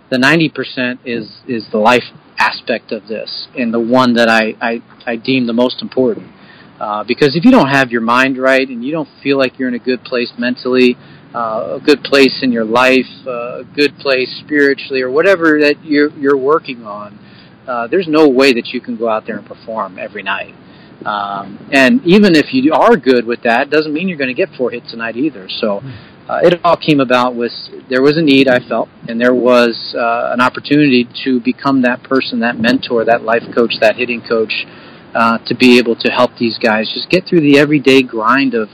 The 0.09 0.17
90% 0.17 0.99
is 1.05 1.41
is 1.47 1.65
the 1.71 1.77
life 1.77 2.03
aspect 2.37 2.91
of 2.91 3.07
this, 3.07 3.47
and 3.57 3.73
the 3.73 3.79
one 3.79 4.13
that 4.13 4.29
I 4.29 4.53
I, 4.61 4.81
I 5.05 5.15
deem 5.15 5.47
the 5.47 5.53
most 5.53 5.81
important. 5.81 6.31
Uh, 6.79 7.03
because 7.03 7.35
if 7.35 7.45
you 7.45 7.51
don't 7.51 7.69
have 7.69 7.91
your 7.91 8.01
mind 8.01 8.37
right 8.37 8.67
and 8.67 8.83
you 8.83 8.91
don't 8.91 9.07
feel 9.23 9.37
like 9.37 9.57
you're 9.57 9.69
in 9.69 9.75
a 9.75 9.79
good 9.79 10.03
place 10.03 10.33
mentally, 10.37 10.97
uh, 11.35 11.79
a 11.81 11.81
good 11.83 12.01
place 12.03 12.39
in 12.41 12.51
your 12.51 12.63
life, 12.63 13.11
uh, 13.27 13.59
a 13.59 13.63
good 13.75 13.97
place 13.97 14.41
spiritually, 14.45 15.01
or 15.01 15.11
whatever 15.11 15.59
that 15.59 15.75
you're, 15.83 16.09
you're 16.17 16.37
working 16.37 16.85
on, 16.85 17.19
uh, 17.67 17.87
there's 17.87 18.07
no 18.07 18.29
way 18.29 18.53
that 18.53 18.67
you 18.67 18.79
can 18.79 18.95
go 18.95 19.09
out 19.09 19.25
there 19.25 19.37
and 19.37 19.45
perform 19.45 19.99
every 19.99 20.23
night. 20.23 20.55
Um, 21.05 21.69
and 21.73 22.01
even 22.05 22.35
if 22.35 22.53
you 22.53 22.73
are 22.73 22.95
good 22.95 23.25
with 23.25 23.43
that, 23.43 23.69
doesn't 23.69 23.93
mean 23.93 24.07
you're 24.07 24.17
going 24.17 24.33
to 24.33 24.41
get 24.45 24.49
four 24.57 24.71
hits 24.71 24.93
a 24.93 24.95
night 24.95 25.17
either. 25.17 25.49
So 25.49 25.81
uh, 26.29 26.39
it 26.41 26.59
all 26.63 26.77
came 26.77 26.99
about 26.99 27.35
with 27.35 27.51
there 27.89 28.01
was 28.01 28.17
a 28.17 28.21
need 28.21 28.47
I 28.47 28.59
felt, 28.59 28.87
and 29.07 29.19
there 29.19 29.35
was 29.35 29.93
uh, 29.93 30.31
an 30.31 30.41
opportunity 30.41 31.07
to 31.25 31.41
become 31.41 31.81
that 31.81 32.01
person, 32.03 32.39
that 32.39 32.57
mentor, 32.57 33.03
that 33.05 33.23
life 33.23 33.43
coach, 33.53 33.73
that 33.81 33.97
hitting 33.97 34.21
coach, 34.21 34.65
uh, 35.13 35.37
to 35.45 35.55
be 35.55 35.77
able 35.77 35.95
to 35.97 36.09
help 36.09 36.31
these 36.39 36.57
guys 36.57 36.89
just 36.93 37.09
get 37.09 37.25
through 37.27 37.41
the 37.41 37.59
everyday 37.59 38.01
grind 38.01 38.53
of 38.53 38.69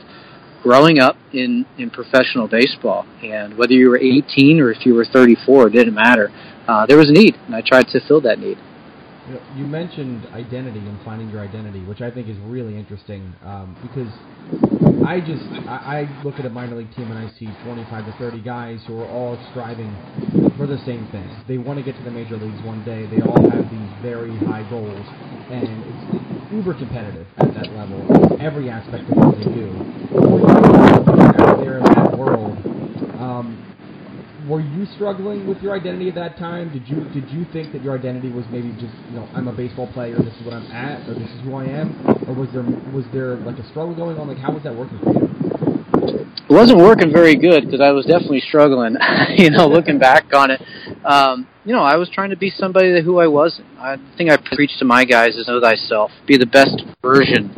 growing 0.61 0.99
up 0.99 1.17
in, 1.33 1.65
in 1.77 1.89
professional 1.89 2.47
baseball. 2.47 3.05
And 3.23 3.57
whether 3.57 3.73
you 3.73 3.89
were 3.89 3.97
18 3.97 4.59
or 4.59 4.71
if 4.71 4.85
you 4.85 4.93
were 4.93 5.05
34, 5.05 5.67
it 5.67 5.71
didn't 5.71 5.93
matter. 5.93 6.31
Uh, 6.67 6.85
there 6.85 6.97
was 6.97 7.09
a 7.09 7.13
need, 7.13 7.35
and 7.47 7.55
I 7.55 7.61
tried 7.61 7.87
to 7.89 7.99
fill 8.07 8.21
that 8.21 8.39
need. 8.39 8.57
You, 9.55 9.65
mentioned 9.65 10.25
identity 10.33 10.79
and 10.79 10.97
finding 11.05 11.29
your 11.29 11.41
identity, 11.41 11.83
which 11.85 12.01
I 12.01 12.09
think 12.09 12.27
is 12.27 12.37
really 12.47 12.75
interesting 12.75 13.31
um, 13.45 13.77
because 13.81 14.09
I 15.05 15.21
just 15.21 15.43
I, 15.69 16.09
I 16.09 16.23
look 16.23 16.39
at 16.39 16.45
a 16.45 16.49
minor 16.49 16.75
league 16.75 16.93
team 16.95 17.11
and 17.11 17.19
I 17.19 17.29
see 17.37 17.47
25 17.63 18.05
to 18.05 18.11
30 18.17 18.41
guys 18.41 18.79
who 18.87 18.99
are 18.99 19.07
all 19.07 19.37
striving 19.51 19.95
for 20.57 20.65
the 20.65 20.77
same 20.85 21.07
thing. 21.11 21.29
They 21.47 21.57
want 21.57 21.77
to 21.77 21.85
get 21.85 21.95
to 21.97 22.03
the 22.03 22.11
major 22.11 22.35
leagues 22.35 22.61
one 22.65 22.83
day. 22.83 23.05
They 23.05 23.21
all 23.21 23.49
have 23.49 23.69
these 23.69 23.89
very 24.01 24.35
high 24.49 24.67
goals, 24.69 25.05
and 25.53 25.69
it's 25.69 26.53
uber 26.53 26.73
competitive 26.73 27.27
at 27.37 27.53
that 27.53 27.71
level. 27.73 28.01
Every 28.41 28.69
aspect 28.69 29.09
of 29.09 29.17
what 29.17 29.37
they 29.37 29.45
do. 29.45 29.69
Out 31.41 31.59
there 31.61 31.77
in 31.77 31.83
that 31.83 32.17
world, 32.17 32.57
um, 33.21 33.70
were 34.51 34.59
you 34.59 34.85
struggling 34.95 35.47
with 35.47 35.63
your 35.63 35.73
identity 35.73 36.09
at 36.09 36.15
that 36.15 36.37
time? 36.37 36.73
Did 36.73 36.85
you 36.85 37.05
did 37.15 37.29
you 37.31 37.45
think 37.53 37.71
that 37.71 37.81
your 37.81 37.97
identity 37.97 38.29
was 38.29 38.43
maybe 38.51 38.73
just 38.73 38.91
you 39.07 39.15
know 39.15 39.23
I'm 39.33 39.47
a 39.47 39.53
baseball 39.53 39.87
player, 39.93 40.17
this 40.17 40.35
is 40.35 40.45
what 40.45 40.53
I'm 40.53 40.69
at, 40.69 41.07
or 41.07 41.13
this 41.13 41.29
is 41.29 41.41
who 41.45 41.55
I 41.55 41.63
am, 41.63 41.95
or 42.27 42.35
was 42.35 42.49
there 42.51 42.63
was 42.91 43.05
there 43.13 43.37
like 43.37 43.57
a 43.59 43.67
struggle 43.69 43.95
going 43.95 44.17
on? 44.17 44.27
Like 44.27 44.39
how 44.39 44.51
was 44.51 44.63
that 44.63 44.75
working 44.75 44.99
for 44.99 45.13
you? 45.13 45.31
It 46.49 46.53
wasn't 46.53 46.79
working 46.79 47.13
very 47.13 47.37
good 47.37 47.63
because 47.63 47.79
I 47.79 47.91
was 47.91 48.05
definitely 48.05 48.41
struggling. 48.41 48.97
you 49.37 49.51
know, 49.51 49.67
looking 49.67 49.99
back 49.99 50.33
on 50.33 50.51
it, 50.51 50.61
um, 51.05 51.47
you 51.63 51.71
know, 51.71 51.83
I 51.83 51.95
was 51.95 52.09
trying 52.09 52.31
to 52.31 52.37
be 52.37 52.49
somebody 52.49 52.91
that 52.91 53.05
who 53.05 53.19
I 53.19 53.27
wasn't. 53.27 53.67
I 53.79 53.95
think 54.17 54.29
I 54.29 54.35
preach 54.35 54.77
to 54.79 54.85
my 54.85 55.05
guys 55.05 55.37
is 55.37 55.47
know 55.47 55.61
thyself, 55.61 56.11
be 56.27 56.35
the 56.35 56.45
best 56.45 56.83
version 57.01 57.55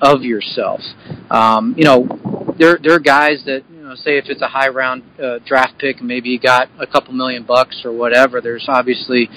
of 0.00 0.22
yourself. 0.22 0.80
Um, 1.28 1.74
you 1.76 1.84
know, 1.84 2.54
there 2.56 2.78
there 2.80 2.92
are 2.92 3.00
guys 3.00 3.42
that 3.46 3.64
know, 3.86 3.94
say 3.94 4.18
if 4.18 4.26
it's 4.28 4.42
a 4.42 4.48
high 4.48 4.68
round 4.68 5.02
uh, 5.22 5.38
draft 5.46 5.78
pick, 5.78 6.02
maybe 6.02 6.30
you 6.30 6.38
got 6.38 6.68
a 6.78 6.86
couple 6.86 7.14
million 7.14 7.44
bucks 7.44 7.82
or 7.84 7.92
whatever. 7.92 8.40
There's 8.40 8.66
obviously 8.68 9.28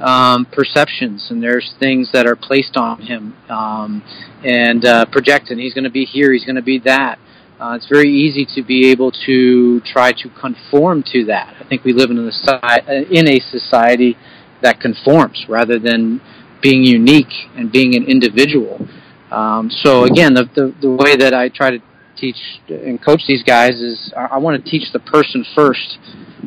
um, 0.00 0.46
perceptions 0.46 1.28
and 1.30 1.42
there's 1.42 1.74
things 1.78 2.10
that 2.12 2.26
are 2.26 2.36
placed 2.36 2.76
on 2.76 3.00
him 3.02 3.34
um, 3.48 4.02
and 4.44 4.84
uh, 4.84 5.06
projected. 5.06 5.58
He's 5.58 5.74
going 5.74 5.84
to 5.84 5.90
be 5.90 6.04
here. 6.04 6.32
He's 6.32 6.44
going 6.44 6.56
to 6.56 6.62
be 6.62 6.78
that. 6.80 7.18
Uh, 7.58 7.74
it's 7.76 7.88
very 7.88 8.10
easy 8.10 8.44
to 8.56 8.62
be 8.62 8.90
able 8.90 9.12
to 9.26 9.80
try 9.80 10.12
to 10.12 10.28
conform 10.40 11.04
to 11.12 11.24
that. 11.26 11.54
I 11.60 11.64
think 11.64 11.84
we 11.84 11.92
live 11.92 12.10
in 12.10 12.18
a, 12.18 12.32
society 12.32 13.16
in 13.16 13.28
a 13.28 13.38
society 13.38 14.16
that 14.60 14.80
conforms 14.80 15.46
rather 15.48 15.78
than 15.78 16.20
being 16.60 16.82
unique 16.82 17.32
and 17.56 17.70
being 17.70 17.94
an 17.94 18.04
individual. 18.06 18.86
Um, 19.30 19.70
so 19.70 20.04
again, 20.04 20.34
the, 20.34 20.44
the, 20.54 20.74
the 20.80 20.90
way 20.90 21.16
that 21.16 21.32
I 21.32 21.48
try 21.48 21.70
to 21.70 21.78
teach 22.16 22.36
and 22.68 23.02
coach 23.02 23.22
these 23.26 23.42
guys 23.42 23.80
is 23.80 24.12
I, 24.16 24.38
want 24.38 24.62
to 24.62 24.70
teach 24.70 24.92
the 24.92 25.00
person 25.00 25.44
first 25.54 25.98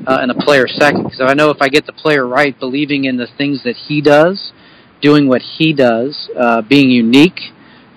uh, 0.05 0.19
and 0.21 0.29
the 0.29 0.41
player 0.43 0.67
second. 0.67 1.03
Because 1.03 1.21
I 1.21 1.33
know 1.33 1.49
if 1.49 1.61
I 1.61 1.69
get 1.69 1.85
the 1.85 1.93
player 1.93 2.25
right, 2.25 2.57
believing 2.59 3.05
in 3.05 3.17
the 3.17 3.27
things 3.37 3.63
that 3.63 3.75
he 3.75 4.01
does, 4.01 4.51
doing 5.01 5.27
what 5.27 5.41
he 5.41 5.73
does, 5.73 6.29
uh, 6.37 6.61
being 6.61 6.89
unique, 6.89 7.39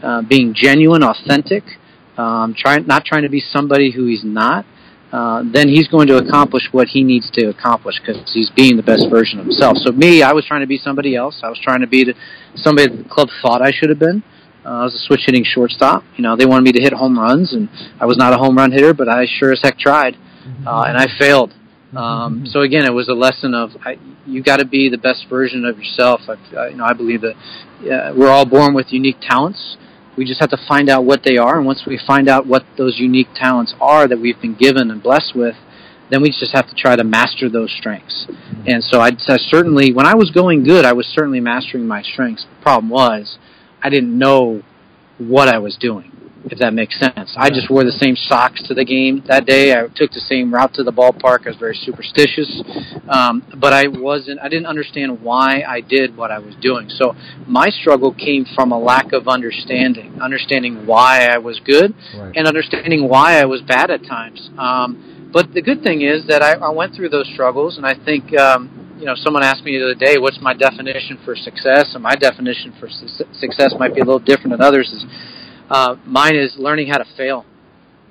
uh, 0.03 0.23
being 0.23 0.55
genuine, 0.55 1.03
authentic, 1.03 1.65
um, 2.17 2.55
trying 2.57 2.87
not 2.87 3.05
trying 3.05 3.23
to 3.23 3.31
be 3.31 3.41
somebody 3.41 3.91
who 3.91 4.07
he's 4.07 4.25
not. 4.25 4.65
Uh, 5.13 5.43
then 5.53 5.69
he's 5.69 5.89
going 5.89 6.07
to 6.07 6.19
accomplish 6.19 6.63
what 6.71 6.87
he 6.89 7.03
needs 7.03 7.29
to 7.33 7.49
accomplish 7.49 7.97
because 7.99 8.31
he's 8.33 8.49
being 8.51 8.77
the 8.77 8.83
best 8.83 9.07
version 9.11 9.41
of 9.41 9.47
himself. 9.47 9.77
So 9.79 9.91
me, 9.91 10.23
I 10.23 10.33
was 10.33 10.47
trying 10.47 10.61
to 10.61 10.69
be 10.69 10.79
somebody 10.79 11.17
else. 11.17 11.41
I 11.43 11.49
was 11.49 11.59
trying 11.61 11.81
to 11.81 11.89
be 11.89 12.05
the, 12.05 12.15
somebody 12.55 12.97
the 12.97 13.09
club 13.09 13.29
thought 13.43 13.61
I 13.61 13.73
should 13.73 13.89
have 13.89 13.99
been. 13.99 14.23
Uh, 14.23 14.40
I 14.65 14.85
was 14.85 14.95
a 14.95 14.99
switch 14.99 15.23
hitting 15.27 15.45
shortstop. 15.45 16.05
You 16.17 16.23
know, 16.23 16.37
they 16.37 16.47
wanted 16.47 16.65
me 16.65 16.73
to 16.73 16.83
hit 16.83 16.93
home 16.93 17.19
runs, 17.19 17.53
and 17.53 17.69
I 17.99 18.07
was 18.07 18.17
not 18.17 18.33
a 18.33 18.37
home 18.37 18.57
run 18.57 18.73
hitter, 18.73 18.93
but 18.95 19.09
I 19.09 19.27
sure 19.27 19.53
as 19.53 19.61
heck 19.63 19.79
tried, 19.79 20.17
uh, 20.67 20.85
and 20.89 20.97
I 20.97 21.07
failed. 21.19 21.55
Um, 21.97 22.47
so 22.47 22.61
again, 22.61 22.85
it 22.85 22.93
was 22.93 23.09
a 23.09 23.15
lesson 23.15 23.53
of 23.55 23.71
I, 23.85 23.99
you 24.27 24.43
got 24.43 24.59
to 24.59 24.65
be 24.65 24.89
the 24.89 24.99
best 24.99 25.27
version 25.29 25.65
of 25.65 25.77
yourself. 25.79 26.21
I, 26.29 26.37
I, 26.57 26.69
you 26.69 26.77
know, 26.77 26.85
I 26.85 26.93
believe 26.93 27.23
that 27.23 27.35
uh, 27.35 28.13
we're 28.17 28.29
all 28.31 28.47
born 28.47 28.75
with 28.75 28.93
unique 28.93 29.17
talents, 29.21 29.77
We 30.17 30.25
just 30.27 30.41
have 30.41 30.51
to 30.51 30.59
find 30.69 30.91
out 30.91 31.05
what 31.05 31.23
they 31.25 31.37
are, 31.37 31.57
and 31.57 31.67
once 31.67 31.85
we 31.87 31.99
find 32.07 32.29
out 32.29 32.47
what 32.47 32.65
those 32.77 32.99
unique 32.99 33.29
talents 33.35 33.75
are 33.81 34.07
that 34.07 34.21
we've 34.21 34.41
been 34.41 34.55
given 34.55 34.91
and 34.91 35.03
blessed 35.03 35.33
with, 35.35 35.55
then 36.11 36.21
we 36.21 36.29
just 36.29 36.53
have 36.53 36.69
to 36.69 36.75
try 36.75 36.97
to 36.97 37.05
master 37.05 37.49
those 37.49 37.73
strengths. 37.79 38.27
And 38.67 38.83
so 38.83 39.01
I, 39.01 39.13
I 39.29 39.37
certainly, 39.39 39.93
when 39.93 40.07
I 40.07 40.15
was 40.15 40.31
going 40.31 40.65
good, 40.65 40.85
I 40.85 40.93
was 40.93 41.07
certainly 41.07 41.41
mastering 41.41 41.87
my 41.87 42.03
strengths. 42.03 42.45
The 42.45 42.63
problem 42.63 42.91
was, 42.91 43.39
I 43.83 43.91
didn't 43.91 44.17
know 44.17 44.63
what 45.19 45.49
I 45.49 45.59
was 45.59 45.77
doing, 45.77 46.11
if 46.45 46.59
that 46.59 46.73
makes 46.73 46.99
sense. 46.99 47.35
I 47.37 47.51
just 47.51 47.71
wore 47.71 47.85
the 47.85 47.93
same 47.93 48.17
socks 48.17 48.63
to 48.69 48.75
the 48.75 48.85
game 48.85 49.23
that 49.27 49.45
day. 49.47 49.73
I 49.73 49.87
took 49.95 50.11
the 50.13 50.21
same 50.21 50.53
route 50.53 50.73
to 50.75 50.83
the 50.83 50.93
ballpark. 50.93 51.47
I 51.47 51.51
was 51.51 51.57
very 51.59 51.77
superstitious, 51.77 52.63
um, 53.09 53.43
but 53.59 53.73
I 53.73 53.87
wasn't. 53.89 54.41
I 54.41 54.49
didn't 54.49 54.67
understand 54.67 55.21
why 55.23 55.63
I 55.67 55.81
did 55.81 56.17
what 56.17 56.31
I 56.31 56.39
was 56.39 56.55
doing. 56.57 56.89
So 56.89 57.15
my 57.47 57.69
struggle 57.69 58.15
came 58.15 58.47
from 58.55 58.73
a 58.73 58.79
lack 58.79 59.13
of 59.13 59.29
understanding, 59.29 60.21
understanding 60.21 60.87
why 60.87 61.27
I 61.27 61.39
was 61.39 61.61
good, 61.61 61.95
Right. 62.17 62.33
and 62.37 62.47
understanding 62.47 63.09
why 63.09 63.41
I 63.41 63.45
was 63.45 63.61
bad 63.63 63.91
at 63.91 64.05
times. 64.05 64.51
Um, 64.59 65.31
but 65.33 65.53
the 65.55 65.63
good 65.63 65.83
thing 65.83 66.03
is 66.03 66.27
that 66.27 66.43
I, 66.43 66.55
I 66.55 66.71
went 66.71 66.95
through 66.95 67.11
those 67.11 67.29
struggles, 67.33 67.77
and 67.77 67.87
I 67.87 67.95
think 67.95 68.37
um, 68.37 68.90
you 69.01 69.07
know 69.07 69.15
someone 69.17 69.43
asked 69.43 69.65
me 69.65 69.79
the 69.79 69.85
other 69.85 69.95
day, 69.95 70.19
"What's 70.19 70.41
my 70.41 70.55
definition 70.55 71.19
for 71.25 71.35
success?" 71.35 71.95
And 71.95 72.03
my 72.03 72.15
definition 72.15 72.73
for 72.79 72.89
su- 72.89 73.25
success 73.33 73.75
might 73.79 73.95
be 73.95 74.01
a 74.01 74.05
little 74.05 74.21
different 74.21 74.51
than 74.51 74.61
others. 74.61 74.93
Is 74.93 75.05
uh, 75.71 75.97
mine 76.05 76.37
is 76.37 76.57
learning 76.59 76.89
how 76.89 76.99
to 76.99 77.07
fail, 77.17 77.45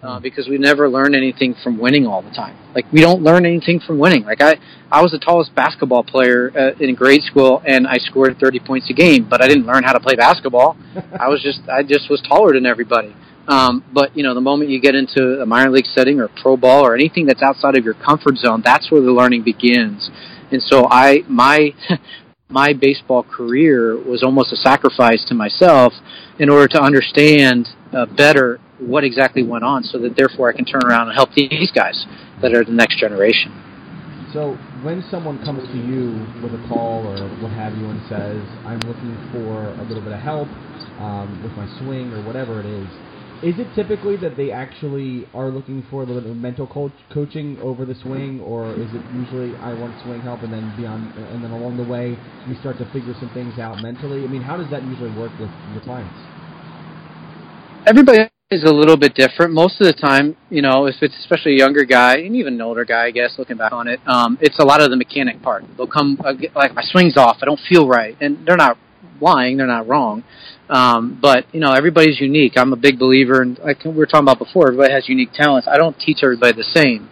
uh, 0.01 0.19
because 0.19 0.47
we 0.47 0.57
never 0.57 0.89
learn 0.89 1.13
anything 1.13 1.55
from 1.63 1.77
winning 1.77 2.07
all 2.07 2.21
the 2.21 2.31
time. 2.31 2.57
Like 2.73 2.85
we 2.91 3.01
don't 3.01 3.21
learn 3.21 3.45
anything 3.45 3.79
from 3.79 3.99
winning. 3.99 4.23
Like 4.23 4.41
I, 4.41 4.55
I 4.91 5.01
was 5.01 5.11
the 5.11 5.19
tallest 5.19 5.53
basketball 5.55 6.03
player 6.03 6.51
uh, 6.57 6.71
in 6.79 6.95
grade 6.95 7.21
school, 7.23 7.61
and 7.65 7.85
I 7.87 7.97
scored 7.97 8.37
30 8.39 8.59
points 8.59 8.89
a 8.89 8.93
game, 8.93 9.27
but 9.29 9.43
I 9.43 9.47
didn't 9.47 9.65
learn 9.65 9.83
how 9.83 9.93
to 9.93 9.99
play 9.99 10.15
basketball. 10.15 10.77
I 11.19 11.27
was 11.27 11.41
just, 11.43 11.61
I 11.69 11.83
just 11.83 12.09
was 12.09 12.21
taller 12.21 12.53
than 12.53 12.65
everybody. 12.65 13.15
Um, 13.47 13.83
but 13.91 14.15
you 14.15 14.23
know, 14.23 14.35
the 14.35 14.41
moment 14.41 14.69
you 14.69 14.79
get 14.79 14.95
into 14.95 15.41
a 15.41 15.45
minor 15.45 15.71
league 15.71 15.87
setting 15.87 16.19
or 16.19 16.29
pro 16.41 16.55
ball 16.55 16.85
or 16.85 16.93
anything 16.93 17.25
that's 17.25 17.41
outside 17.41 17.77
of 17.77 17.83
your 17.83 17.95
comfort 17.95 18.37
zone, 18.37 18.61
that's 18.63 18.91
where 18.91 19.01
the 19.01 19.11
learning 19.11 19.43
begins. 19.43 20.09
And 20.52 20.62
so 20.62 20.88
I, 20.89 21.24
my, 21.28 21.74
my 22.50 22.74
baseball 22.74 23.24
career 23.24 23.97
was 23.97 24.24
almost 24.24 24.52
a 24.52 24.56
sacrifice 24.56 25.24
to 25.28 25.36
myself 25.36 25.93
in 26.39 26.50
order 26.50 26.68
to 26.68 26.82
understand 26.82 27.70
uh, 27.93 28.06
better 28.06 28.60
what 28.80 29.04
exactly 29.04 29.43
went 29.43 29.64
on, 29.64 29.84
so 29.84 30.00
that 30.00 30.16
therefore 30.16 30.50
I 30.50 30.54
can 30.54 30.66
turn 30.66 30.82
around 30.86 31.10
and 31.10 31.16
help 31.16 31.34
these 31.34 31.72
guys 31.72 32.06
that 32.41 32.54
are 32.54 32.64
the 32.64 32.72
next 32.72 32.97
generation. 32.97 33.52
So 34.34 34.54
when 34.86 35.04
someone 35.10 35.43
comes 35.43 35.66
to 35.68 35.78
you 35.78 36.14
with 36.41 36.54
a 36.54 36.62
call 36.70 37.02
or 37.02 37.18
what 37.41 37.52
have 37.54 37.74
you 37.76 37.89
and 37.89 38.00
says, 38.08 38.38
"I'm 38.64 38.80
looking 38.86 39.18
for 39.34 39.74
a 39.74 39.84
little 39.89 40.04
bit 40.04 40.14
of 40.14 40.22
help 40.22 40.47
um, 41.02 41.41
with 41.41 41.52
my 41.54 41.66
swing 41.82 42.14
or 42.14 42.22
whatever 42.24 42.60
it 42.60 42.66
is," 42.66 42.88
is 43.43 43.57
it 43.59 43.67
typically 43.75 44.17
that 44.17 44.35
they 44.35 44.51
actually 44.51 45.27
are 45.33 45.49
looking 45.49 45.83
for 45.89 46.03
a 46.03 46.05
little 46.05 46.21
bit 46.21 46.31
of 46.31 46.37
mental 46.37 46.67
coach, 46.67 46.91
coaching 47.13 47.57
over 47.61 47.85
the 47.85 47.95
swing, 47.95 48.41
or 48.41 48.71
is 48.73 48.89
it 48.93 49.01
usually 49.13 49.55
I 49.57 49.73
want 49.73 49.95
swing 50.03 50.21
help 50.21 50.41
and 50.41 50.51
then 50.51 50.73
beyond, 50.75 51.15
and 51.15 51.43
then 51.43 51.51
along 51.51 51.77
the 51.77 51.87
way 51.87 52.17
we 52.47 52.55
start 52.59 52.77
to 52.79 52.85
figure 52.91 53.13
some 53.19 53.29
things 53.33 53.57
out 53.59 53.81
mentally? 53.81 54.23
I 54.23 54.27
mean, 54.27 54.41
how 54.41 54.57
does 54.57 54.69
that 54.71 54.83
usually 54.83 55.15
work 55.17 55.31
with 55.39 55.51
your 55.73 55.81
clients? 55.83 56.19
everybody 57.89 58.29
is 58.51 58.63
a 58.63 58.71
little 58.71 58.97
bit 58.97 59.15
different. 59.15 59.53
Most 59.53 59.81
of 59.81 59.87
the 59.87 59.93
time, 59.93 60.35
you 60.49 60.61
know, 60.61 60.85
if 60.85 60.95
it's 61.01 61.15
especially 61.19 61.53
a 61.53 61.57
younger 61.57 61.83
guy 61.85 62.17
and 62.17 62.35
even 62.35 62.53
an 62.55 62.61
older 62.61 62.85
guy, 62.85 63.05
I 63.05 63.11
guess, 63.11 63.35
looking 63.37 63.57
back 63.57 63.71
on 63.71 63.87
it, 63.87 63.99
um, 64.07 64.37
it's 64.41 64.59
a 64.59 64.63
lot 64.63 64.81
of 64.81 64.89
the 64.89 64.97
mechanic 64.97 65.41
part. 65.41 65.63
They'll 65.77 65.87
come 65.87 66.19
uh, 66.23 66.33
like 66.55 66.73
my 66.73 66.83
swing's 66.83 67.17
off, 67.17 67.37
I 67.41 67.45
don't 67.45 67.59
feel 67.69 67.87
right, 67.87 68.15
and 68.21 68.45
they're 68.45 68.57
not 68.57 68.77
lying, 69.22 69.57
they're 69.57 69.67
not 69.67 69.88
wrong. 69.88 70.24
Um, 70.70 71.17
but 71.22 71.45
you 71.53 71.59
know, 71.59 71.72
everybody's 71.72 72.20
unique. 72.20 72.53
I'm 72.55 72.74
a 72.74 72.78
big 72.78 72.99
believer, 72.99 73.41
and 73.41 73.57
like 73.59 73.84
we 73.84 73.91
were 73.91 74.05
talking 74.05 74.26
about 74.26 74.39
before, 74.39 74.67
everybody 74.67 74.93
has 74.93 75.09
unique 75.09 75.34
talents. 75.34 75.67
I 75.67 75.78
don't 75.78 75.97
teach 75.99 76.20
everybody 76.24 76.53
the 76.53 76.63
same. 76.63 77.09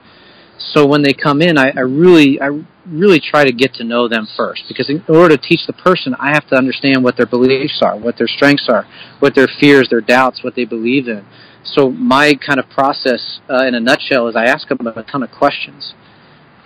So 0.60 0.88
when 0.88 1.03
they 1.03 1.14
come 1.14 1.41
in, 1.41 1.58
I, 1.58 1.72
I 1.76 1.82
really, 1.82 2.41
I 2.41 2.64
really 2.88 3.20
try 3.20 3.45
to 3.45 3.51
get 3.51 3.76
to 3.76 3.84
know 3.84 4.08
them 4.08 4.28
first 4.36 4.64
because 4.68 4.89
in 4.89 5.03
order 5.08 5.38
to 5.38 5.41
teach 5.41 5.62
the 5.68 5.74
person, 5.74 6.16
I 6.20 6.30
have 6.30 6.47
to 6.49 6.55
understand 6.55 7.03
what 7.03 7.16
their 7.16 7.28
beliefs 7.28 7.82
are, 7.84 7.97
what 7.97 8.18
their 8.18 8.28
strengths 8.28 8.68
are, 8.68 8.88
what 9.20 9.36
their 9.36 9.47
fears, 9.60 9.89
their 9.89 10.01
doubts, 10.01 10.43
what 10.43 10.55
they 10.55 10.66
believe 10.66 11.08
in. 11.08 11.26
So 11.64 11.89
my 11.89 12.34
kind 12.34 12.60
of 12.60 12.70
process, 12.70 13.39
uh, 13.49 13.66
in 13.66 13.76
a 13.76 13.80
nutshell, 13.80 14.28
is 14.28 14.36
I 14.36 14.45
ask 14.45 14.68
them 14.68 14.88
a 14.88 15.03
ton 15.03 15.22
of 15.22 15.32
questions 15.32 15.93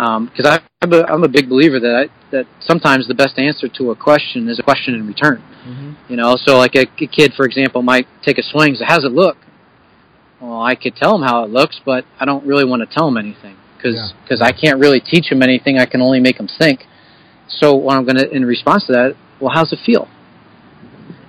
because 0.01 0.47
I 0.47 0.59
I'm 0.81 0.93
a, 0.93 1.03
I'm 1.03 1.23
a 1.23 1.27
big 1.27 1.47
believer 1.47 1.79
that 1.79 1.95
I, 1.95 2.31
that 2.31 2.47
sometimes 2.59 3.07
the 3.07 3.13
best 3.13 3.37
answer 3.37 3.67
to 3.77 3.91
a 3.91 3.95
question 3.95 4.49
is 4.49 4.57
a 4.57 4.63
question 4.63 4.95
in 4.95 5.05
return. 5.05 5.43
Mm-hmm. 5.63 5.91
You 6.09 6.17
know, 6.17 6.35
so 6.37 6.57
like 6.57 6.73
a, 6.75 6.87
a 6.99 7.07
kid, 7.07 7.33
for 7.37 7.45
example, 7.45 7.83
might 7.83 8.07
take 8.23 8.39
a 8.39 8.43
swing. 8.43 8.73
Say, 8.73 8.85
"How's 8.87 9.05
it 9.05 9.11
look?" 9.11 9.37
Well, 10.41 10.59
I 10.59 10.73
could 10.73 10.95
tell 10.95 11.15
him 11.15 11.21
how 11.21 11.43
it 11.43 11.51
looks, 11.51 11.79
but 11.85 12.03
I 12.19 12.25
don't 12.25 12.43
really 12.47 12.65
want 12.65 12.81
to 12.81 12.91
tell 12.91 13.07
him 13.07 13.17
anything 13.17 13.55
because 13.77 14.15
Yeah. 14.27 14.37
I 14.43 14.51
can't 14.51 14.79
really 14.79 14.99
teach 14.99 15.31
him 15.31 15.43
anything. 15.43 15.77
I 15.77 15.85
can 15.85 16.01
only 16.01 16.19
make 16.19 16.39
him 16.39 16.47
think. 16.47 16.87
So 17.47 17.75
what 17.75 17.95
I'm 17.95 18.05
going 18.05 18.17
to, 18.17 18.27
in 18.29 18.43
response 18.45 18.87
to 18.87 18.93
that, 18.93 19.15
well, 19.39 19.51
how's 19.53 19.71
it 19.71 19.79
feel? 19.85 20.07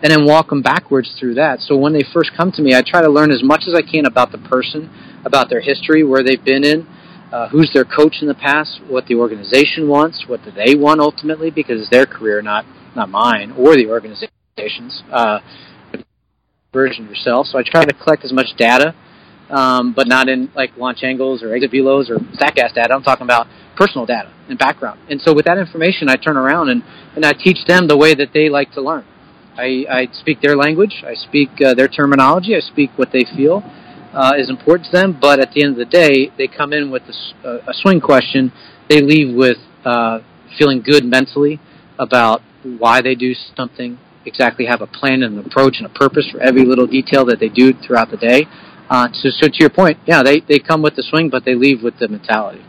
And 0.03 0.11
then 0.11 0.25
walk 0.25 0.49
them 0.49 0.63
backwards 0.63 1.13
through 1.19 1.35
that. 1.35 1.61
So 1.61 1.77
when 1.77 1.93
they 1.93 2.05
first 2.15 2.31
come 2.35 2.53
to 2.53 2.63
me, 2.63 2.75
I 2.75 2.81
try 2.81 3.03
to 3.03 3.11
learn 3.11 3.31
as 3.31 3.43
much 3.43 3.65
as 3.69 3.75
I 3.75 3.83
can 3.83 4.07
about 4.07 4.33
the 4.33 4.39
person, 4.39 4.89
about 5.27 5.51
their 5.51 5.61
history, 5.61 6.03
where 6.03 6.23
they've 6.23 6.43
been 6.43 6.65
in, 6.65 6.87
uh, 7.33 7.49
who's 7.49 7.71
their 7.73 7.85
coach 7.85 8.17
in 8.21 8.29
the 8.29 8.35
past, 8.35 8.81
what 8.87 9.07
the 9.07 9.15
organization 9.15 9.89
wants, 9.89 10.25
what 10.29 10.45
do 10.45 10.51
they 10.51 10.75
want 10.75 11.01
ultimately, 11.01 11.51
because 11.51 11.81
it's 11.81 11.91
their 11.91 12.07
career, 12.07 12.43
not 12.43 12.65
not 12.95 13.09
mine 13.09 13.53
or 13.53 13.75
the 13.75 13.87
organization's. 13.87 15.03
Uh, 15.11 15.41
version 16.73 17.07
yourself. 17.07 17.47
So 17.47 17.59
I 17.59 17.63
try 17.63 17.85
to 17.85 17.93
collect 17.93 18.25
as 18.25 18.33
much 18.33 18.57
data, 18.57 18.95
um, 19.51 19.93
but 19.93 20.09
not 20.09 20.29
in 20.29 20.51
like 20.55 20.77
launch 20.77 21.03
angles 21.03 21.43
or 21.43 21.55
exit 21.55 21.71
velos 21.71 22.09
or 22.09 22.19
StatCast 22.19 22.75
data. 22.75 22.95
I'm 22.95 23.03
talking 23.03 23.27
about 23.27 23.47
personal 23.77 24.07
data 24.07 24.33
and 24.49 24.59
background. 24.59 25.01
And 25.11 25.21
so 25.21 25.35
with 25.35 25.45
that 25.45 25.59
information, 25.59 26.09
I 26.09 26.17
turn 26.17 26.37
around 26.37 26.71
and, 26.71 26.83
and 27.15 27.25
I 27.25 27.33
teach 27.33 27.59
them 27.67 27.89
the 27.89 27.97
way 27.97 28.15
that 28.15 28.29
they 28.33 28.49
like 28.49 28.73
to 28.73 28.81
learn. 28.81 29.05
I, 29.55 29.85
I 29.91 30.09
speak 30.13 30.41
their 30.41 30.57
language. 30.57 31.05
I 31.07 31.15
speak 31.15 31.51
uh, 31.61 31.75
their 31.75 31.89
terminology. 31.89 32.57
I 32.57 32.61
speak 32.61 32.91
what 32.97 33.13
they 33.13 33.25
feel 33.37 33.63
uh, 34.13 34.33
is 34.37 34.51
important 34.51 34.87
to 34.87 34.93
them. 34.93 35.19
But 35.21 35.41
at 35.41 35.53
the 35.53 35.63
end 35.63 35.73
of 35.73 35.79
the 35.79 35.85
day, 35.85 36.31
they 36.37 36.47
come 36.47 36.73
in 36.73 36.91
with 36.91 37.03
a, 37.03 37.49
a 37.69 37.75
swing 37.75 38.01
question. 38.01 38.53
They 38.89 39.01
leave 39.01 39.35
with 39.35 39.59
uh, 39.85 40.21
feeling 40.59 40.83
good 40.83 41.05
mentally 41.05 41.61
about 41.99 42.43
why 42.63 43.01
they 43.01 43.15
do 43.15 43.35
something, 43.57 43.99
exactly 44.25 44.67
have 44.67 44.81
a 44.81 44.87
plan 44.87 45.23
and 45.23 45.39
an 45.39 45.47
approach 45.47 45.79
and 45.79 45.87
a 45.87 45.91
purpose 45.91 46.29
for 46.31 46.41
every 46.41 46.65
little 46.65 46.87
detail 46.87 47.25
that 47.27 47.41
they 47.41 47.49
do 47.49 47.73
throughout 47.73 48.11
the 48.11 48.17
day. 48.17 48.47
Uh, 48.89 49.09
so, 49.13 49.31
so 49.31 49.49
to 49.49 49.57
your 49.59 49.71
point, 49.71 49.99
yeah, 50.07 50.23
they, 50.23 50.41
they 50.41 50.59
come 50.59 50.83
with 50.83 50.95
the 50.97 51.03
swing, 51.03 51.31
but 51.31 51.45
they 51.45 51.55
leave 51.55 51.83
with 51.83 51.99
the 51.99 52.09
mentality. 52.09 52.63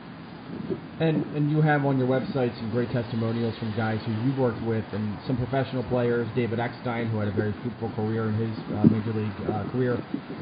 And 1.04 1.36
and 1.36 1.52
you 1.52 1.60
have 1.60 1.84
on 1.84 1.98
your 1.98 2.08
website 2.08 2.56
some 2.60 2.72
great 2.72 2.90
testimonials 2.92 3.58
from 3.60 3.76
guys 3.76 4.00
who 4.06 4.14
you've 4.24 4.40
worked 4.40 4.64
with 4.64 4.86
and 4.94 5.18
some 5.28 5.36
professional 5.36 5.84
players. 5.84 6.26
David 6.34 6.62
Eckstein, 6.62 7.10
who 7.10 7.20
had 7.20 7.28
a 7.28 7.34
very 7.34 7.54
fruitful 7.62 7.92
career 7.92 8.30
in 8.30 8.36
his 8.36 8.58
uh, 8.72 8.86
major 8.86 9.12
league 9.12 9.50
uh, 9.52 9.70
career. 9.72 9.96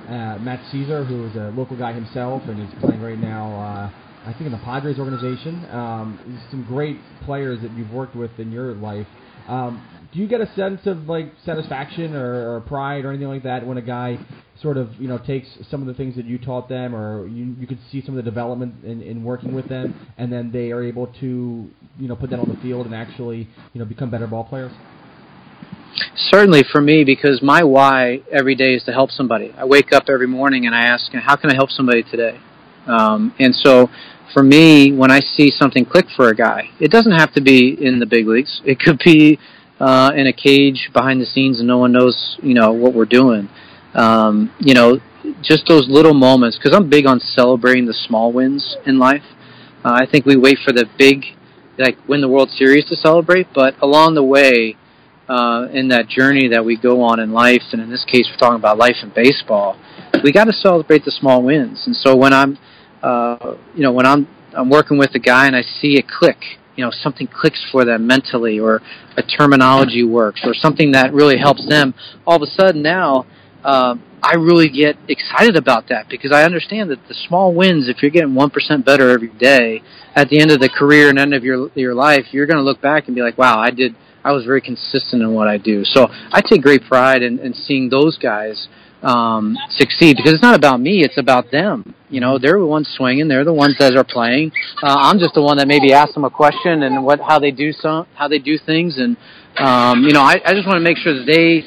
Uh, 0.07 0.37
Matt 0.37 0.59
Szczur, 0.71 1.07
who 1.07 1.25
is 1.25 1.35
a 1.35 1.51
local 1.57 1.75
guy 1.75 1.93
himself 1.93 2.43
and 2.45 2.61
is 2.61 2.69
playing 2.79 3.01
right 3.01 3.17
now. 3.17 3.49
Uh, 3.55 4.29
I 4.29 4.33
think 4.33 4.45
in 4.45 4.51
the 4.51 4.59
Padres 4.59 4.99
organization. 4.99 5.65
Um, 5.71 6.19
some 6.51 6.63
great 6.65 6.99
players 7.25 7.59
that 7.63 7.71
you've 7.71 7.91
worked 7.91 8.15
with 8.15 8.37
in 8.37 8.51
your 8.51 8.75
life. 8.75 9.07
Um, 9.47 9.81
do 10.13 10.19
you 10.19 10.27
get 10.27 10.41
a 10.41 10.53
sense 10.53 10.81
of 10.85 11.09
like 11.09 11.33
satisfaction 11.43 12.13
or, 12.15 12.55
or 12.55 12.61
pride 12.61 13.03
or 13.03 13.09
anything 13.09 13.29
like 13.29 13.43
that 13.43 13.65
when 13.65 13.77
a 13.77 13.81
guy 13.81 14.19
sort 14.61 14.77
of 14.77 14.89
you 14.99 15.07
know 15.07 15.17
takes 15.17 15.47
some 15.69 15.81
of 15.81 15.87
the 15.87 15.93
things 15.93 16.15
that 16.15 16.25
you 16.25 16.37
taught 16.37 16.69
them 16.69 16.95
or 16.95 17.27
you, 17.27 17.55
you 17.59 17.67
could 17.67 17.79
see 17.91 18.01
some 18.05 18.17
of 18.17 18.23
the 18.23 18.29
development 18.29 18.75
in, 18.83 19.01
in 19.01 19.23
working 19.23 19.53
with 19.53 19.67
them 19.67 20.07
and 20.17 20.31
then 20.31 20.51
they 20.51 20.71
are 20.71 20.83
able 20.83 21.07
to 21.19 21.69
you 21.99 22.07
know 22.07 22.15
put 22.15 22.29
that 22.29 22.39
on 22.39 22.47
the 22.47 22.61
field 22.61 22.85
and 22.85 22.93
actually 22.93 23.47
you 23.73 23.79
know 23.79 23.85
become 23.85 24.11
better 24.11 24.27
ball 24.27 24.43
players 24.43 24.71
Certainly 26.15 26.63
for 26.71 26.81
me, 26.81 27.03
because 27.03 27.41
my 27.41 27.63
why 27.63 28.21
every 28.31 28.55
day 28.55 28.73
is 28.73 28.83
to 28.85 28.91
help 28.91 29.11
somebody. 29.11 29.53
I 29.57 29.65
wake 29.65 29.91
up 29.91 30.05
every 30.07 30.27
morning 30.27 30.65
and 30.65 30.73
I 30.73 30.83
ask, 30.83 31.11
how 31.11 31.35
can 31.35 31.51
I 31.51 31.55
help 31.55 31.69
somebody 31.69 32.03
today? 32.03 32.39
Um, 32.87 33.33
and 33.39 33.53
so 33.53 33.89
for 34.33 34.43
me, 34.43 34.91
when 34.91 35.11
I 35.11 35.19
see 35.19 35.51
something 35.51 35.85
click 35.85 36.05
for 36.15 36.29
a 36.29 36.35
guy, 36.35 36.69
it 36.79 36.91
doesn't 36.91 37.11
have 37.11 37.33
to 37.33 37.41
be 37.41 37.77
in 37.79 37.99
the 37.99 38.05
big 38.05 38.27
leagues. 38.27 38.61
It 38.65 38.79
could 38.79 38.99
be 39.03 39.39
uh, 39.79 40.11
in 40.15 40.27
a 40.27 40.33
cage 40.33 40.89
behind 40.93 41.21
the 41.21 41.25
scenes 41.25 41.59
and 41.59 41.67
no 41.67 41.77
one 41.77 41.91
knows, 41.91 42.37
you 42.41 42.53
know, 42.53 42.71
what 42.71 42.93
we're 42.93 43.05
doing. 43.05 43.49
Um, 43.93 44.51
you 44.59 44.73
know, 44.73 44.99
just 45.41 45.67
those 45.67 45.87
little 45.89 46.13
moments, 46.13 46.57
because 46.57 46.75
I'm 46.75 46.89
big 46.89 47.05
on 47.05 47.19
celebrating 47.19 47.85
the 47.85 47.93
small 47.93 48.31
wins 48.31 48.77
in 48.85 48.99
life. 48.99 49.23
Uh, 49.83 49.93
I 49.93 50.05
think 50.05 50.25
we 50.25 50.37
wait 50.37 50.57
for 50.63 50.71
the 50.71 50.85
big, 50.97 51.25
like 51.77 51.97
win 52.07 52.21
the 52.21 52.27
World 52.27 52.49
Series 52.49 52.85
to 52.85 52.95
celebrate, 52.95 53.47
but 53.53 53.75
along 53.81 54.15
the 54.15 54.23
way, 54.23 54.77
uh, 55.29 55.67
in 55.71 55.87
that 55.87 56.07
journey 56.09 56.49
that 56.49 56.65
we 56.65 56.75
go 56.75 57.01
on 57.01 57.19
in 57.19 57.31
life, 57.31 57.63
and 57.71 57.81
in 57.81 57.89
this 57.89 58.03
case, 58.03 58.27
we're 58.29 58.37
talking 58.37 58.57
about 58.57 58.77
life 58.77 58.97
in 59.01 59.11
baseball. 59.15 59.77
We 60.23 60.31
got 60.31 60.45
to 60.45 60.53
celebrate 60.53 61.05
the 61.05 61.11
small 61.11 61.41
wins. 61.41 61.83
And 61.85 61.95
so 61.95 62.15
when 62.15 62.33
I'm, 62.33 62.57
uh, 63.01 63.55
you 63.73 63.83
know, 63.83 63.93
when 63.93 64.05
I'm 64.05 64.27
I'm 64.53 64.69
working 64.69 64.97
with 64.97 65.15
a 65.15 65.19
guy 65.19 65.47
and 65.47 65.55
I 65.55 65.61
see 65.61 65.97
a 65.97 66.03
click, 66.03 66.59
you 66.75 66.83
know, 66.83 66.91
something 66.91 67.27
clicks 67.27 67.65
for 67.71 67.85
them 67.85 68.05
mentally, 68.05 68.59
or 68.59 68.81
a 69.15 69.23
terminology 69.23 70.03
works, 70.03 70.41
or 70.43 70.53
something 70.53 70.91
that 70.91 71.13
really 71.13 71.37
helps 71.37 71.65
them. 71.67 71.93
All 72.27 72.35
of 72.35 72.41
a 72.41 72.47
sudden 72.47 72.81
now, 72.81 73.25
um, 73.63 74.03
I 74.23 74.35
really 74.35 74.69
get 74.69 74.97
excited 75.07 75.55
about 75.55 75.89
that 75.89 76.07
because 76.09 76.31
I 76.31 76.43
understand 76.43 76.91
that 76.91 77.07
the 77.07 77.13
small 77.13 77.53
wins, 77.53 77.89
if 77.89 78.01
you're 78.01 78.11
getting 78.11 78.35
one 78.35 78.49
percent 78.49 78.85
better 78.85 79.09
every 79.09 79.29
day, 79.29 79.81
at 80.15 80.29
the 80.29 80.39
end 80.39 80.51
of 80.51 80.59
the 80.59 80.69
career 80.69 81.09
and 81.09 81.17
end 81.17 81.33
of 81.33 81.43
your 81.43 81.69
your 81.75 81.95
life, 81.95 82.25
you're 82.31 82.45
going 82.45 82.57
to 82.57 82.63
look 82.63 82.81
back 82.81 83.07
and 83.07 83.15
be 83.15 83.21
like, 83.21 83.37
"Wow, 83.37 83.59
I 83.59 83.71
did. 83.71 83.95
I 84.23 84.31
was 84.31 84.45
very 84.45 84.61
consistent 84.61 85.21
in 85.21 85.33
what 85.33 85.47
I 85.47 85.57
do." 85.57 85.83
So 85.83 86.07
I 86.31 86.41
take 86.41 86.61
great 86.61 86.83
pride 86.83 87.23
in, 87.23 87.39
in 87.39 87.53
seeing 87.53 87.89
those 87.89 88.17
guys 88.17 88.67
um, 89.01 89.57
succeed 89.71 90.17
because 90.17 90.33
it's 90.33 90.43
not 90.43 90.55
about 90.55 90.79
me; 90.79 91.03
it's 91.03 91.17
about 91.17 91.49
them. 91.51 91.95
You 92.09 92.19
know, 92.19 92.37
they're 92.37 92.59
the 92.59 92.65
ones 92.65 92.93
swinging; 92.95 93.27
they're 93.27 93.45
the 93.45 93.53
ones 93.53 93.75
that 93.79 93.95
are 93.95 94.03
playing. 94.03 94.51
Uh, 94.83 94.95
I'm 94.99 95.17
just 95.17 95.33
the 95.33 95.41
one 95.41 95.57
that 95.57 95.67
maybe 95.67 95.93
asks 95.93 96.13
them 96.13 96.25
a 96.25 96.29
question 96.29 96.83
and 96.83 97.03
what 97.03 97.19
how 97.19 97.39
they 97.39 97.51
do 97.51 97.71
some 97.71 98.05
how 98.13 98.27
they 98.27 98.39
do 98.39 98.57
things, 98.57 98.97
and 98.97 99.17
um, 99.57 100.03
you 100.03 100.13
know, 100.13 100.21
I, 100.21 100.39
I 100.45 100.53
just 100.53 100.67
want 100.67 100.77
to 100.77 100.83
make 100.83 100.97
sure 100.97 101.13
that 101.13 101.25
they 101.25 101.65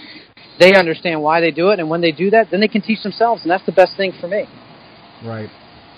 they 0.58 0.74
understand 0.74 1.22
why 1.22 1.40
they 1.40 1.50
do 1.50 1.70
it, 1.70 1.80
and 1.80 1.88
when 1.88 2.00
they 2.00 2.12
do 2.12 2.30
that, 2.30 2.50
then 2.50 2.60
they 2.60 2.68
can 2.68 2.82
teach 2.82 3.02
themselves, 3.02 3.42
and 3.42 3.50
that's 3.50 3.66
the 3.66 3.72
best 3.72 3.96
thing 3.96 4.12
for 4.20 4.28
me. 4.28 4.46
Right. 5.24 5.50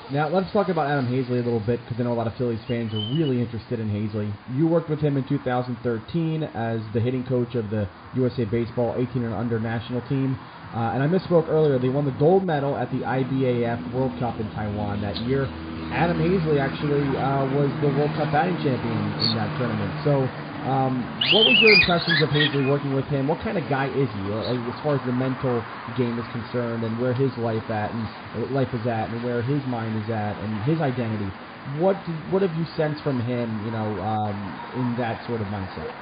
Now 0.08 0.28
let's 0.28 0.52
talk 0.52 0.68
about 0.68 0.86
Adam 0.86 1.10
Haseley 1.10 1.42
a 1.42 1.42
little 1.42 1.58
bit 1.58 1.80
because 1.82 1.98
I 1.98 2.04
know 2.04 2.12
a 2.12 2.14
lot 2.14 2.28
of 2.28 2.36
Phillies 2.38 2.60
fans 2.68 2.94
are 2.94 3.02
really 3.18 3.42
interested 3.42 3.80
in 3.80 3.90
Haseley. 3.90 4.30
You 4.54 4.68
worked 4.68 4.88
with 4.88 5.00
him 5.00 5.16
in 5.16 5.26
2013 5.26 6.44
as 6.54 6.78
the 6.94 7.00
hitting 7.00 7.26
coach 7.26 7.56
of 7.56 7.70
the 7.70 7.88
USA 8.14 8.44
Baseball 8.44 8.94
18 8.96 9.24
and 9.24 9.34
under 9.34 9.58
national 9.58 10.06
team. 10.06 10.38
Uh, 10.72 10.94
and 10.94 11.02
I 11.02 11.08
misspoke 11.10 11.48
earlier. 11.48 11.80
They 11.80 11.88
won 11.88 12.04
the 12.04 12.14
gold 12.22 12.44
medal 12.44 12.76
at 12.76 12.90
the 12.92 12.98
IBAF 12.98 13.92
World 13.92 14.12
Cup 14.20 14.38
in 14.38 14.46
Taiwan 14.54 15.02
that 15.02 15.16
year. 15.26 15.46
Adam 15.90 16.22
Haseley 16.22 16.62
actually 16.62 17.02
uh, 17.18 17.42
was 17.58 17.70
the 17.82 17.90
World 17.98 18.14
Cup 18.14 18.30
batting 18.30 18.58
champion 18.62 18.98
in 19.26 19.34
that 19.34 19.50
tournament. 19.58 19.90
So 20.06 20.30
um, 20.64 21.04
what 21.32 21.44
was 21.44 21.58
your 21.60 21.72
impressions 21.72 22.22
of 22.22 22.30
Haseley 22.30 22.68
working 22.68 22.94
with 22.94 23.04
him? 23.06 23.28
What 23.28 23.40
kind 23.40 23.58
of 23.58 23.68
guy 23.68 23.86
is 23.88 24.08
he, 24.08 24.22
as 24.32 24.78
far 24.82 24.96
as 24.96 25.02
the 25.06 25.12
mental 25.12 25.62
game 25.96 26.18
is 26.18 26.26
concerned, 26.32 26.84
and 26.84 26.98
where 27.00 27.12
his 27.12 27.30
life 27.38 27.68
at 27.70 27.92
and 27.92 28.06
uh, 28.34 28.50
life 28.52 28.72
is 28.72 28.86
at, 28.86 29.10
and 29.10 29.22
where 29.22 29.42
his 29.42 29.64
mind 29.66 30.02
is 30.02 30.10
at, 30.10 30.36
and 30.38 30.62
his 30.64 30.80
identity? 30.80 31.30
What 31.78 31.96
what 32.30 32.42
have 32.42 32.54
you 32.56 32.64
sensed 32.76 33.02
from 33.02 33.20
him? 33.20 33.64
You 33.64 33.70
know, 33.70 34.00
um, 34.00 34.36
in 34.74 34.96
that 34.98 35.26
sort 35.26 35.40
of 35.40 35.46
mindset. 35.48 35.92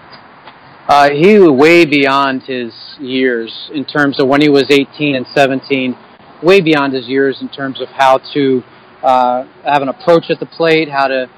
Uh, 0.86 1.10
he 1.10 1.38
was 1.38 1.50
way 1.50 1.86
beyond 1.86 2.42
his 2.42 2.72
years 3.00 3.70
in 3.72 3.84
terms 3.84 4.20
of 4.20 4.28
when 4.28 4.42
he 4.42 4.50
was 4.50 4.64
18 4.68 5.16
and 5.16 5.26
17. 5.34 5.96
Way 6.42 6.60
beyond 6.60 6.92
his 6.92 7.08
years 7.08 7.38
in 7.40 7.48
terms 7.48 7.80
of 7.80 7.88
how 7.88 8.18
to 8.34 8.62
uh, 9.02 9.44
have 9.64 9.80
an 9.80 9.88
approach 9.88 10.24
at 10.28 10.40
the 10.40 10.46
plate, 10.46 10.90
how 10.90 11.08
to 11.08 11.30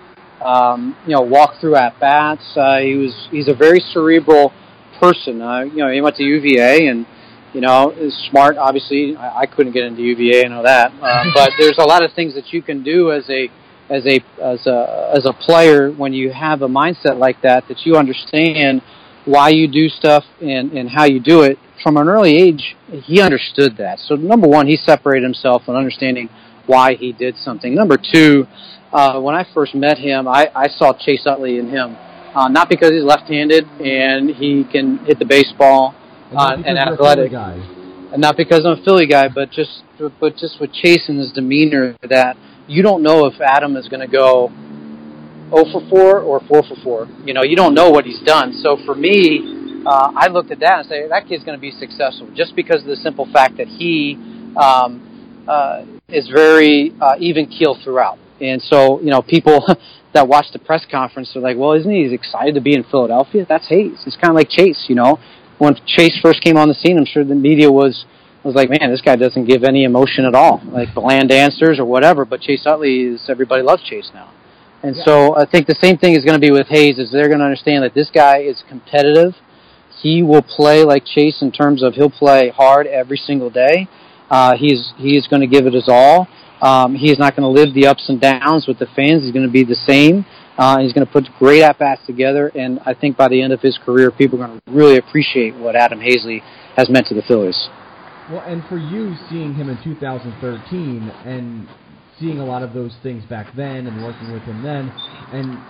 um, 0.44 0.96
you 1.06 1.14
know, 1.14 1.22
walk 1.22 1.60
through 1.60 1.76
at 1.76 1.98
bats. 1.98 2.56
Uh, 2.56 2.78
he 2.78 2.94
was 2.94 3.28
he's 3.30 3.48
a 3.48 3.54
very 3.54 3.80
cerebral 3.80 4.52
person. 5.00 5.40
Uh, 5.40 5.60
you 5.60 5.78
know, 5.78 5.90
he 5.90 6.00
went 6.00 6.16
to 6.16 6.22
UVA 6.22 6.86
and 6.86 7.06
you 7.52 7.60
know 7.60 7.90
is 7.90 8.14
smart. 8.30 8.56
Obviously, 8.56 9.16
I, 9.16 9.40
I 9.40 9.46
couldn't 9.46 9.72
get 9.72 9.84
into 9.84 10.02
UVA. 10.02 10.44
I 10.44 10.48
know 10.48 10.62
that, 10.62 10.92
uh, 11.00 11.24
but 11.34 11.50
there's 11.58 11.78
a 11.78 11.86
lot 11.86 12.04
of 12.04 12.12
things 12.12 12.34
that 12.34 12.52
you 12.52 12.62
can 12.62 12.82
do 12.82 13.12
as 13.12 13.28
a 13.30 13.48
as 13.88 14.04
a 14.06 14.20
as 14.42 14.66
a 14.66 15.12
as 15.16 15.26
a 15.26 15.32
player 15.32 15.90
when 15.90 16.12
you 16.12 16.32
have 16.32 16.62
a 16.62 16.68
mindset 16.68 17.18
like 17.18 17.40
that 17.42 17.68
that 17.68 17.86
you 17.86 17.96
understand 17.96 18.82
why 19.24 19.48
you 19.48 19.68
do 19.68 19.88
stuff 19.88 20.24
and 20.40 20.72
and 20.72 20.90
how 20.90 21.04
you 21.04 21.20
do 21.20 21.42
it 21.42 21.58
from 21.82 21.96
an 21.96 22.08
early 22.08 22.36
age 22.36 22.76
he 22.90 23.20
understood 23.20 23.76
that 23.76 23.98
so 23.98 24.14
number 24.16 24.48
one 24.48 24.66
he 24.66 24.76
separated 24.76 25.22
himself 25.22 25.62
in 25.68 25.74
understanding 25.76 26.28
why 26.66 26.94
he 26.94 27.12
did 27.12 27.36
something 27.36 27.74
number 27.74 27.96
two 27.96 28.46
uh, 28.96 29.20
when 29.20 29.34
I 29.34 29.44
first 29.52 29.74
met 29.74 29.98
him, 29.98 30.26
I, 30.26 30.50
I 30.54 30.68
saw 30.68 30.94
Chase 30.98 31.26
Utley 31.26 31.58
in 31.58 31.68
him. 31.68 31.96
Uh, 32.34 32.48
not 32.48 32.70
because 32.70 32.90
he's 32.90 33.04
left-handed 33.04 33.64
and 33.80 34.30
he 34.30 34.64
can 34.64 34.98
hit 35.04 35.18
the 35.18 35.24
baseball 35.24 35.94
uh, 36.34 36.56
and 36.64 36.78
athletic, 36.78 37.30
guy. 37.30 37.54
and 38.12 38.20
not 38.20 38.36
because 38.36 38.64
I'm 38.64 38.78
a 38.78 38.84
Philly 38.84 39.06
guy, 39.06 39.28
but 39.28 39.50
just 39.50 39.82
but 40.20 40.36
just 40.36 40.60
with 40.60 40.72
Chase 40.72 41.08
and 41.08 41.18
his 41.18 41.32
demeanor 41.32 41.96
that 42.08 42.36
you 42.66 42.82
don't 42.82 43.02
know 43.02 43.26
if 43.26 43.40
Adam 43.40 43.76
is 43.76 43.88
going 43.88 44.00
to 44.00 44.06
go 44.06 44.50
0 45.50 45.64
for 45.72 45.88
4 45.88 46.20
or 46.20 46.40
4 46.40 46.62
for 46.62 46.76
4. 46.82 47.08
You 47.24 47.34
know, 47.34 47.42
you 47.42 47.56
don't 47.56 47.74
know 47.74 47.90
what 47.90 48.04
he's 48.04 48.20
done. 48.22 48.52
So 48.52 48.76
for 48.84 48.94
me, 48.94 49.82
uh, 49.86 50.12
I 50.14 50.28
looked 50.28 50.50
at 50.50 50.60
that 50.60 50.80
and 50.80 50.88
say 50.88 51.08
that 51.08 51.26
kid's 51.28 51.44
going 51.44 51.56
to 51.56 51.60
be 51.60 51.70
successful 51.70 52.28
just 52.34 52.56
because 52.56 52.80
of 52.82 52.88
the 52.88 52.96
simple 52.96 53.28
fact 53.32 53.58
that 53.58 53.68
he 53.68 54.16
um, 54.56 55.44
uh, 55.48 55.84
is 56.08 56.28
very 56.28 56.92
uh, 57.00 57.16
even 57.18 57.46
keel 57.46 57.78
throughout. 57.82 58.18
And 58.40 58.60
so, 58.62 59.00
you 59.00 59.10
know, 59.10 59.22
people 59.22 59.66
that 60.14 60.28
watch 60.28 60.46
the 60.52 60.58
press 60.58 60.84
conference 60.90 61.34
are 61.36 61.40
like, 61.40 61.56
well, 61.56 61.72
isn't 61.72 61.90
he 61.90 62.12
excited 62.12 62.54
to 62.54 62.60
be 62.60 62.74
in 62.74 62.84
Philadelphia? 62.84 63.46
That's 63.48 63.68
Hayes. 63.68 64.02
It's 64.06 64.16
kind 64.16 64.30
of 64.30 64.34
like 64.34 64.48
Chase, 64.48 64.86
you 64.88 64.94
know. 64.94 65.18
When 65.58 65.74
Chase 65.86 66.18
first 66.22 66.42
came 66.42 66.56
on 66.56 66.68
the 66.68 66.74
scene, 66.74 66.98
I'm 66.98 67.06
sure 67.06 67.24
the 67.24 67.34
media 67.34 67.70
was 67.72 68.04
was 68.46 68.54
like, 68.54 68.70
man, 68.70 68.90
this 68.90 69.00
guy 69.00 69.16
doesn't 69.16 69.46
give 69.46 69.64
any 69.64 69.84
emotion 69.84 70.24
at 70.24 70.34
all, 70.34 70.62
like 70.68 70.94
bland 70.94 71.32
answers 71.32 71.80
or 71.80 71.84
whatever. 71.84 72.24
But 72.24 72.40
Chase 72.40 72.64
Utley 72.64 73.00
is 73.00 73.28
everybody 73.28 73.62
loves 73.62 73.82
Chase 73.82 74.10
now, 74.14 74.32
and 74.82 74.94
yeah. 74.94 75.04
so 75.04 75.36
I 75.36 75.46
think 75.46 75.66
the 75.66 75.76
same 75.82 75.98
thing 75.98 76.14
is 76.14 76.24
going 76.24 76.40
to 76.40 76.46
be 76.46 76.52
with 76.52 76.68
Hayes. 76.68 76.98
Is 76.98 77.10
they're 77.10 77.28
going 77.28 77.40
to 77.40 77.44
understand 77.44 77.82
that 77.84 77.94
this 77.94 78.10
guy 78.10 78.38
is 78.38 78.62
competitive. 78.68 79.34
He 80.00 80.22
will 80.22 80.42
play 80.42 80.84
like 80.84 81.04
Chase 81.04 81.42
in 81.42 81.50
terms 81.50 81.82
of 81.82 81.94
he'll 81.94 82.10
play 82.10 82.50
hard 82.50 82.86
every 82.86 83.16
single 83.16 83.50
day. 83.50 83.88
Uh, 84.30 84.56
he's 84.56 84.92
he's 84.96 85.26
going 85.26 85.42
to 85.42 85.48
give 85.48 85.66
it 85.66 85.74
his 85.74 85.88
all. 85.88 86.28
Um, 86.60 86.94
he's 86.94 87.18
not 87.18 87.36
going 87.36 87.42
to 87.42 87.60
live 87.60 87.74
the 87.74 87.86
ups 87.86 88.08
and 88.08 88.20
downs 88.20 88.66
with 88.66 88.78
the 88.78 88.86
fans. 88.96 89.22
He's 89.22 89.32
going 89.32 89.46
to 89.46 89.52
be 89.52 89.64
the 89.64 89.76
same. 89.86 90.24
Uh, 90.56 90.78
he's 90.80 90.92
going 90.92 91.06
to 91.06 91.12
put 91.12 91.24
great 91.38 91.62
at 91.62 91.78
bats 91.78 92.00
together, 92.06 92.50
and 92.54 92.80
I 92.86 92.94
think 92.94 93.16
by 93.16 93.28
the 93.28 93.42
end 93.42 93.52
of 93.52 93.60
his 93.60 93.78
career, 93.84 94.10
people 94.10 94.42
are 94.42 94.46
going 94.46 94.60
to 94.60 94.72
really 94.72 94.96
appreciate 94.96 95.54
what 95.54 95.76
Adam 95.76 96.00
Haseley 96.00 96.40
has 96.76 96.88
meant 96.88 97.06
to 97.08 97.14
the 97.14 97.22
Phillies. 97.28 97.68
Well, 98.30 98.40
and 98.40 98.64
for 98.66 98.78
you, 98.78 99.14
seeing 99.28 99.54
him 99.54 99.68
in 99.68 99.76
2013 99.84 101.08
and 101.26 101.68
seeing 102.18 102.38
a 102.38 102.44
lot 102.44 102.62
of 102.62 102.72
those 102.72 102.96
things 103.02 103.24
back 103.26 103.54
then 103.54 103.86
and 103.86 104.02
working 104.02 104.32
with 104.32 104.42
him 104.42 104.62
then, 104.62 104.88
and 105.32 105.60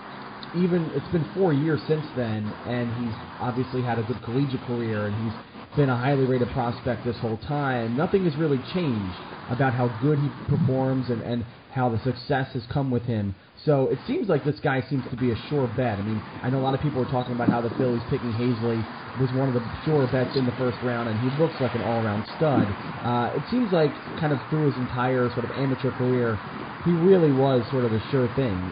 even 0.55 0.89
it's 0.95 1.11
been 1.11 1.27
four 1.35 1.51
years 1.51 1.81
since 1.87 2.05
then, 2.15 2.47
and 2.65 2.87
he's 2.95 3.15
obviously 3.39 3.81
had 3.81 3.99
a 3.99 4.03
good 4.03 4.21
collegiate 4.23 4.61
career, 4.61 5.07
and 5.07 5.15
he's 5.23 5.35
been 5.77 5.89
a 5.89 5.97
highly 5.97 6.25
rated 6.25 6.51
prospect 6.51 7.05
this 7.05 7.17
whole 7.19 7.37
time. 7.37 7.95
Nothing 7.95 8.25
has 8.25 8.35
really 8.35 8.57
changed 8.73 9.15
about 9.49 9.73
how 9.73 9.87
good 9.87 10.19
he 10.19 10.29
performs 10.49 11.09
and, 11.09 11.21
and 11.21 11.45
how 11.69 11.89
the 11.89 11.99
success 11.99 12.51
has 12.53 12.65
come 12.73 12.89
with 12.89 13.03
him. 13.03 13.35
So 13.63 13.87
it 13.89 13.99
seems 14.07 14.27
like 14.27 14.43
this 14.43 14.59
guy 14.59 14.81
seems 14.89 15.05
to 15.11 15.15
be 15.15 15.31
a 15.31 15.35
sure 15.49 15.67
bet. 15.67 15.99
I 15.99 16.01
mean, 16.01 16.23
I 16.41 16.49
know 16.49 16.57
a 16.59 16.65
lot 16.65 16.73
of 16.73 16.81
people 16.81 17.01
are 17.01 17.05
talking 17.05 17.33
about 17.33 17.49
how 17.49 17.61
the 17.61 17.69
Phillies 17.77 18.03
picking 18.09 18.33
Haseley 18.33 18.83
was 19.19 19.31
one 19.31 19.47
of 19.47 19.53
the 19.53 19.69
sure 19.85 20.07
bets 20.07 20.35
in 20.35 20.45
the 20.47 20.51
first 20.53 20.81
round, 20.81 21.09
and 21.09 21.19
he 21.19 21.29
looks 21.29 21.61
like 21.61 21.75
an 21.75 21.81
all-around 21.81 22.25
stud. 22.35 22.75
Uh, 23.05 23.31
it 23.35 23.43
seems 23.49 23.71
like 23.71 23.93
kind 24.19 24.33
of 24.33 24.39
through 24.49 24.65
his 24.65 24.77
entire 24.77 25.29
sort 25.29 25.45
of 25.45 25.51
amateur 25.51 25.91
career, 25.91 26.39
he 26.83 26.93
really 26.93 27.31
was 27.31 27.69
sort 27.69 27.85
of 27.85 27.93
a 27.93 27.99
sure 28.09 28.27
thing. 28.29 28.71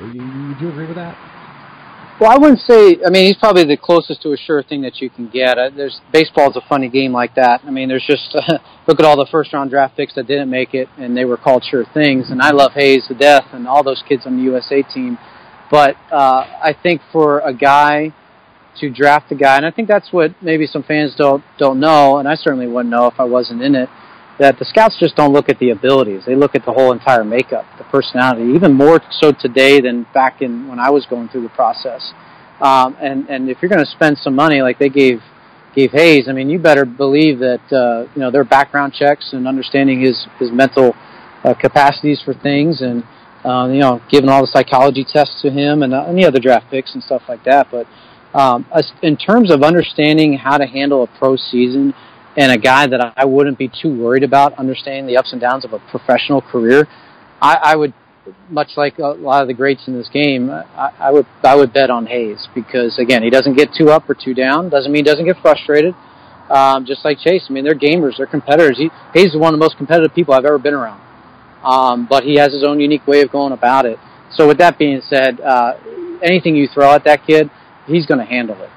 Would 0.49 0.59
you 0.59 0.69
agree 0.69 0.87
with 0.87 0.97
that? 0.97 1.19
Well, 2.17 2.31
I 2.31 2.37
wouldn't 2.37 2.61
say. 2.61 2.97
I 3.05 3.09
mean, 3.09 3.27
he's 3.27 3.35
probably 3.35 3.65
the 3.65 3.75
closest 3.75 4.21
to 4.21 4.31
a 4.31 4.37
sure 4.37 4.63
thing 4.63 4.81
that 4.83 5.01
you 5.01 5.09
can 5.09 5.27
get. 5.27 5.57
Uh, 5.57 5.69
there's 5.75 5.99
baseball's 6.13 6.55
a 6.55 6.61
funny 6.69 6.87
game 6.87 7.11
like 7.11 7.35
that. 7.35 7.59
I 7.65 7.71
mean, 7.71 7.89
there's 7.89 8.05
just 8.07 8.33
uh, 8.33 8.59
look 8.87 9.01
at 9.01 9.05
all 9.05 9.17
the 9.17 9.27
first 9.29 9.51
round 9.51 9.69
draft 9.69 9.97
picks 9.97 10.15
that 10.15 10.25
didn't 10.25 10.49
make 10.49 10.73
it, 10.73 10.87
and 10.97 11.17
they 11.17 11.25
were 11.25 11.35
called 11.35 11.65
sure 11.69 11.83
things. 11.93 12.29
And 12.29 12.41
I 12.41 12.51
love 12.51 12.71
Hayes 12.75 13.05
to 13.09 13.15
death, 13.15 13.47
and 13.51 13.67
all 13.67 13.83
those 13.83 14.01
kids 14.07 14.23
on 14.25 14.37
the 14.37 14.43
USA 14.43 14.81
team. 14.81 15.17
But 15.69 15.97
uh, 16.09 16.45
I 16.63 16.73
think 16.81 17.01
for 17.11 17.39
a 17.39 17.53
guy 17.53 18.13
to 18.79 18.89
draft 18.89 19.31
a 19.33 19.35
guy, 19.35 19.57
and 19.57 19.65
I 19.65 19.71
think 19.71 19.89
that's 19.89 20.13
what 20.13 20.41
maybe 20.41 20.67
some 20.67 20.83
fans 20.83 21.15
don't 21.17 21.43
don't 21.57 21.81
know, 21.81 22.17
and 22.17 22.29
I 22.29 22.35
certainly 22.35 22.67
wouldn't 22.67 22.91
know 22.91 23.07
if 23.07 23.19
I 23.19 23.25
wasn't 23.25 23.61
in 23.61 23.75
it 23.75 23.89
that 24.37 24.59
the 24.59 24.65
scouts 24.65 24.97
just 24.99 25.15
don't 25.15 25.31
look 25.31 25.49
at 25.49 25.59
the 25.59 25.69
abilities. 25.69 26.23
They 26.25 26.35
look 26.35 26.55
at 26.55 26.65
the 26.65 26.73
whole 26.73 26.91
entire 26.91 27.23
makeup, 27.23 27.65
the 27.77 27.85
personality, 27.85 28.51
even 28.53 28.73
more 28.73 28.99
so 29.11 29.31
today 29.31 29.79
than 29.79 30.05
back 30.13 30.41
in 30.41 30.67
when 30.67 30.79
I 30.79 30.89
was 30.89 31.05
going 31.05 31.29
through 31.29 31.43
the 31.43 31.49
process. 31.49 32.13
Um, 32.59 32.95
and 33.01 33.29
and 33.29 33.49
if 33.49 33.61
you're 33.61 33.69
going 33.69 33.83
to 33.83 33.91
spend 33.91 34.17
some 34.17 34.35
money 34.35 34.61
like 34.61 34.79
they 34.79 34.89
gave 34.89 35.21
gave 35.75 35.91
Hayes, 35.91 36.27
I 36.29 36.33
mean, 36.33 36.49
you 36.49 36.59
better 36.59 36.85
believe 36.85 37.39
that 37.39 37.61
uh, 37.71 38.09
you 38.15 38.21
know 38.21 38.31
their 38.31 38.43
background 38.43 38.93
checks 38.93 39.33
and 39.33 39.47
understanding 39.47 40.01
his 40.01 40.27
his 40.39 40.51
mental 40.51 40.95
uh, 41.43 41.53
capacities 41.53 42.21
for 42.23 42.33
things, 42.33 42.81
and 42.81 43.03
uh, 43.45 43.67
you 43.67 43.79
know, 43.79 44.01
giving 44.09 44.29
all 44.29 44.41
the 44.41 44.51
psychology 44.51 45.05
tests 45.05 45.41
to 45.41 45.51
him 45.51 45.83
and 45.83 45.93
uh, 45.93 46.05
any 46.07 46.25
other 46.25 46.39
draft 46.39 46.69
picks 46.69 46.93
and 46.93 47.03
stuff 47.03 47.21
like 47.27 47.43
that. 47.43 47.67
But 47.69 47.87
um, 48.33 48.65
in 49.01 49.15
terms 49.15 49.51
of 49.51 49.63
understanding 49.63 50.33
how 50.33 50.57
to 50.57 50.65
handle 50.65 51.03
a 51.03 51.07
pro 51.19 51.35
season 51.35 51.93
and 52.37 52.51
a 52.51 52.57
guy 52.57 52.87
that 52.87 53.13
I 53.15 53.25
wouldn't 53.25 53.57
be 53.57 53.69
too 53.69 53.95
worried 53.95 54.23
about 54.23 54.57
understanding 54.59 55.07
the 55.07 55.17
ups 55.17 55.31
and 55.31 55.39
downs 55.39 55.63
of 55.65 55.73
a 55.73 55.79
professional 55.79 56.41
career, 56.41 56.87
I, 57.41 57.57
I 57.63 57.75
would, 57.75 57.93
much 58.49 58.71
like 58.75 58.99
a 58.99 59.07
lot 59.07 59.41
of 59.41 59.47
the 59.47 59.53
greats 59.53 59.87
in 59.87 59.93
this 59.97 60.09
game, 60.09 60.49
I, 60.49 60.91
I 60.99 61.11
would 61.11 61.25
I 61.43 61.55
would 61.55 61.71
bet 61.73 61.89
on 61.89 62.07
Hayes 62.07 62.47
because 62.55 62.97
again 62.99 63.23
he 63.23 63.29
doesn't 63.29 63.55
get 63.55 63.69
too 63.77 63.89
up 63.89 64.09
or 64.09 64.15
too 64.15 64.33
down. 64.33 64.69
Doesn't 64.69 64.91
mean 64.91 65.05
he 65.05 65.11
doesn't 65.11 65.25
get 65.25 65.37
frustrated. 65.41 65.93
Um, 66.49 66.85
just 66.85 67.05
like 67.05 67.19
Chase, 67.19 67.45
I 67.49 67.53
mean 67.53 67.63
they're 67.63 67.75
gamers, 67.75 68.17
they're 68.17 68.27
competitors. 68.27 68.77
He, 68.77 68.89
Hayes 69.13 69.33
is 69.33 69.37
one 69.37 69.53
of 69.53 69.59
the 69.59 69.63
most 69.63 69.77
competitive 69.77 70.13
people 70.13 70.33
I've 70.33 70.45
ever 70.45 70.59
been 70.59 70.73
around, 70.73 71.01
um, 71.63 72.07
but 72.09 72.23
he 72.23 72.35
has 72.35 72.51
his 72.51 72.63
own 72.63 72.79
unique 72.79 73.05
way 73.07 73.21
of 73.21 73.31
going 73.31 73.53
about 73.53 73.85
it. 73.85 73.97
So 74.35 74.47
with 74.47 74.57
that 74.57 74.77
being 74.77 75.01
said, 75.07 75.39
uh, 75.39 75.73
anything 76.21 76.55
you 76.55 76.67
throw 76.67 76.91
at 76.93 77.03
that 77.05 77.25
kid, 77.25 77.49
he's 77.87 78.05
going 78.05 78.19
to 78.19 78.25
handle 78.25 78.61
it. 78.61 78.69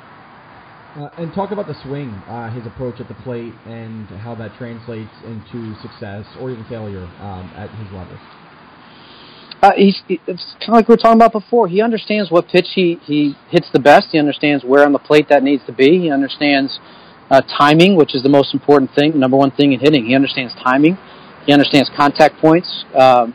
Uh, 0.99 1.09
and 1.19 1.33
talk 1.33 1.53
about 1.53 1.69
the 1.69 1.81
swing, 1.85 2.11
uh, 2.27 2.51
his 2.51 2.67
approach 2.67 2.99
at 2.99 3.07
the 3.07 3.15
plate, 3.23 3.55
and 3.67 4.09
how 4.19 4.35
that 4.35 4.51
translates 4.59 5.13
into 5.25 5.73
success 5.81 6.27
or 6.41 6.51
even 6.51 6.65
failure 6.65 7.05
um, 7.21 7.47
at 7.55 7.71
his 7.79 7.87
level. 7.93 8.19
Uh, 9.63 9.71
he's 9.77 10.03
it's 10.09 10.57
kind 10.59 10.71
of 10.71 10.75
like 10.75 10.89
we 10.89 10.95
were 10.95 10.97
talking 10.97 11.17
about 11.17 11.31
before. 11.31 11.69
He 11.69 11.81
understands 11.81 12.33
what 12.33 12.49
pitch 12.49 12.67
he 12.75 12.99
he 13.05 13.37
hits 13.49 13.69
the 13.73 13.79
best. 13.79 14.09
He 14.11 14.19
understands 14.19 14.65
where 14.65 14.85
on 14.85 14.93
the 14.93 14.99
plate 14.99 15.29
that 15.29 15.45
needs 15.45 15.65
to 15.67 15.73
be. 15.73 16.01
He 16.01 16.11
understands 16.11 16.81
uh, 17.31 17.43
timing, 17.43 17.95
which 17.95 18.17
is 18.17 18.25
the 18.25 18.29
most 18.29 18.53
important 18.53 18.91
thing, 18.97 19.21
number 19.21 19.37
one 19.37 19.53
thing 19.53 19.73
in 19.73 19.79
hitting. 19.79 20.07
He 20.07 20.17
understands 20.17 20.53
timing. 20.55 20.99
He 21.47 21.53
understands 21.53 21.89
contact 21.97 22.39
points. 22.41 22.85
Um, 22.99 23.35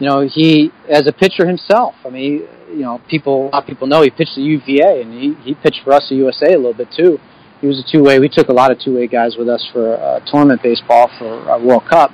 you 0.00 0.08
know, 0.08 0.26
he 0.26 0.72
as 0.88 1.06
a 1.06 1.12
pitcher 1.12 1.46
himself. 1.46 1.94
I 2.04 2.10
mean, 2.10 2.48
you 2.68 2.82
know, 2.82 3.00
people 3.08 3.48
a 3.48 3.50
lot 3.50 3.62
of 3.62 3.68
people 3.68 3.86
know 3.86 4.02
he 4.02 4.10
pitched 4.10 4.36
at 4.36 4.44
UVA 4.44 5.02
and 5.02 5.12
he 5.12 5.34
he 5.42 5.54
pitched 5.54 5.80
for 5.84 5.92
us 5.92 6.06
at 6.10 6.16
USA 6.16 6.52
a 6.52 6.56
little 6.56 6.74
bit 6.74 6.88
too. 6.96 7.18
He 7.60 7.66
was 7.66 7.78
a 7.78 7.90
two 7.90 8.02
way. 8.02 8.18
We 8.18 8.28
took 8.28 8.48
a 8.48 8.52
lot 8.52 8.70
of 8.70 8.78
two 8.78 8.94
way 8.96 9.06
guys 9.06 9.36
with 9.38 9.48
us 9.48 9.66
for 9.72 9.96
uh, 9.96 10.20
tournament 10.26 10.62
baseball 10.62 11.10
for 11.18 11.50
uh, 11.50 11.58
World 11.58 11.84
Cup 11.88 12.10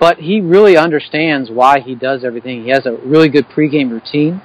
but 0.00 0.18
he 0.18 0.40
really 0.40 0.76
understands 0.76 1.50
why 1.50 1.80
he 1.80 1.94
does 1.94 2.24
everything. 2.24 2.64
He 2.64 2.70
has 2.70 2.86
a 2.86 2.96
really 3.04 3.28
good 3.28 3.46
pregame 3.48 3.90
routine. 3.90 4.40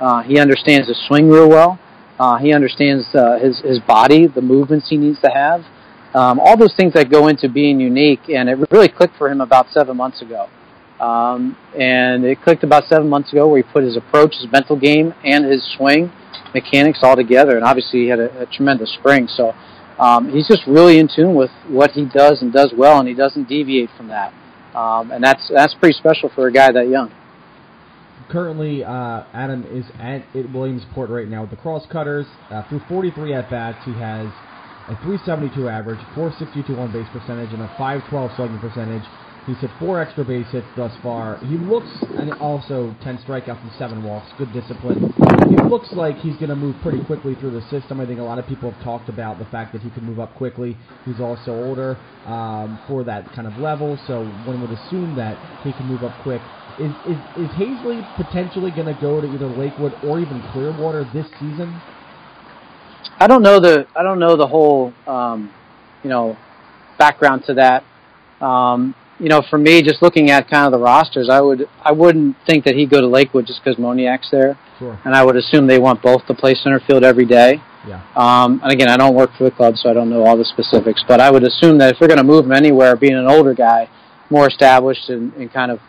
Uh, 0.00 0.22
he 0.22 0.38
understands 0.38 0.86
the 0.86 0.94
swing 1.06 1.28
real 1.28 1.48
well. 1.48 1.78
Uh, 2.18 2.36
he 2.38 2.52
understands 2.52 3.06
uh, 3.14 3.38
his 3.38 3.60
his 3.60 3.78
body, 3.80 4.26
the 4.26 4.42
movements 4.42 4.88
he 4.88 4.96
needs 4.96 5.20
to 5.20 5.30
have, 5.32 5.62
um, 6.14 6.40
all 6.40 6.56
those 6.56 6.74
things 6.76 6.92
that 6.92 7.10
go 7.10 7.28
into 7.28 7.48
being 7.48 7.80
unique. 7.80 8.28
And 8.28 8.48
it 8.48 8.58
really 8.70 8.88
clicked 8.88 9.16
for 9.16 9.30
him 9.30 9.40
about 9.40 9.66
seven 9.70 9.96
months 9.96 10.20
ago. 10.20 10.48
Um, 11.00 11.56
and 11.78 12.24
it 12.24 12.42
clicked 12.42 12.64
about 12.64 12.84
seven 12.88 13.08
months 13.08 13.32
ago 13.32 13.46
where 13.48 13.62
he 13.62 13.72
put 13.72 13.84
his 13.84 13.96
approach, 13.96 14.34
his 14.34 14.50
mental 14.50 14.78
game, 14.78 15.14
and 15.24 15.44
his 15.44 15.64
swing 15.76 16.10
mechanics 16.54 17.00
all 17.02 17.14
together. 17.14 17.56
And 17.56 17.64
obviously, 17.64 18.00
he 18.00 18.08
had 18.08 18.18
a, 18.18 18.42
a 18.42 18.46
tremendous 18.46 18.92
spring. 18.94 19.28
So 19.28 19.54
um, 19.98 20.30
he's 20.30 20.48
just 20.48 20.66
really 20.66 20.98
in 20.98 21.08
tune 21.08 21.34
with 21.34 21.50
what 21.68 21.92
he 21.92 22.04
does 22.04 22.42
and 22.42 22.52
does 22.52 22.72
well, 22.76 22.98
and 22.98 23.08
he 23.08 23.14
doesn't 23.14 23.48
deviate 23.48 23.90
from 23.96 24.08
that 24.08 24.32
um, 24.74 25.10
and 25.10 25.22
that's 25.22 25.50
that's 25.52 25.74
pretty 25.74 25.98
special 25.98 26.30
for 26.34 26.46
a 26.46 26.52
guy 26.52 26.70
that 26.72 26.88
young. 26.88 27.12
Currently, 28.30 28.84
uh, 28.84 29.24
Adam 29.32 29.64
is 29.64 29.86
at 29.98 30.22
Williamsport 30.52 31.08
right 31.08 31.28
now 31.28 31.42
with 31.42 31.50
the 31.50 31.56
Crosscutters. 31.56 32.26
Uh, 32.50 32.62
through 32.68 32.82
43 32.88 33.32
at 33.32 33.50
bats, 33.50 33.78
he 33.86 33.92
has 33.92 34.28
a 34.88 34.94
372 35.00 35.68
average, 35.68 35.98
462 36.14 36.76
on 36.76 36.92
base 36.92 37.08
percentage, 37.10 37.52
and 37.54 37.62
a 37.62 37.68
512 37.78 38.30
slugging 38.36 38.58
percentage. 38.58 39.02
He's 39.48 39.56
hit 39.60 39.70
four 39.78 39.98
extra 39.98 40.26
base 40.26 40.46
hits 40.52 40.66
thus 40.76 40.92
far. 41.02 41.38
He 41.38 41.56
looks, 41.56 41.88
and 42.18 42.34
also 42.34 42.94
10 43.02 43.16
strikeouts 43.26 43.62
and 43.62 43.72
seven 43.78 44.04
walks, 44.04 44.30
good 44.36 44.52
discipline. 44.52 45.10
He 45.48 45.56
looks 45.56 45.90
like 45.92 46.16
he's 46.18 46.36
going 46.36 46.50
to 46.50 46.56
move 46.56 46.76
pretty 46.82 47.02
quickly 47.04 47.34
through 47.34 47.52
the 47.52 47.62
system. 47.70 47.98
I 47.98 48.04
think 48.04 48.20
a 48.20 48.22
lot 48.22 48.38
of 48.38 48.46
people 48.46 48.70
have 48.70 48.84
talked 48.84 49.08
about 49.08 49.38
the 49.38 49.46
fact 49.46 49.72
that 49.72 49.80
he 49.80 49.88
can 49.88 50.04
move 50.04 50.20
up 50.20 50.34
quickly. 50.34 50.76
He's 51.06 51.18
also 51.18 51.52
older 51.52 51.96
um, 52.26 52.78
for 52.86 53.04
that 53.04 53.32
kind 53.32 53.46
of 53.46 53.56
level, 53.56 53.98
so 54.06 54.26
one 54.44 54.60
would 54.60 54.70
assume 54.70 55.16
that 55.16 55.38
he 55.64 55.72
can 55.72 55.86
move 55.86 56.04
up 56.04 56.12
quick. 56.22 56.42
Is, 56.78 56.92
is, 57.06 57.16
is 57.40 57.50
Haseley 57.56 58.04
potentially 58.16 58.70
going 58.70 58.94
to 58.94 59.00
go 59.00 59.22
to 59.22 59.26
either 59.32 59.46
Lakewood 59.46 59.94
or 60.04 60.20
even 60.20 60.42
Clearwater 60.52 61.08
this 61.14 61.26
season? 61.40 61.80
I 63.18 63.26
don't 63.26 63.42
know 63.42 63.60
the 63.60 63.86
I 63.96 64.02
don't 64.02 64.18
know 64.18 64.36
the 64.36 64.46
whole 64.46 64.92
um, 65.06 65.50
you 66.04 66.10
know 66.10 66.36
background 66.98 67.44
to 67.46 67.54
that. 67.54 67.82
Um, 68.44 68.94
you 69.20 69.28
know, 69.28 69.42
for 69.50 69.58
me, 69.58 69.82
just 69.82 70.00
looking 70.00 70.30
at 70.30 70.48
kind 70.48 70.66
of 70.66 70.72
the 70.72 70.78
rosters, 70.78 71.28
I 71.28 71.40
would 71.40 71.68
I 71.82 71.92
wouldn't 71.92 72.36
think 72.46 72.64
that 72.64 72.74
he'd 72.74 72.90
go 72.90 73.00
to 73.00 73.06
Lakewood 73.06 73.46
just 73.46 73.62
because 73.62 73.78
Moniak's 73.78 74.30
there. 74.30 74.58
Sure. 74.78 74.98
And 75.04 75.14
I 75.14 75.24
would 75.24 75.36
assume 75.36 75.66
they 75.66 75.78
want 75.78 76.02
both 76.02 76.26
to 76.26 76.34
play 76.34 76.54
center 76.54 76.80
field 76.80 77.04
every 77.04 77.26
day. 77.26 77.60
Yeah. 77.86 78.02
Um, 78.14 78.60
and 78.62 78.70
again, 78.70 78.88
I 78.88 78.96
don't 78.96 79.14
work 79.14 79.30
for 79.36 79.44
the 79.44 79.50
club, 79.50 79.76
so 79.76 79.90
I 79.90 79.92
don't 79.92 80.10
know 80.10 80.24
all 80.24 80.36
the 80.36 80.44
specifics. 80.44 81.04
But 81.06 81.20
I 81.20 81.30
would 81.30 81.42
assume 81.42 81.78
that 81.78 81.94
if 81.94 82.00
we're 82.00 82.06
going 82.06 82.18
to 82.18 82.24
move 82.24 82.44
him 82.44 82.52
anywhere, 82.52 82.94
being 82.96 83.14
an 83.14 83.26
older 83.26 83.54
guy, 83.54 83.88
more 84.30 84.46
established, 84.46 85.08
and, 85.08 85.32
and 85.34 85.52
kind 85.52 85.72
of 85.72 85.80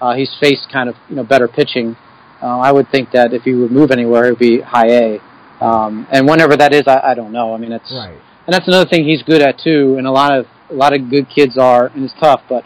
uh, 0.00 0.14
he's 0.14 0.30
faced 0.40 0.68
kind 0.72 0.88
of 0.88 0.94
you 1.08 1.16
know 1.16 1.24
better 1.24 1.48
pitching, 1.48 1.96
uh, 2.40 2.58
I 2.58 2.70
would 2.70 2.88
think 2.90 3.10
that 3.12 3.32
if 3.32 3.42
he 3.42 3.54
would 3.54 3.72
move 3.72 3.90
anywhere, 3.90 4.26
it 4.26 4.30
would 4.30 4.38
be 4.38 4.60
high 4.60 4.90
A. 4.90 5.20
Um, 5.60 6.06
and 6.12 6.28
whenever 6.28 6.56
that 6.56 6.72
is, 6.72 6.86
I, 6.86 7.00
I 7.00 7.14
don't 7.14 7.32
know. 7.32 7.54
I 7.54 7.58
mean, 7.58 7.72
it's 7.72 7.90
right. 7.92 8.12
and 8.46 8.54
that's 8.54 8.68
another 8.68 8.88
thing 8.88 9.04
he's 9.04 9.22
good 9.22 9.42
at 9.42 9.58
too. 9.58 9.96
And 9.98 10.06
a 10.06 10.12
lot 10.12 10.38
of 10.38 10.46
a 10.70 10.74
lot 10.74 10.92
of 10.92 11.10
good 11.10 11.28
kids 11.28 11.56
are, 11.58 11.86
and 11.86 12.04
it's 12.04 12.14
tough, 12.20 12.42
but 12.48 12.64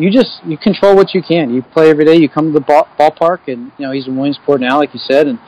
you 0.00 0.10
just 0.10 0.40
you 0.44 0.56
control 0.56 0.96
what 0.96 1.14
you 1.14 1.22
can. 1.22 1.52
You 1.52 1.62
play 1.62 1.90
every 1.90 2.04
day. 2.04 2.16
You 2.16 2.28
come 2.28 2.52
to 2.52 2.52
the 2.52 2.64
ball, 2.64 2.88
ballpark, 2.98 3.40
and 3.48 3.70
you 3.76 3.86
know 3.86 3.92
he's 3.92 4.06
in 4.06 4.16
Williamsport 4.16 4.60
now, 4.60 4.78
like 4.78 4.94
you 4.94 5.00
said, 5.00 5.26
and 5.26 5.38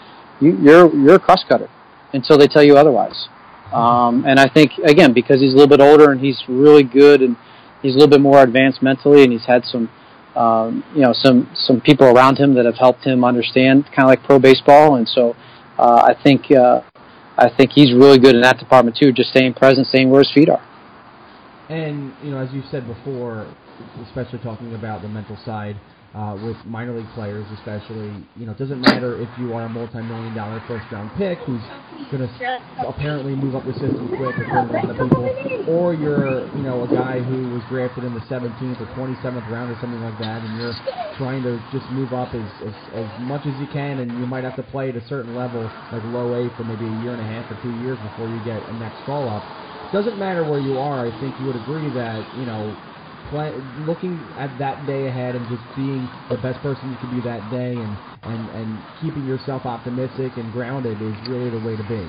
you, 0.40 0.56
you're 0.58 0.94
you're 0.94 1.14
a 1.14 1.18
cross 1.18 1.42
cutter 1.48 1.68
until 2.12 2.36
they 2.36 2.46
tell 2.46 2.62
you 2.62 2.76
otherwise. 2.76 3.28
Um, 3.72 4.24
and 4.26 4.38
I 4.38 4.48
think 4.48 4.72
again 4.84 5.14
because 5.14 5.40
he's 5.40 5.54
a 5.54 5.56
little 5.56 5.74
bit 5.74 5.80
older 5.80 6.12
and 6.12 6.20
he's 6.20 6.42
really 6.46 6.82
good 6.82 7.22
and 7.22 7.36
he's 7.80 7.94
a 7.94 7.98
little 7.98 8.10
bit 8.10 8.20
more 8.20 8.42
advanced 8.42 8.82
mentally, 8.82 9.24
and 9.24 9.32
he's 9.32 9.46
had 9.46 9.64
some 9.64 9.88
um, 10.36 10.84
you 10.94 11.00
know 11.00 11.14
some 11.14 11.50
some 11.54 11.80
people 11.80 12.06
around 12.06 12.38
him 12.38 12.54
that 12.54 12.66
have 12.66 12.76
helped 12.76 13.04
him 13.04 13.24
understand 13.24 13.86
kind 13.86 14.00
of 14.00 14.08
like 14.08 14.22
pro 14.22 14.38
baseball, 14.38 14.96
and 14.96 15.08
so 15.08 15.34
uh, 15.78 16.12
I 16.12 16.22
think 16.22 16.50
uh, 16.52 16.82
I 17.38 17.48
think 17.56 17.70
he's 17.72 17.94
really 17.94 18.18
good 18.18 18.34
in 18.34 18.42
that 18.42 18.58
department 18.58 18.98
too, 19.00 19.12
just 19.12 19.30
staying 19.30 19.54
present, 19.54 19.86
staying 19.86 20.10
where 20.10 20.20
his 20.20 20.30
feet 20.32 20.50
are. 20.50 20.62
And 21.70 22.12
you 22.22 22.32
know, 22.32 22.38
as 22.38 22.52
you 22.52 22.62
said 22.70 22.86
before, 22.86 23.46
especially 24.02 24.38
talking 24.38 24.74
about 24.74 25.02
the 25.02 25.08
mental 25.08 25.36
side 25.44 25.80
uh, 26.14 26.36
with 26.40 26.64
minor 26.64 26.96
league 26.96 27.12
players, 27.12 27.50
especially. 27.50 28.28
You 28.36 28.46
know, 28.46 28.52
it 28.52 28.58
doesn't 28.58 28.80
matter 28.80 29.18
if 29.18 29.38
you 29.38 29.54
are 29.54 29.64
a 29.64 29.68
multi-million 29.68 30.34
dollar 30.34 30.60
first-round 30.66 31.14
pick 31.14 31.40
who's 31.40 31.62
going 32.10 32.26
to 32.28 32.28
apparently 32.88 33.34
move 33.34 33.54
up 33.54 33.64
the 33.64 33.72
system 33.74 34.08
quick 34.16 34.36
according 34.38 34.68
to 34.68 34.74
a 34.74 34.76
lot 34.76 34.90
of 34.90 34.98
people, 34.98 35.28
or 35.66 35.94
you're, 35.94 36.54
you 36.54 36.62
know, 36.62 36.82
a 36.82 36.88
guy 36.88 37.20
who 37.22 37.48
was 37.50 37.64
drafted 37.64 38.04
in 38.04 38.12
the 38.14 38.20
17th 38.20 38.80
or 38.80 38.86
27th 38.86 39.48
round 39.48 39.70
or 39.70 39.76
something 39.80 40.00
like 40.02 40.18
that, 40.18 40.42
and 40.42 40.54
you're 40.56 40.72
trying 41.16 41.42
to 41.42 41.60
just 41.70 41.90
move 41.90 42.12
up 42.12 42.34
as, 42.34 42.48
as, 42.64 42.74
as 42.92 43.06
much 43.18 43.46
as 43.46 43.54
you 43.56 43.66
can, 43.66 43.98
and 44.00 44.18
you 44.18 44.26
might 44.26 44.44
have 44.44 44.56
to 44.56 44.62
play 44.62 44.88
at 44.90 44.96
a 44.96 45.06
certain 45.08 45.34
level, 45.34 45.72
like 45.90 46.02
low 46.04 46.34
A, 46.34 46.50
for 46.56 46.64
maybe 46.64 46.86
a 46.86 46.90
year 46.90 47.12
and 47.14 47.20
a 47.22 47.24
half 47.24 47.50
or 47.50 47.54
two 47.62 47.70
years 47.70 47.98
before 48.00 48.28
you 48.28 48.40
get 48.40 48.66
a 48.68 48.72
next 48.72 49.04
call 49.04 49.28
up. 49.28 49.42
Doesn't 49.92 50.18
matter 50.18 50.42
where 50.44 50.58
you 50.60 50.78
are. 50.78 51.06
I 51.06 51.10
think 51.20 51.38
you 51.38 51.46
would 51.46 51.56
agree 51.56 51.90
that 51.90 52.24
you 52.34 52.46
know 52.46 52.74
play, 53.32 53.50
looking 53.88 54.20
at 54.36 54.52
that 54.60 54.86
day 54.86 55.08
ahead 55.08 55.34
and 55.34 55.48
just 55.48 55.64
being 55.74 56.04
the 56.28 56.36
best 56.36 56.60
person 56.60 56.92
you 56.92 56.98
can 57.00 57.16
be 57.16 57.20
that 57.24 57.40
day 57.50 57.72
and, 57.72 57.96
and, 58.28 58.42
and 58.52 58.68
keeping 59.00 59.24
yourself 59.24 59.64
optimistic 59.64 60.36
and 60.36 60.52
grounded 60.52 61.00
is 61.00 61.16
really 61.28 61.48
the 61.48 61.58
way 61.64 61.74
to 61.74 61.82
be. 61.88 62.04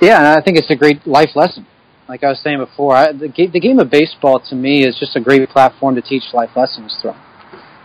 Yeah, 0.00 0.18
and 0.18 0.26
I 0.26 0.40
think 0.40 0.56
it's 0.56 0.70
a 0.70 0.76
great 0.76 1.06
life 1.06 1.36
lesson. 1.36 1.66
Like 2.08 2.24
I 2.24 2.28
was 2.28 2.40
saying 2.40 2.58
before, 2.58 2.96
I, 2.96 3.12
the, 3.12 3.28
the 3.28 3.60
game 3.60 3.78
of 3.78 3.90
baseball 3.90 4.40
to 4.48 4.54
me 4.56 4.84
is 4.84 4.98
just 4.98 5.14
a 5.14 5.20
great 5.20 5.46
platform 5.50 5.94
to 5.94 6.02
teach 6.02 6.24
life 6.32 6.50
lessons 6.56 6.96
through. 7.00 7.14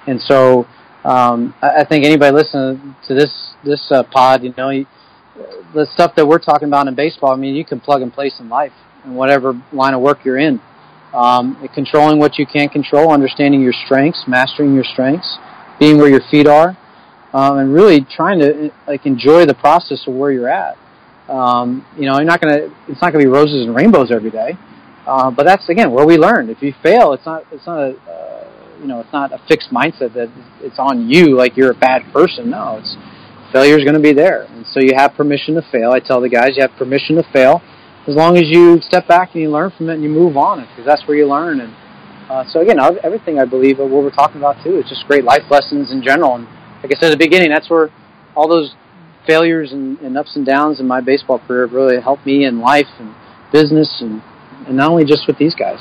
And 0.07 0.19
so 0.19 0.65
um, 1.03 1.53
I, 1.61 1.81
I 1.81 1.85
think 1.85 2.05
anybody 2.05 2.33
listening 2.33 2.95
to 3.07 3.13
this 3.13 3.53
this 3.63 3.91
uh, 3.91 4.03
pod, 4.03 4.43
you 4.43 4.53
know, 4.57 4.69
you, 4.69 4.87
the 5.73 5.85
stuff 5.93 6.15
that 6.15 6.25
we're 6.25 6.39
talking 6.39 6.67
about 6.67 6.87
in 6.87 6.95
baseball, 6.95 7.31
I 7.31 7.35
mean, 7.35 7.53
you 7.53 7.65
can 7.65 7.79
plug 7.79 8.01
and 8.01 8.11
place 8.11 8.39
in 8.39 8.49
life 8.49 8.71
in 9.05 9.13
whatever 9.13 9.61
line 9.71 9.93
of 9.93 10.01
work 10.01 10.25
you're 10.25 10.37
in 10.37 10.59
um, 11.13 11.67
controlling 11.73 12.19
what 12.19 12.37
you 12.37 12.45
can't 12.45 12.71
control, 12.71 13.11
understanding 13.11 13.61
your 13.61 13.73
strengths, 13.73 14.23
mastering 14.27 14.73
your 14.73 14.83
strengths, 14.83 15.37
being 15.79 15.97
where 15.97 16.09
your 16.09 16.21
feet 16.29 16.47
are, 16.47 16.77
um, 17.33 17.57
and 17.57 17.73
really 17.73 18.01
trying 18.01 18.39
to 18.39 18.71
like 18.87 19.05
enjoy 19.05 19.45
the 19.45 19.53
process 19.53 20.07
of 20.07 20.13
where 20.13 20.31
you're 20.31 20.49
at. 20.49 20.77
Um, 21.29 21.85
you 21.97 22.05
know, 22.05 22.15
you're 22.15 22.23
not 22.23 22.41
gonna. 22.41 22.69
It's 22.87 23.01
not 23.01 23.11
gonna 23.11 23.23
be 23.23 23.29
roses 23.29 23.65
and 23.65 23.75
rainbows 23.75 24.11
every 24.11 24.31
day, 24.31 24.57
uh, 25.05 25.29
but 25.29 25.45
that's 25.45 25.67
again 25.69 25.91
where 25.91 26.05
we 26.05 26.17
learn. 26.17 26.49
If 26.49 26.61
you 26.61 26.73
fail, 26.81 27.13
it's 27.13 27.25
not. 27.25 27.43
It's 27.51 27.65
not 27.65 27.79
a. 27.79 27.95
Uh, 28.09 28.43
you 28.79 28.87
know, 28.87 28.99
it's 28.99 29.11
not 29.11 29.31
a 29.31 29.39
fixed 29.47 29.71
mindset 29.71 30.13
that 30.13 30.29
it's 30.61 30.77
on 30.77 31.09
you 31.09 31.35
like 31.35 31.57
you're 31.57 31.71
a 31.71 31.75
bad 31.75 32.03
person. 32.13 32.51
No, 32.51 32.77
it's 32.77 32.95
failure 33.51 33.77
is 33.77 33.83
going 33.83 33.95
to 33.95 33.99
be 33.99 34.13
there, 34.13 34.43
and 34.43 34.65
so 34.67 34.79
you 34.79 34.93
have 34.95 35.15
permission 35.15 35.55
to 35.55 35.63
fail. 35.71 35.91
I 35.91 35.99
tell 35.99 36.21
the 36.21 36.29
guys 36.29 36.51
you 36.55 36.61
have 36.61 36.71
permission 36.77 37.15
to 37.15 37.23
fail 37.33 37.61
as 38.07 38.15
long 38.15 38.37
as 38.37 38.43
you 38.47 38.79
step 38.81 39.07
back 39.07 39.33
and 39.33 39.41
you 39.41 39.51
learn 39.51 39.71
from 39.77 39.89
it 39.89 39.95
and 39.95 40.03
you 40.03 40.09
move 40.09 40.37
on, 40.37 40.61
because 40.61 40.85
that's 40.85 41.05
where 41.07 41.17
you 41.17 41.27
learn. 41.27 41.59
And 41.59 41.73
uh, 42.29 42.43
so 42.49 42.61
again, 42.61 42.79
everything 43.03 43.39
I 43.39 43.45
believe 43.45 43.79
what 43.79 43.89
we're 43.89 44.09
talking 44.11 44.37
about 44.37 44.63
too 44.63 44.79
is 44.79 44.87
just 44.87 45.05
great 45.07 45.23
life 45.23 45.43
lessons 45.49 45.91
in 45.91 46.01
general. 46.01 46.35
And 46.35 46.45
like 46.83 46.95
I 46.95 46.99
said 46.99 47.11
at 47.11 47.19
the 47.19 47.23
beginning, 47.23 47.49
that's 47.49 47.69
where 47.69 47.89
all 48.35 48.47
those 48.47 48.75
failures 49.25 49.73
and, 49.73 49.99
and 49.99 50.17
ups 50.17 50.35
and 50.35 50.45
downs 50.45 50.79
in 50.79 50.87
my 50.87 51.01
baseball 51.01 51.39
career 51.39 51.65
really 51.65 52.01
helped 52.01 52.25
me 52.25 52.45
in 52.45 52.61
life 52.61 52.87
and 52.99 53.13
business, 53.51 53.99
and 53.99 54.21
and 54.67 54.77
not 54.77 54.89
only 54.89 55.05
just 55.05 55.27
with 55.27 55.37
these 55.37 55.55
guys. 55.55 55.79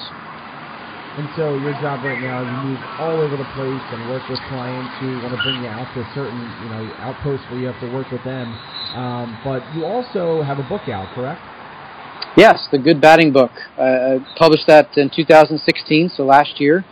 And 1.17 1.31
so 1.35 1.57
your 1.57 1.73
job 1.81 2.05
right 2.05 2.21
now, 2.21 2.45
you 2.45 2.53
move 2.69 2.81
all 3.01 3.17
over 3.17 3.37
the 3.39 3.49
place 3.57 3.87
and 3.89 4.11
work 4.11 4.29
with 4.29 4.39
clients 4.53 4.93
who 5.01 5.17
want 5.25 5.33
to 5.33 5.41
bring 5.43 5.63
you 5.65 5.69
out 5.73 5.89
to 5.95 6.05
certain, 6.13 6.45
you 6.61 6.69
know, 6.69 6.93
outposts 7.01 7.47
where 7.49 7.59
you 7.59 7.67
have 7.73 7.81
to 7.81 7.89
work 7.89 8.11
with 8.13 8.23
them. 8.23 8.53
Um, 8.93 9.33
but 9.43 9.65
you 9.75 9.87
also 9.87 10.43
have 10.43 10.59
a 10.59 10.67
book 10.69 10.91
out, 10.93 11.09
correct? 11.15 11.41
Yes, 12.37 12.69
the 12.71 12.79
Good 12.79 13.01
Batting 13.01 13.33
Book. 13.33 13.51
Uh, 13.79 13.83
I 13.83 14.27
published 14.39 14.67
that 14.67 14.97
in 14.99 15.11
2016, 15.15 16.11
so 16.11 16.25
last 16.25 16.61
year, 16.61 16.85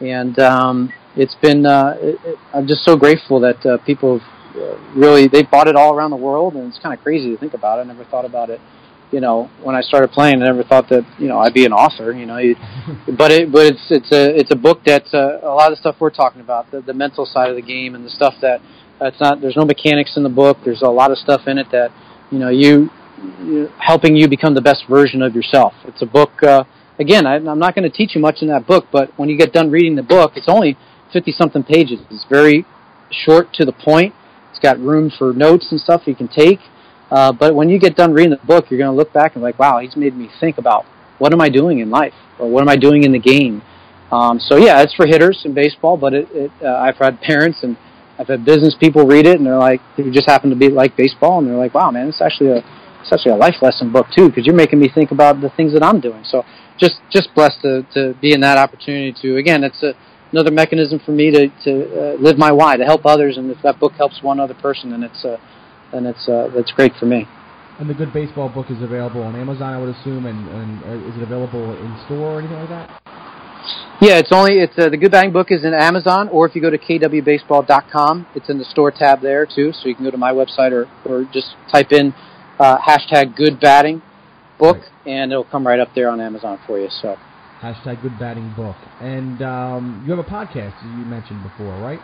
and 0.00 0.38
um, 0.38 0.92
it's 1.16 1.34
been. 1.42 1.66
Uh, 1.66 1.96
it, 1.98 2.18
it, 2.24 2.38
I'm 2.52 2.66
just 2.66 2.84
so 2.84 2.96
grateful 2.96 3.40
that 3.40 3.66
uh, 3.66 3.78
people 3.84 4.20
have 4.20 4.56
uh, 4.56 4.78
really 4.94 5.26
they 5.26 5.42
bought 5.42 5.66
it 5.66 5.74
all 5.74 5.94
around 5.94 6.10
the 6.10 6.16
world, 6.16 6.54
and 6.54 6.68
it's 6.68 6.78
kind 6.78 6.96
of 6.96 7.02
crazy 7.02 7.30
to 7.32 7.36
think 7.36 7.54
about. 7.54 7.80
I 7.80 7.82
never 7.82 8.04
thought 8.04 8.24
about 8.24 8.50
it 8.50 8.60
you 9.14 9.20
know, 9.20 9.48
when 9.62 9.76
I 9.76 9.80
started 9.80 10.10
playing, 10.10 10.42
I 10.42 10.46
never 10.46 10.64
thought 10.64 10.88
that 10.88 11.06
you 11.18 11.28
know 11.28 11.38
I'd 11.38 11.54
be 11.54 11.64
an 11.64 11.72
author. 11.72 12.12
You 12.12 12.26
know, 12.26 12.38
you, 12.38 12.56
but 13.18 13.30
it 13.30 13.52
but 13.52 13.66
it's 13.66 13.86
it's 13.90 14.10
a 14.12 14.36
it's 14.36 14.50
a 14.50 14.56
book 14.56 14.80
that's 14.84 15.14
uh, 15.14 15.38
a 15.42 15.54
lot 15.54 15.70
of 15.70 15.78
the 15.78 15.80
stuff 15.80 15.96
we're 16.00 16.10
talking 16.10 16.40
about, 16.40 16.70
the, 16.72 16.80
the 16.80 16.94
mental 16.94 17.24
side 17.24 17.48
of 17.48 17.56
the 17.56 17.62
game 17.62 17.94
and 17.94 18.04
the 18.04 18.10
stuff 18.10 18.34
that 18.42 18.60
uh, 19.00 19.06
it's 19.06 19.20
not. 19.20 19.40
There's 19.40 19.56
no 19.56 19.64
mechanics 19.64 20.16
in 20.16 20.24
the 20.24 20.28
book. 20.28 20.58
There's 20.64 20.82
a 20.82 20.88
lot 20.88 21.12
of 21.12 21.18
stuff 21.18 21.42
in 21.46 21.58
it 21.58 21.70
that 21.70 21.92
you 22.32 22.40
know 22.40 22.48
you, 22.48 22.90
you 22.90 23.03
helping 23.78 24.16
you 24.16 24.28
become 24.28 24.54
the 24.54 24.60
best 24.60 24.84
version 24.88 25.22
of 25.22 25.34
yourself. 25.34 25.72
It's 25.84 26.02
a 26.02 26.06
book. 26.06 26.42
Uh, 26.42 26.64
again, 26.98 27.26
I, 27.26 27.36
I'm 27.36 27.58
not 27.58 27.74
going 27.74 27.88
to 27.90 27.96
teach 27.96 28.14
you 28.14 28.20
much 28.20 28.42
in 28.42 28.48
that 28.48 28.66
book, 28.66 28.86
but 28.92 29.10
when 29.18 29.28
you 29.28 29.36
get 29.38 29.52
done 29.52 29.70
reading 29.70 29.96
the 29.96 30.02
book, 30.02 30.32
it's 30.36 30.48
only 30.48 30.76
fifty 31.12 31.32
something 31.32 31.62
pages. 31.62 32.00
It's 32.10 32.26
very 32.28 32.64
short 33.10 33.52
to 33.54 33.64
the 33.64 33.72
point. 33.72 34.14
It's 34.50 34.58
got 34.60 34.78
room 34.78 35.10
for 35.16 35.32
notes 35.32 35.68
and 35.70 35.80
stuff 35.80 36.02
you 36.06 36.14
can 36.14 36.28
take. 36.28 36.60
Uh, 37.10 37.32
but 37.32 37.54
when 37.54 37.68
you 37.68 37.78
get 37.78 37.96
done 37.96 38.12
reading 38.12 38.30
the 38.30 38.46
book, 38.46 38.66
you're 38.70 38.78
going 38.78 38.90
to 38.90 38.96
look 38.96 39.12
back 39.12 39.34
and 39.34 39.42
be 39.42 39.44
like, 39.44 39.58
wow, 39.58 39.78
he's 39.78 39.96
made 39.96 40.16
me 40.16 40.28
think 40.40 40.58
about 40.58 40.84
what 41.18 41.32
am 41.32 41.40
I 41.40 41.48
doing 41.48 41.78
in 41.78 41.90
life 41.90 42.14
or 42.38 42.50
what 42.50 42.62
am 42.62 42.68
I 42.68 42.76
doing 42.76 43.04
in 43.04 43.12
the 43.12 43.18
game. 43.18 43.62
Um, 44.10 44.40
so 44.40 44.56
yeah, 44.56 44.82
it's 44.82 44.94
for 44.94 45.06
hitters 45.06 45.42
in 45.44 45.54
baseball, 45.54 45.96
but 45.96 46.14
it, 46.14 46.28
it 46.32 46.50
uh, 46.62 46.74
I've 46.76 46.96
had 46.96 47.20
parents 47.20 47.62
and 47.62 47.76
I've 48.18 48.28
had 48.28 48.44
business 48.44 48.76
people 48.78 49.06
read 49.06 49.26
it 49.26 49.38
and 49.38 49.46
they're 49.46 49.58
like, 49.58 49.80
they 49.96 50.08
just 50.10 50.28
happen 50.28 50.50
to 50.50 50.56
be 50.56 50.68
like 50.68 50.96
baseball 50.96 51.38
and 51.38 51.48
they're 51.48 51.56
like, 51.56 51.74
wow, 51.74 51.90
man, 51.90 52.08
it's 52.08 52.22
actually 52.22 52.50
a 52.50 52.62
it's 53.04 53.12
actually 53.12 53.32
a 53.32 53.36
life 53.36 53.60
lesson 53.60 53.92
book 53.92 54.06
too 54.16 54.28
because 54.28 54.46
you're 54.46 54.56
making 54.56 54.80
me 54.80 54.88
think 54.88 55.10
about 55.10 55.40
the 55.40 55.50
things 55.50 55.72
that 55.74 55.82
I'm 55.82 56.00
doing. 56.00 56.24
So 56.24 56.44
just 56.78 56.96
just 57.10 57.28
blessed 57.34 57.60
to 57.62 57.86
to 57.92 58.14
be 58.20 58.32
in 58.32 58.40
that 58.40 58.56
opportunity 58.56 59.14
to 59.20 59.36
again, 59.36 59.62
it's 59.62 59.82
a 59.82 59.92
another 60.32 60.50
mechanism 60.50 60.98
for 61.04 61.12
me 61.12 61.30
to 61.30 61.48
to 61.64 61.72
uh, 61.72 62.14
live 62.18 62.38
my 62.38 62.50
why 62.50 62.76
to 62.76 62.84
help 62.84 63.04
others, 63.04 63.36
and 63.36 63.50
if 63.50 63.58
that 63.62 63.78
book 63.78 63.92
helps 63.92 64.22
one 64.22 64.40
other 64.40 64.54
person, 64.54 64.90
then 64.90 65.02
it's 65.02 65.24
uh, 65.24 65.36
then 65.92 66.06
it's 66.06 66.28
uh, 66.28 66.48
that's 66.54 66.72
great 66.72 66.92
for 66.98 67.06
me. 67.06 67.28
And 67.78 67.90
the 67.90 67.94
Good 67.94 68.12
Baseball 68.12 68.48
book 68.48 68.70
is 68.70 68.80
available 68.82 69.22
on 69.22 69.34
Amazon, 69.34 69.74
I 69.74 69.80
would 69.80 69.88
assume, 69.96 70.26
and, 70.26 70.48
and 70.48 70.84
uh, 70.84 71.08
is 71.08 71.16
it 71.16 71.22
available 71.24 71.76
in 71.76 72.00
store 72.06 72.36
or 72.36 72.38
anything 72.38 72.56
like 72.56 72.68
that? 72.68 73.00
Yeah, 74.00 74.18
it's 74.18 74.30
only 74.32 74.60
it's 74.60 74.78
uh, 74.78 74.88
the 74.88 74.96
Good 74.96 75.12
Batting 75.12 75.32
book 75.32 75.48
is 75.50 75.64
in 75.64 75.74
Amazon, 75.74 76.28
or 76.28 76.46
if 76.46 76.54
you 76.54 76.62
go 76.62 76.70
to 76.70 76.78
kwbaseball.com, 76.78 78.26
it's 78.34 78.48
in 78.48 78.58
the 78.58 78.64
store 78.64 78.90
tab 78.90 79.20
there 79.20 79.46
too. 79.46 79.72
So 79.72 79.88
you 79.88 79.94
can 79.94 80.04
go 80.04 80.10
to 80.10 80.18
my 80.18 80.32
website 80.32 80.72
or 80.72 80.88
or 81.04 81.24
just 81.32 81.54
type 81.70 81.92
in 81.92 82.14
uh, 82.58 82.78
hashtag 82.78 83.36
Good 83.36 83.60
Batting 83.60 84.02
book, 84.58 84.78
right. 84.78 84.90
and 85.06 85.32
it'll 85.32 85.44
come 85.44 85.66
right 85.66 85.80
up 85.80 85.88
there 85.94 86.08
on 86.08 86.20
Amazon 86.20 86.58
for 86.66 86.78
you. 86.78 86.88
So 86.90 87.16
hashtag 87.60 88.02
Good 88.02 88.18
Batting 88.18 88.52
book, 88.56 88.76
and 89.00 89.42
um, 89.42 90.04
you 90.06 90.14
have 90.14 90.24
a 90.24 90.28
podcast 90.28 90.82
you 90.82 91.04
mentioned 91.04 91.42
before, 91.42 91.72
right? 91.80 92.00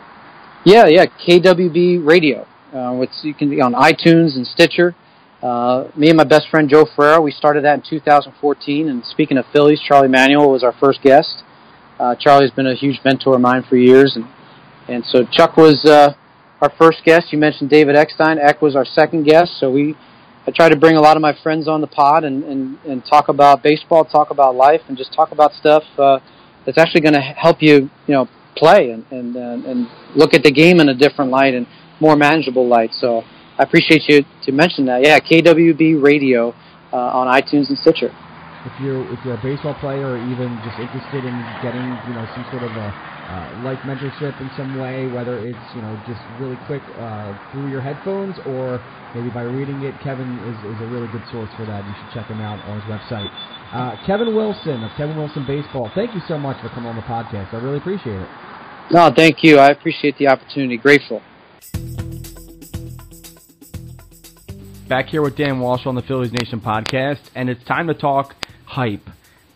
Yeah, 0.64 0.86
yeah, 0.86 1.06
KWB 1.06 2.06
Radio. 2.06 2.46
Uh, 2.72 2.94
which 2.94 3.10
you 3.22 3.34
can 3.34 3.50
be 3.50 3.60
on 3.60 3.72
iTunes 3.72 4.36
and 4.36 4.46
Stitcher. 4.46 4.94
Uh, 5.42 5.88
me 5.96 6.08
and 6.08 6.16
my 6.16 6.22
best 6.22 6.48
friend 6.48 6.70
Joe 6.70 6.84
Ferrera, 6.84 7.20
we 7.20 7.32
started 7.32 7.64
that 7.64 7.74
in 7.74 7.82
2014. 7.82 8.88
And 8.88 9.04
speaking 9.04 9.38
of 9.38 9.44
Phillies, 9.52 9.80
Charlie 9.80 10.06
Manuel 10.06 10.48
was 10.48 10.62
our 10.62 10.72
first 10.78 11.02
guest. 11.02 11.42
Uh, 11.98 12.14
Charlie's 12.14 12.52
been 12.52 12.68
a 12.68 12.74
huge 12.76 13.00
mentor 13.04 13.34
of 13.34 13.40
mine 13.40 13.64
for 13.68 13.76
years, 13.76 14.14
and 14.14 14.24
and 14.86 15.04
so 15.04 15.24
Chuck 15.32 15.56
was 15.56 15.84
uh, 15.84 16.14
our 16.60 16.70
first 16.78 17.04
guest. 17.04 17.32
You 17.32 17.38
mentioned 17.38 17.70
David 17.70 17.96
Eckstein. 17.96 18.38
Eck 18.38 18.62
was 18.62 18.76
our 18.76 18.84
second 18.84 19.24
guest. 19.24 19.58
So 19.58 19.68
we, 19.70 19.96
I 20.46 20.50
try 20.50 20.68
to 20.68 20.76
bring 20.76 20.96
a 20.96 21.00
lot 21.00 21.16
of 21.16 21.22
my 21.22 21.36
friends 21.42 21.68
on 21.68 21.80
the 21.80 21.86
pod 21.86 22.24
and 22.24 22.44
and, 22.44 22.78
and 22.84 23.04
talk 23.04 23.28
about 23.28 23.62
baseball, 23.62 24.04
talk 24.04 24.30
about 24.30 24.54
life, 24.54 24.80
and 24.88 24.96
just 24.96 25.12
talk 25.12 25.32
about 25.32 25.52
stuff 25.52 25.84
uh, 25.98 26.18
that's 26.64 26.78
actually 26.78 27.02
going 27.02 27.14
to 27.14 27.20
help 27.20 27.58
you, 27.60 27.90
you 28.06 28.14
know, 28.14 28.28
play 28.56 28.90
and 28.90 29.04
and 29.10 29.36
and 29.36 29.88
look 30.16 30.34
at 30.34 30.42
the 30.42 30.50
game 30.50 30.80
in 30.80 30.88
a 30.88 30.94
different 30.94 31.30
light 31.30 31.54
and 31.54 31.66
more 32.00 32.16
manageable 32.16 32.66
light. 32.66 32.90
So 32.94 33.22
I 33.58 33.62
appreciate 33.62 34.08
you 34.08 34.24
to 34.44 34.52
mention 34.52 34.86
that. 34.86 35.02
Yeah, 35.02 35.18
KWB 35.20 36.02
Radio 36.02 36.54
uh, 36.92 36.96
on 36.96 37.26
iTunes 37.28 37.68
and 37.68 37.78
Stitcher. 37.78 38.10
If 38.64 38.72
you're 38.80 39.04
if 39.12 39.18
you're 39.24 39.34
a 39.34 39.42
baseball 39.42 39.74
player 39.74 40.06
or 40.06 40.16
even 40.16 40.58
just 40.64 40.78
interested 40.78 41.24
in 41.24 41.36
getting 41.62 41.84
you 42.08 42.14
know 42.16 42.26
some 42.34 42.44
sort 42.50 42.64
of 42.64 42.72
a 42.72 43.19
uh, 43.30 43.62
life 43.62 43.78
mentorship 43.86 44.34
in 44.42 44.50
some 44.56 44.74
way, 44.74 45.06
whether 45.06 45.38
it's 45.38 45.66
you 45.74 45.80
know 45.80 45.94
just 46.06 46.18
really 46.42 46.58
quick 46.66 46.82
uh, 46.98 47.30
through 47.52 47.70
your 47.70 47.80
headphones 47.80 48.34
or 48.44 48.82
maybe 49.14 49.30
by 49.30 49.42
reading 49.42 49.82
it, 49.86 49.94
Kevin 50.02 50.26
is, 50.50 50.58
is 50.74 50.78
a 50.82 50.88
really 50.90 51.06
good 51.14 51.22
source 51.30 51.50
for 51.54 51.64
that. 51.64 51.86
You 51.86 51.94
should 51.94 52.10
check 52.10 52.26
him 52.26 52.40
out 52.40 52.58
on 52.66 52.80
his 52.82 52.86
website. 52.90 53.30
Uh, 53.70 53.94
Kevin 54.04 54.34
Wilson 54.34 54.82
of 54.82 54.90
Kevin 54.96 55.16
Wilson 55.16 55.46
Baseball. 55.46 55.90
Thank 55.94 56.14
you 56.14 56.20
so 56.26 56.36
much 56.36 56.60
for 56.60 56.68
coming 56.70 56.90
on 56.90 56.96
the 56.96 57.06
podcast. 57.06 57.54
I 57.54 57.62
really 57.62 57.78
appreciate 57.78 58.18
it. 58.18 58.28
No, 58.90 59.12
thank 59.14 59.44
you. 59.44 59.58
I 59.58 59.68
appreciate 59.68 60.18
the 60.18 60.26
opportunity. 60.26 60.76
Grateful. 60.76 61.22
Back 64.88 65.06
here 65.06 65.22
with 65.22 65.36
Dan 65.36 65.60
Walsh 65.60 65.86
on 65.86 65.94
the 65.94 66.02
Phillies 66.02 66.32
Nation 66.32 66.60
podcast, 66.60 67.30
and 67.36 67.48
it's 67.48 67.62
time 67.64 67.86
to 67.86 67.94
talk 67.94 68.34
hype. 68.66 69.08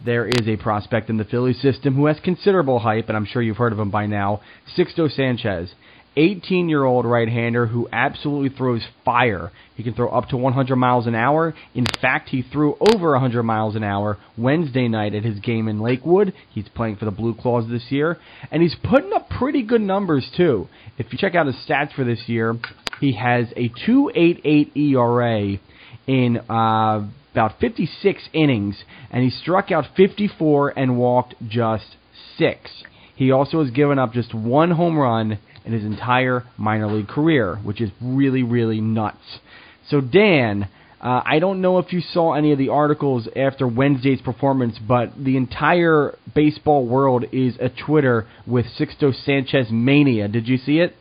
There 0.05 0.27
is 0.27 0.47
a 0.47 0.57
prospect 0.57 1.09
in 1.09 1.17
the 1.17 1.25
Phillies 1.25 1.61
system 1.63 1.95
who 1.95 2.07
has 2.07 2.19
considerable 2.23 2.79
hype, 2.79 3.09
and 3.09 3.17
I'm 3.17 3.25
sure 3.25 3.41
you've 3.41 3.57
heard 3.57 3.73
of 3.73 3.79
him 3.79 3.91
by 3.91 4.07
now 4.07 4.43
Sixto 4.77 5.11
Sanchez. 5.11 5.75
18 6.17 6.69
year 6.69 6.85
old 6.85 7.07
right 7.07 7.29
hander 7.29 7.67
who 7.67 7.89
absolutely 7.91 8.57
throws 8.57 8.83
fire. 9.05 9.51
He 9.75 9.83
can 9.83 9.95
throw 9.95 10.09
up 10.11 10.29
to 10.29 10.37
100 10.37 10.77
miles 10.77 11.07
an 11.07 11.15
hour. 11.15 11.55
In 11.75 11.87
fact, 12.01 12.29
he 12.29 12.43
threw 12.43 12.77
over 12.95 13.13
100 13.13 13.43
miles 13.43 13.75
an 13.75 13.83
hour 13.83 14.19
Wednesday 14.37 14.89
night 14.89 15.15
at 15.15 15.25
his 15.25 15.41
game 15.41 15.67
in 15.69 15.81
Lakewood. 15.81 16.33
He's 16.51 16.69
playing 16.69 16.97
for 16.97 17.07
the 17.07 17.11
Blue 17.11 17.35
Claws 17.35 17.69
this 17.69 17.91
year. 17.91 18.19
And 18.53 18.63
he's 18.63 18.77
putting 18.89 19.13
up 19.13 19.29
pretty 19.29 19.63
good 19.63 19.81
numbers, 19.81 20.31
too. 20.37 20.69
If 20.99 21.13
you 21.13 21.19
check 21.19 21.35
out 21.35 21.47
his 21.47 21.57
stats 21.67 21.93
for 21.95 22.05
this 22.05 22.29
year, 22.29 22.57
he 23.01 23.15
has 23.15 23.47
a 23.57 23.71
2.88 23.71 24.77
ERA 24.77 25.59
in 26.07 26.37
uh, 26.49 27.09
about 27.35 27.59
56 27.59 28.29
innings, 28.33 28.85
and 29.11 29.25
he 29.25 29.31
struck 29.31 29.73
out 29.73 29.85
54 29.97 30.79
and 30.79 30.97
walked 30.97 31.35
just 31.49 31.97
six. 32.39 32.85
He 33.17 33.33
also 33.33 33.61
has 33.63 33.73
given 33.73 33.99
up 33.99 34.13
just 34.13 34.33
one 34.33 34.71
home 34.71 34.97
run 34.97 35.39
in 35.65 35.73
his 35.73 35.85
entire 35.85 36.45
minor 36.57 36.87
league 36.87 37.09
career, 37.09 37.57
which 37.57 37.81
is 37.81 37.91
really, 38.01 38.45
really 38.45 38.81
nuts. 38.81 39.41
So, 39.89 40.01
Dan, 40.01 40.69
uh, 41.01 41.23
I 41.25 41.41
don't 41.41 41.61
know 41.61 41.79
if 41.79 41.93
you 41.93 42.01
saw 42.01 42.35
any 42.35 42.53
of 42.53 42.59
the 42.59 42.69
articles 42.69 43.29
after 43.35 43.67
Wednesday's 43.67 44.21
performance, 44.21 44.79
but 44.79 45.13
the 45.19 45.37
entire 45.37 46.17
baseball 46.37 46.87
world 46.87 47.25
is 47.33 47.57
a 47.61 47.69
Twitter 47.69 48.27
with 48.47 48.67
Sixto 48.79 49.13
Sanchez 49.13 49.67
mania. 49.73 50.29
Did 50.29 50.47
you 50.47 50.57
see 50.57 50.79
it? 50.79 50.95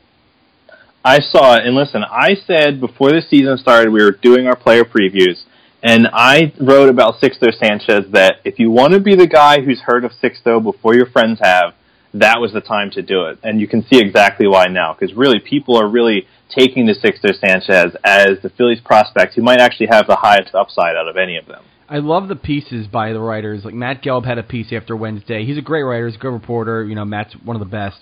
I 1.05 1.19
saw 1.19 1.57
it, 1.57 1.65
and 1.65 1.75
listen, 1.75 2.01
I 2.03 2.35
said 2.47 2.79
before 2.79 3.11
the 3.11 3.21
season 3.29 3.57
started, 3.57 3.91
we 3.91 4.03
were 4.03 4.11
doing 4.11 4.47
our 4.47 4.55
player 4.55 4.83
previews, 4.83 5.43
and 5.83 6.07
I 6.13 6.53
wrote 6.59 6.87
about 6.87 7.19
Sixto 7.21 7.53
Sanchez 7.59 8.05
that 8.13 8.35
if 8.45 8.57
you 8.57 8.71
want 8.71 8.93
to 8.93 9.01
be 9.01 9.15
the 9.15 9.27
guy 9.27 9.61
who's 9.61 9.81
heard 9.81 10.05
of 10.05 10.11
Sixto 10.13 10.63
before 10.63 10.95
your 10.95 11.07
friends 11.07 11.39
have, 11.41 11.73
that 12.13 12.39
was 12.39 12.53
the 12.53 12.61
time 12.61 12.89
to 12.91 13.01
do 13.01 13.25
it. 13.25 13.39
And 13.43 13.59
you 13.59 13.67
can 13.67 13.85
see 13.91 13.99
exactly 13.99 14.47
why 14.47 14.67
now, 14.67 14.95
because 14.97 15.15
really 15.15 15.39
people 15.39 15.75
are 15.75 15.87
really 15.87 16.25
taking 16.49 16.85
the 16.85 16.93
Sixto 16.93 17.37
Sanchez 17.37 17.95
as 18.03 18.41
the 18.41 18.49
Phillies 18.49 18.79
prospect 18.79 19.33
who 19.33 19.41
might 19.41 19.59
actually 19.59 19.87
have 19.91 20.07
the 20.07 20.15
highest 20.15 20.55
upside 20.55 20.95
out 20.95 21.09
of 21.09 21.17
any 21.17 21.35
of 21.35 21.47
them. 21.47 21.63
I 21.89 21.97
love 21.97 22.29
the 22.29 22.35
pieces 22.35 22.87
by 22.87 23.11
the 23.11 23.19
writers. 23.19 23.65
Like 23.65 23.73
Matt 23.73 24.01
Gelb 24.01 24.25
had 24.25 24.37
a 24.37 24.43
piece 24.43 24.71
after 24.71 24.95
Wednesday. 24.95 25.45
He's 25.45 25.57
a 25.57 25.61
great 25.61 25.83
writer. 25.83 26.07
He's 26.07 26.15
a 26.15 26.19
good 26.19 26.31
reporter. 26.31 26.85
You 26.85 26.95
know, 26.95 27.03
Matt's 27.03 27.33
one 27.43 27.55
of 27.55 27.59
the 27.59 27.65
best. 27.65 27.97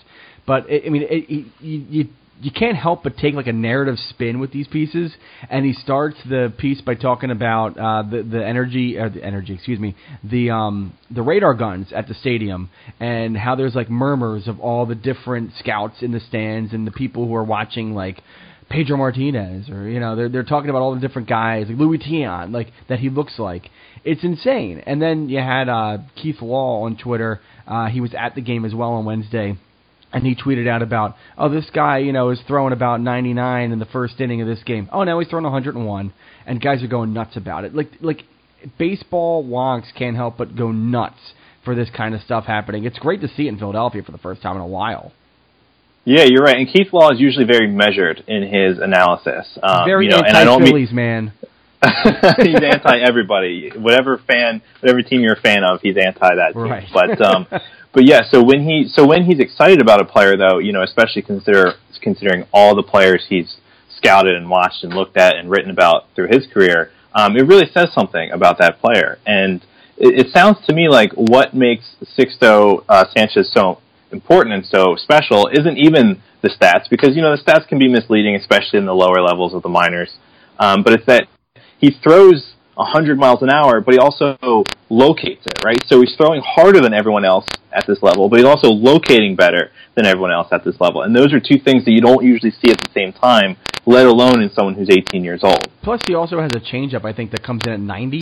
But 0.46 0.70
it, 0.70 0.84
I 0.86 0.88
mean, 0.88 1.02
it, 1.08 1.28
you, 1.60 1.86
you 1.88 2.08
you 2.42 2.50
can't 2.50 2.76
help 2.76 3.04
but 3.04 3.16
take 3.16 3.34
like 3.34 3.46
a 3.46 3.52
narrative 3.52 3.96
spin 4.10 4.40
with 4.40 4.52
these 4.52 4.66
pieces. 4.66 5.12
And 5.48 5.64
he 5.64 5.72
starts 5.72 6.16
the 6.28 6.52
piece 6.58 6.80
by 6.80 6.94
talking 6.94 7.30
about 7.30 7.78
uh, 7.78 8.02
the 8.02 8.22
the 8.22 8.44
energy, 8.44 8.98
or 8.98 9.08
the 9.08 9.24
energy, 9.24 9.54
excuse 9.54 9.78
me, 9.78 9.94
the 10.24 10.50
um 10.50 10.92
the 11.10 11.22
radar 11.22 11.54
guns 11.54 11.92
at 11.94 12.08
the 12.08 12.14
stadium, 12.14 12.68
and 12.98 13.36
how 13.36 13.54
there's 13.54 13.74
like 13.74 13.88
murmurs 13.88 14.48
of 14.48 14.58
all 14.60 14.86
the 14.86 14.94
different 14.96 15.52
scouts 15.58 16.02
in 16.02 16.10
the 16.10 16.20
stands 16.20 16.72
and 16.72 16.86
the 16.86 16.90
people 16.90 17.26
who 17.26 17.34
are 17.34 17.44
watching 17.44 17.94
like. 17.94 18.20
Pedro 18.70 18.96
Martinez, 18.96 19.68
or 19.68 19.86
you 19.86 20.00
know, 20.00 20.16
they're 20.16 20.30
they're 20.30 20.44
talking 20.44 20.70
about 20.70 20.80
all 20.80 20.94
the 20.94 21.00
different 21.00 21.28
guys, 21.28 21.66
like 21.68 21.76
Luis 21.76 22.00
Tiant, 22.00 22.52
like 22.52 22.68
that 22.88 23.00
he 23.00 23.10
looks 23.10 23.38
like. 23.38 23.68
It's 24.02 24.24
insane. 24.24 24.82
And 24.86 25.02
then 25.02 25.28
you 25.28 25.40
had 25.40 25.68
uh, 25.68 25.98
Keith 26.16 26.40
Law 26.40 26.84
on 26.86 26.96
Twitter. 26.96 27.42
Uh, 27.66 27.88
he 27.88 28.00
was 28.00 28.14
at 28.16 28.34
the 28.34 28.40
game 28.40 28.64
as 28.64 28.74
well 28.74 28.92
on 28.92 29.04
Wednesday, 29.04 29.58
and 30.12 30.26
he 30.26 30.34
tweeted 30.34 30.68
out 30.68 30.82
about, 30.82 31.16
oh, 31.38 31.48
this 31.48 31.68
guy, 31.72 31.98
you 31.98 32.12
know, 32.12 32.30
is 32.30 32.40
throwing 32.46 32.72
about 32.72 33.00
99 33.00 33.72
in 33.72 33.78
the 33.78 33.86
first 33.86 34.20
inning 34.20 34.40
of 34.40 34.46
this 34.46 34.62
game. 34.62 34.88
Oh, 34.92 35.04
now 35.04 35.18
he's 35.18 35.28
throwing 35.28 35.44
101, 35.44 36.12
and 36.46 36.60
guys 36.60 36.82
are 36.82 36.88
going 36.88 37.12
nuts 37.12 37.36
about 37.36 37.64
it. 37.64 37.74
Like, 37.74 37.88
like 38.00 38.24
baseball 38.78 39.44
wonks 39.44 39.94
can't 39.96 40.16
help 40.16 40.36
but 40.36 40.56
go 40.56 40.70
nuts 40.70 41.32
for 41.64 41.74
this 41.74 41.88
kind 41.96 42.14
of 42.14 42.20
stuff 42.22 42.44
happening. 42.44 42.84
It's 42.84 42.98
great 42.98 43.20
to 43.22 43.28
see 43.28 43.46
it 43.46 43.48
in 43.48 43.58
Philadelphia 43.58 44.02
for 44.02 44.12
the 44.12 44.18
first 44.18 44.42
time 44.42 44.56
in 44.56 44.62
a 44.62 44.66
while. 44.66 45.12
Yeah, 46.04 46.24
you're 46.28 46.42
right. 46.42 46.56
And 46.56 46.68
Keith 46.68 46.92
Law 46.92 47.12
is 47.12 47.20
usually 47.20 47.44
very 47.44 47.68
measured 47.68 48.24
in 48.26 48.42
his 48.42 48.78
analysis. 48.80 49.46
Um, 49.62 49.86
very 49.86 50.06
you 50.06 50.10
know, 50.10 50.18
anti-Phillies, 50.18 50.88
mean, 50.88 50.96
man. 50.96 51.32
he's 52.42 52.62
anti 52.62 52.98
everybody. 52.98 53.70
Whatever 53.74 54.18
fan, 54.18 54.62
whatever 54.80 55.02
team 55.02 55.20
you're 55.20 55.34
a 55.34 55.40
fan 55.40 55.64
of, 55.64 55.80
he's 55.80 55.96
anti 55.96 56.34
that 56.36 56.52
team. 56.54 56.62
Right. 56.62 56.88
But 56.92 57.20
um, 57.20 57.46
but 57.92 58.04
yeah, 58.04 58.22
so 58.30 58.42
when 58.42 58.62
he 58.62 58.88
so 58.88 59.06
when 59.06 59.24
he's 59.24 59.40
excited 59.40 59.80
about 59.80 60.00
a 60.00 60.04
player 60.04 60.36
though, 60.36 60.58
you 60.58 60.72
know, 60.72 60.82
especially 60.82 61.22
consider 61.22 61.74
considering 62.00 62.46
all 62.52 62.74
the 62.74 62.82
players 62.82 63.26
he's 63.28 63.56
scouted 63.96 64.34
and 64.34 64.48
watched 64.48 64.82
and 64.82 64.92
looked 64.92 65.16
at 65.16 65.36
and 65.36 65.50
written 65.50 65.70
about 65.70 66.06
through 66.14 66.28
his 66.28 66.46
career, 66.52 66.90
um, 67.14 67.36
it 67.36 67.46
really 67.46 67.70
says 67.72 67.92
something 67.92 68.30
about 68.30 68.58
that 68.58 68.80
player. 68.80 69.18
And 69.26 69.62
it, 69.96 70.26
it 70.26 70.32
sounds 70.32 70.64
to 70.66 70.74
me 70.74 70.88
like 70.88 71.12
what 71.14 71.54
makes 71.54 71.96
Sixto 72.18 72.84
uh, 72.88 73.04
Sanchez 73.14 73.50
so 73.52 73.80
important 74.10 74.54
and 74.54 74.66
so 74.66 74.96
special 74.96 75.48
isn't 75.52 75.78
even 75.78 76.22
the 76.42 76.48
stats, 76.48 76.88
because 76.90 77.14
you 77.14 77.22
know 77.22 77.34
the 77.36 77.42
stats 77.42 77.66
can 77.68 77.78
be 77.78 77.88
misleading, 77.88 78.34
especially 78.34 78.78
in 78.78 78.86
the 78.86 78.94
lower 78.94 79.22
levels 79.22 79.54
of 79.54 79.62
the 79.62 79.68
minors. 79.68 80.10
Um, 80.58 80.82
but 80.82 80.92
it's 80.92 81.06
that 81.06 81.28
he 81.82 81.90
throws 82.02 82.54
100 82.74 83.18
miles 83.18 83.42
an 83.42 83.50
hour, 83.50 83.80
but 83.80 83.92
he 83.92 83.98
also 83.98 84.64
locates 84.88 85.44
it, 85.46 85.62
right? 85.64 85.82
So 85.88 86.00
he's 86.00 86.14
throwing 86.16 86.40
harder 86.40 86.80
than 86.80 86.94
everyone 86.94 87.24
else 87.24 87.44
at 87.72 87.86
this 87.86 88.02
level, 88.02 88.28
but 88.28 88.38
he's 88.38 88.46
also 88.46 88.68
locating 88.68 89.36
better 89.36 89.70
than 89.94 90.06
everyone 90.06 90.32
else 90.32 90.48
at 90.52 90.64
this 90.64 90.80
level. 90.80 91.02
And 91.02 91.14
those 91.14 91.34
are 91.34 91.40
two 91.40 91.58
things 91.58 91.84
that 91.84 91.90
you 91.90 92.00
don't 92.00 92.24
usually 92.24 92.52
see 92.52 92.70
at 92.70 92.78
the 92.78 92.88
same 92.94 93.12
time, 93.12 93.56
let 93.84 94.06
alone 94.06 94.40
in 94.40 94.50
someone 94.50 94.74
who's 94.74 94.88
18 94.90 95.24
years 95.24 95.42
old. 95.42 95.68
Plus, 95.82 96.00
he 96.06 96.14
also 96.14 96.40
has 96.40 96.52
a 96.54 96.60
changeup, 96.60 97.04
I 97.04 97.12
think, 97.12 97.32
that 97.32 97.42
comes 97.42 97.62
in 97.66 97.72
at 97.72 97.80
90. 97.80 98.20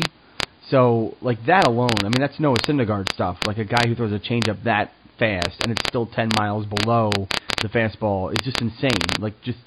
So, 0.68 1.16
like 1.20 1.44
that 1.46 1.66
alone, 1.66 1.98
I 2.00 2.04
mean, 2.04 2.18
that's 2.18 2.40
Noah 2.40 2.56
Syndergaard 2.66 3.12
stuff. 3.12 3.38
Like 3.46 3.58
a 3.58 3.64
guy 3.64 3.86
who 3.86 3.94
throws 3.94 4.12
a 4.12 4.18
changeup 4.18 4.64
that 4.64 4.92
fast 5.18 5.60
and 5.62 5.72
it's 5.72 5.82
still 5.86 6.06
10 6.06 6.30
miles 6.38 6.64
below 6.64 7.10
the 7.60 7.68
fastball 7.68 8.30
is 8.30 8.38
just 8.42 8.60
insane. 8.62 8.90
Like, 9.18 9.34
just 9.42 9.58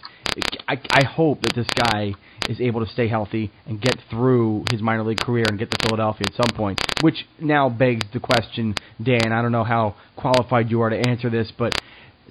I, 0.67 0.79
I 0.91 1.05
hope 1.05 1.41
that 1.41 1.53
this 1.55 1.67
guy 1.75 2.13
is 2.47 2.59
able 2.59 2.85
to 2.85 2.91
stay 2.91 3.07
healthy 3.07 3.51
and 3.65 3.79
get 3.79 3.95
through 4.09 4.65
his 4.71 4.81
minor 4.81 5.03
league 5.03 5.19
career 5.19 5.45
and 5.47 5.57
get 5.57 5.71
to 5.71 5.77
Philadelphia 5.87 6.27
at 6.27 6.33
some 6.35 6.55
point. 6.55 6.79
Which 7.01 7.25
now 7.39 7.69
begs 7.69 8.05
the 8.13 8.19
question, 8.19 8.75
Dan. 9.01 9.31
I 9.31 9.41
don't 9.41 9.51
know 9.51 9.63
how 9.63 9.95
qualified 10.15 10.69
you 10.69 10.81
are 10.81 10.89
to 10.89 10.97
answer 11.07 11.29
this, 11.29 11.51
but 11.57 11.73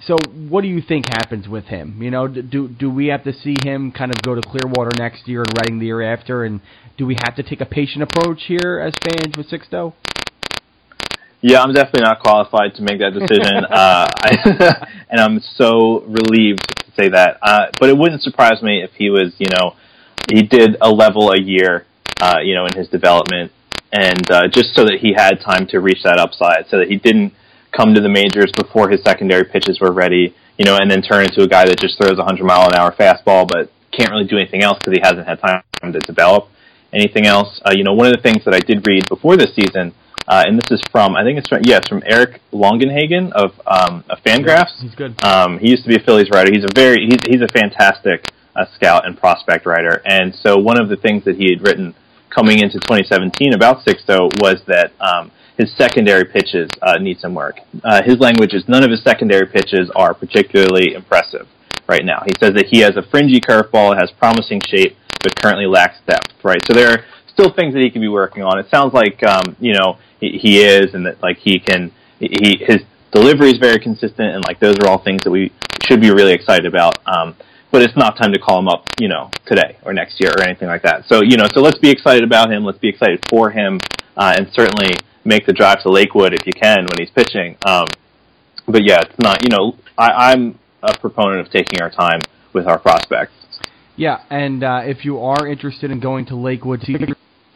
so 0.01 0.17
what 0.49 0.61
do 0.61 0.67
you 0.67 0.81
think 0.81 1.05
happens 1.07 1.47
with 1.47 1.65
him? 1.65 2.01
You 2.01 2.11
know, 2.11 2.27
do 2.27 2.67
do 2.67 2.89
we 2.89 3.07
have 3.07 3.23
to 3.23 3.33
see 3.33 3.55
him 3.63 3.91
kind 3.91 4.11
of 4.11 4.21
go 4.21 4.35
to 4.35 4.41
Clearwater 4.41 4.91
next 4.97 5.27
year 5.27 5.41
and 5.41 5.53
Reading 5.61 5.79
the 5.79 5.85
year 5.85 6.01
after, 6.01 6.43
and 6.43 6.61
do 6.97 7.05
we 7.05 7.15
have 7.23 7.35
to 7.35 7.43
take 7.43 7.61
a 7.61 7.65
patient 7.65 8.03
approach 8.03 8.43
here 8.47 8.79
as 8.79 8.93
fans 9.03 9.37
with 9.37 9.49
Sixto? 9.49 9.93
Yeah, 11.41 11.61
I'm 11.61 11.73
definitely 11.73 12.03
not 12.03 12.21
qualified 12.21 12.73
to 12.75 12.81
make 12.81 12.99
that 12.99 13.13
decision, 13.13 13.65
uh, 13.69 14.07
I, 14.17 14.87
and 15.09 15.19
I'm 15.19 15.39
so 15.55 16.01
relieved 16.07 16.82
say 16.95 17.09
that. 17.09 17.37
Uh, 17.41 17.67
but 17.79 17.89
it 17.89 17.97
wouldn't 17.97 18.21
surprise 18.21 18.61
me 18.61 18.83
if 18.83 18.91
he 18.93 19.09
was, 19.09 19.33
you 19.37 19.47
know, 19.51 19.75
he 20.31 20.43
did 20.43 20.77
a 20.81 20.89
level 20.89 21.31
a 21.31 21.39
year, 21.39 21.85
uh, 22.21 22.39
you 22.43 22.55
know, 22.55 22.65
in 22.65 22.75
his 22.75 22.87
development, 22.89 23.51
and 23.91 24.31
uh, 24.31 24.47
just 24.47 24.73
so 24.73 24.85
that 24.85 24.99
he 25.01 25.13
had 25.13 25.39
time 25.39 25.67
to 25.67 25.79
reach 25.79 26.03
that 26.03 26.17
upside, 26.17 26.67
so 26.69 26.79
that 26.79 26.87
he 26.87 26.97
didn't 26.97 27.33
come 27.71 27.93
to 27.93 28.01
the 28.01 28.09
majors 28.09 28.51
before 28.55 28.89
his 28.89 29.01
secondary 29.03 29.43
pitches 29.43 29.79
were 29.79 29.91
ready, 29.91 30.33
you 30.57 30.65
know, 30.65 30.77
and 30.77 30.89
then 30.89 31.01
turn 31.01 31.25
into 31.25 31.41
a 31.41 31.47
guy 31.47 31.65
that 31.65 31.79
just 31.79 31.97
throws 31.97 32.13
a 32.13 32.23
100 32.23 32.43
mile 32.45 32.67
an 32.67 32.75
hour 32.75 32.91
fastball, 32.91 33.47
but 33.47 33.71
can't 33.91 34.11
really 34.11 34.25
do 34.25 34.37
anything 34.37 34.63
else 34.63 34.77
because 34.79 34.93
he 34.93 35.01
hasn't 35.01 35.27
had 35.27 35.39
time 35.39 35.63
to 35.81 35.99
develop 35.99 36.47
anything 36.91 37.25
else. 37.25 37.61
Uh, 37.65 37.73
you 37.75 37.83
know, 37.83 37.93
one 37.93 38.07
of 38.07 38.13
the 38.13 38.21
things 38.21 38.43
that 38.45 38.53
I 38.53 38.59
did 38.59 38.85
read 38.87 39.07
before 39.09 39.37
this 39.37 39.53
season, 39.55 39.93
uh, 40.27 40.43
and 40.45 40.57
this 40.57 40.71
is 40.71 40.81
from, 40.91 41.15
I 41.15 41.23
think 41.23 41.39
it's 41.39 41.49
from, 41.49 41.61
yes, 41.63 41.87
from 41.87 42.03
Eric 42.05 42.41
Longenhagen 42.51 43.31
of, 43.31 43.59
um, 43.67 44.03
of 44.09 44.19
Fangraphs. 44.23 44.79
He's 44.81 44.95
good. 44.95 45.21
Um, 45.23 45.59
he 45.59 45.69
used 45.69 45.83
to 45.83 45.89
be 45.89 45.95
a 45.95 45.99
Phillies 45.99 46.29
writer. 46.31 46.51
He's 46.51 46.63
a 46.63 46.73
very, 46.73 47.05
he's, 47.05 47.19
he's 47.27 47.41
a 47.41 47.47
fantastic 47.47 48.31
uh, 48.55 48.65
scout 48.75 49.05
and 49.05 49.17
prospect 49.17 49.65
writer. 49.65 50.01
And 50.05 50.33
so 50.35 50.57
one 50.57 50.79
of 50.79 50.89
the 50.89 50.97
things 50.97 51.25
that 51.25 51.35
he 51.35 51.51
had 51.51 51.61
written 51.61 51.95
coming 52.29 52.59
into 52.59 52.79
2017 52.79 53.53
about 53.53 53.85
Sixto 53.85 54.29
was 54.41 54.61
that, 54.67 54.91
um, 54.99 55.31
his 55.57 55.71
secondary 55.77 56.25
pitches 56.25 56.67
uh, 56.81 56.97
need 56.97 57.19
some 57.19 57.35
work. 57.35 57.59
Uh, 57.83 58.01
his 58.03 58.17
language 58.17 58.53
is 58.53 58.67
none 58.67 58.83
of 58.83 58.89
his 58.89 59.03
secondary 59.03 59.45
pitches 59.45 59.91
are 59.95 60.13
particularly 60.13 60.93
impressive 60.95 61.47
right 61.87 62.03
now. 62.03 62.23
He 62.25 62.31
says 62.39 62.53
that 62.55 62.67
he 62.67 62.79
has 62.79 62.95
a 62.97 63.03
fringy 63.03 63.39
curveball, 63.39 63.97
has 63.99 64.11
promising 64.17 64.61
shape, 64.67 64.97
but 65.21 65.35
currently 65.39 65.67
lacks 65.67 65.97
depth. 66.07 66.33
Right, 66.43 66.61
so 66.65 66.73
there 66.73 66.89
are 66.89 67.05
still 67.33 67.51
things 67.51 67.73
that 67.73 67.81
he 67.81 67.89
can 67.89 68.01
be 68.01 68.07
working 68.07 68.43
on. 68.43 68.59
It 68.59 68.67
sounds 68.69 68.93
like 68.93 69.21
um, 69.23 69.55
you 69.59 69.73
know 69.73 69.97
he, 70.19 70.37
he 70.41 70.63
is, 70.63 70.93
and 70.93 71.05
that 71.05 71.21
like 71.21 71.37
he 71.37 71.59
can. 71.59 71.91
He 72.19 72.57
his 72.59 72.81
delivery 73.11 73.49
is 73.49 73.57
very 73.57 73.79
consistent, 73.79 74.33
and 74.35 74.43
like 74.47 74.59
those 74.59 74.75
are 74.79 74.87
all 74.87 75.03
things 75.03 75.23
that 75.23 75.31
we 75.31 75.51
should 75.85 76.01
be 76.01 76.11
really 76.11 76.33
excited 76.33 76.65
about. 76.65 76.95
Um, 77.05 77.35
but 77.71 77.81
it's 77.81 77.97
not 77.97 78.15
time 78.17 78.31
to 78.31 78.39
call 78.39 78.59
him 78.59 78.67
up, 78.67 78.85
you 78.99 79.07
know, 79.07 79.31
today 79.47 79.77
or 79.83 79.93
next 79.93 80.19
year 80.19 80.31
or 80.31 80.43
anything 80.43 80.67
like 80.67 80.83
that. 80.83 81.05
So 81.07 81.21
you 81.23 81.37
know, 81.37 81.47
so 81.53 81.61
let's 81.61 81.79
be 81.79 81.89
excited 81.89 82.23
about 82.23 82.51
him. 82.51 82.63
Let's 82.63 82.77
be 82.77 82.89
excited 82.89 83.23
for 83.29 83.49
him, 83.49 83.79
uh, 84.15 84.35
and 84.37 84.47
certainly 84.53 84.93
make 85.25 85.45
the 85.45 85.53
drive 85.53 85.81
to 85.83 85.89
Lakewood 85.89 86.33
if 86.33 86.45
you 86.45 86.53
can 86.53 86.85
when 86.85 86.99
he's 86.99 87.09
pitching. 87.09 87.57
Um, 87.65 87.87
but 88.67 88.83
yeah, 88.85 88.99
it's 89.01 89.19
not. 89.19 89.43
You 89.43 89.49
know, 89.49 89.75
I, 89.97 90.31
I'm 90.31 90.59
a 90.83 90.97
proponent 90.97 91.45
of 91.45 91.51
taking 91.51 91.81
our 91.81 91.89
time 91.89 92.19
with 92.53 92.67
our 92.67 92.77
prospects. 92.77 93.33
Yeah, 93.95 94.23
and 94.29 94.63
uh, 94.63 94.81
if 94.83 95.05
you 95.05 95.19
are 95.19 95.47
interested 95.47 95.91
in 95.91 95.99
going 95.99 96.25
to 96.27 96.35
Lakewood, 96.35 96.81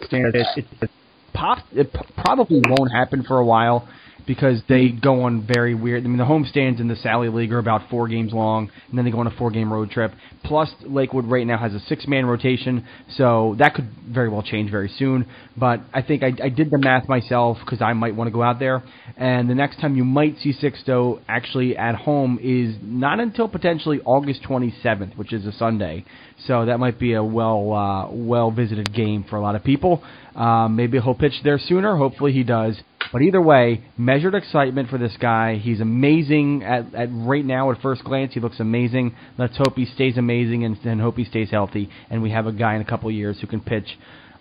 see 0.01 0.17
it, 0.17 0.35
it, 0.35 0.65
it, 0.81 0.91
pop, 1.33 1.59
it 1.71 1.93
probably 2.17 2.61
won't 2.67 2.91
happen 2.91 3.23
for 3.23 3.37
a 3.37 3.45
while 3.45 3.87
because 4.27 4.61
they 4.67 4.89
go 4.89 5.23
on 5.23 5.47
very 5.47 5.73
weird. 5.73 6.03
I 6.03 6.07
mean, 6.07 6.17
the 6.17 6.25
homestands 6.25 6.81
in 6.81 6.89
the 6.89 6.97
Sally 6.97 7.29
League 7.29 7.51
are 7.53 7.59
about 7.59 7.89
four 7.89 8.09
games 8.09 8.33
long, 8.33 8.69
and 8.89 8.97
then 8.97 9.05
they 9.05 9.11
go 9.11 9.19
on 9.19 9.27
a 9.27 9.31
four-game 9.31 9.71
road 9.71 9.89
trip. 9.89 10.11
Plus, 10.43 10.69
Lakewood 10.81 11.25
right 11.25 11.47
now 11.47 11.57
has 11.57 11.73
a 11.73 11.79
six-man 11.79 12.25
rotation, 12.25 12.85
so 13.15 13.55
that 13.57 13.73
could 13.73 13.89
very 14.07 14.27
well 14.27 14.43
change 14.43 14.69
very 14.69 14.89
soon. 14.89 15.25
But 15.55 15.79
I 15.93 16.01
think 16.01 16.23
I, 16.23 16.33
I 16.43 16.49
did 16.49 16.69
the 16.69 16.77
math 16.77 17.07
myself 17.07 17.57
because 17.61 17.81
I 17.81 17.93
might 17.93 18.15
want 18.15 18.27
to 18.27 18.31
go 18.31 18.43
out 18.43 18.59
there. 18.59 18.83
And 19.15 19.49
the 19.49 19.55
next 19.55 19.79
time 19.79 19.95
you 19.95 20.03
might 20.03 20.37
see 20.39 20.53
Sixto 20.53 21.21
actually 21.27 21.77
at 21.77 21.95
home 21.95 22.37
is 22.43 22.75
not 22.81 23.21
until 23.21 23.47
potentially 23.47 24.01
August 24.03 24.43
27th, 24.43 25.15
which 25.17 25.31
is 25.31 25.45
a 25.45 25.53
Sunday. 25.53 26.03
So 26.45 26.65
that 26.65 26.79
might 26.79 26.99
be 26.99 27.13
a 27.13 27.23
well 27.23 27.73
uh, 27.73 28.11
well 28.11 28.51
visited 28.51 28.93
game 28.93 29.25
for 29.29 29.37
a 29.37 29.41
lot 29.41 29.55
of 29.55 29.63
people. 29.63 30.03
Um, 30.35 30.75
maybe 30.75 30.99
he'll 30.99 31.15
pitch 31.15 31.33
there 31.43 31.57
sooner. 31.57 31.95
Hopefully 31.95 32.31
he 32.31 32.43
does. 32.43 32.79
But 33.11 33.21
either 33.21 33.41
way, 33.41 33.85
measured 33.97 34.35
excitement 34.35 34.89
for 34.89 34.97
this 34.97 35.15
guy. 35.19 35.55
He's 35.55 35.79
amazing 35.79 36.63
at, 36.63 36.93
at 36.93 37.09
right 37.11 37.45
now 37.45 37.71
at 37.71 37.81
first 37.81 38.03
glance. 38.03 38.33
He 38.33 38.39
looks 38.39 38.59
amazing. 38.59 39.15
Let's 39.37 39.57
hope 39.57 39.75
he 39.75 39.85
stays 39.85 40.17
amazing 40.17 40.65
and, 40.65 40.77
and 40.85 40.99
hope 40.99 41.15
he 41.15 41.23
stays 41.23 41.49
healthy. 41.49 41.89
And 42.09 42.21
we 42.21 42.31
have 42.31 42.47
a 42.47 42.51
guy 42.51 42.75
in 42.75 42.81
a 42.81 42.85
couple 42.85 43.09
of 43.09 43.15
years 43.15 43.39
who 43.39 43.47
can 43.47 43.61
pitch 43.61 43.97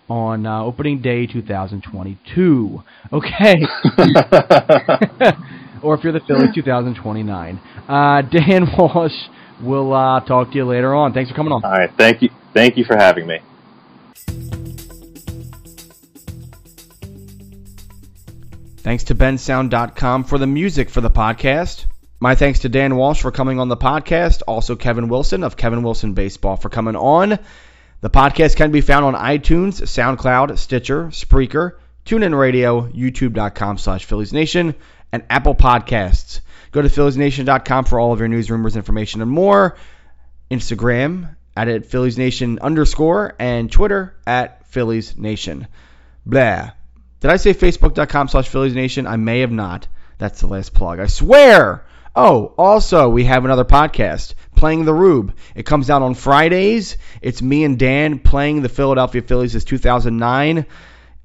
on 0.09 0.45
uh, 0.45 0.63
opening 0.63 1.01
day 1.01 1.27
2022. 1.27 2.83
Okay. 3.13 3.55
or 5.83 5.95
if 5.95 6.03
you're 6.03 6.13
the 6.13 6.21
Phillies, 6.27 6.53
2029. 6.53 7.57
Uh, 7.87 8.21
Dan 8.23 8.67
Walsh, 8.77 9.11
we'll 9.61 9.93
uh, 9.93 10.19
talk 10.21 10.51
to 10.51 10.55
you 10.57 10.65
later 10.65 10.93
on. 10.95 11.13
Thanks 11.13 11.29
for 11.29 11.35
coming 11.35 11.53
on. 11.53 11.63
All 11.63 11.71
right. 11.71 11.91
Thank 11.97 12.21
you. 12.21 12.29
Thank 12.53 12.77
you 12.77 12.85
for 12.85 12.95
having 12.95 13.27
me. 13.27 13.39
Thanks 18.77 19.05
to 19.05 19.15
bensound.com 19.15 20.23
for 20.23 20.37
the 20.37 20.47
music 20.47 20.89
for 20.89 21.01
the 21.01 21.09
podcast. 21.09 21.85
My 22.19 22.35
thanks 22.35 22.59
to 22.59 22.69
Dan 22.69 22.95
Walsh 22.95 23.21
for 23.21 23.31
coming 23.31 23.59
on 23.59 23.67
the 23.67 23.77
podcast. 23.77 24.41
Also, 24.47 24.75
Kevin 24.75 25.09
Wilson 25.09 25.43
of 25.43 25.57
Kevin 25.57 25.83
Wilson 25.83 26.13
Baseball 26.13 26.55
for 26.55 26.69
coming 26.69 26.95
on. 26.95 27.37
The 27.99 28.09
podcast 28.09 28.55
can 28.55 28.71
be 28.71 28.81
found 28.81 29.05
on 29.05 29.13
iTunes, 29.13 29.81
SoundCloud, 29.81 30.57
Stitcher, 30.57 31.07
Spreaker, 31.07 31.73
TuneIn 32.05 32.37
Radio, 32.37 32.87
YouTube.com 32.87 33.77
slash 33.77 34.05
Phillies 34.05 34.33
Nation, 34.33 34.73
and 35.11 35.23
Apple 35.29 35.53
Podcasts. 35.53 36.39
Go 36.71 36.81
to 36.81 36.89
PhilliesNation.com 36.89 37.85
for 37.85 37.99
all 37.99 38.13
of 38.13 38.19
your 38.19 38.27
news, 38.27 38.49
rumors, 38.51 38.75
information, 38.75 39.21
and 39.21 39.31
more. 39.31 39.77
Instagram 40.49 41.35
at 41.55 41.67
it 41.67 41.85
Phillies 41.87 42.17
Nation 42.17 42.59
underscore 42.59 43.35
and 43.39 43.71
Twitter 43.71 44.15
at 44.25 44.67
Phillies 44.67 45.17
Nation. 45.17 45.67
Blah. 46.25 46.71
Did 47.19 47.31
I 47.31 47.37
say 47.37 47.53
Facebook.com 47.53 48.27
slash 48.27 48.47
Phillies 48.47 48.75
Nation? 48.75 49.07
I 49.07 49.17
may 49.17 49.39
have 49.39 49.51
not. 49.51 49.87
That's 50.19 50.41
the 50.41 50.47
last 50.47 50.73
plug. 50.73 50.99
I 50.99 51.07
swear. 51.07 51.85
Oh, 52.15 52.53
also, 52.57 53.09
we 53.09 53.25
have 53.25 53.45
another 53.45 53.65
podcast, 53.65 54.33
Playing 54.55 54.85
the 54.85 54.93
Rube. 54.93 55.35
It 55.55 55.67
comes 55.67 55.89
out 55.89 56.01
on 56.01 56.15
Fridays. 56.15 56.97
It's 57.21 57.41
me 57.41 57.63
and 57.63 57.77
Dan 57.77 58.19
playing 58.19 58.61
the 58.61 58.69
Philadelphia 58.69 59.21
Phillies 59.21 59.55
as 59.55 59.63
2009 59.65 60.65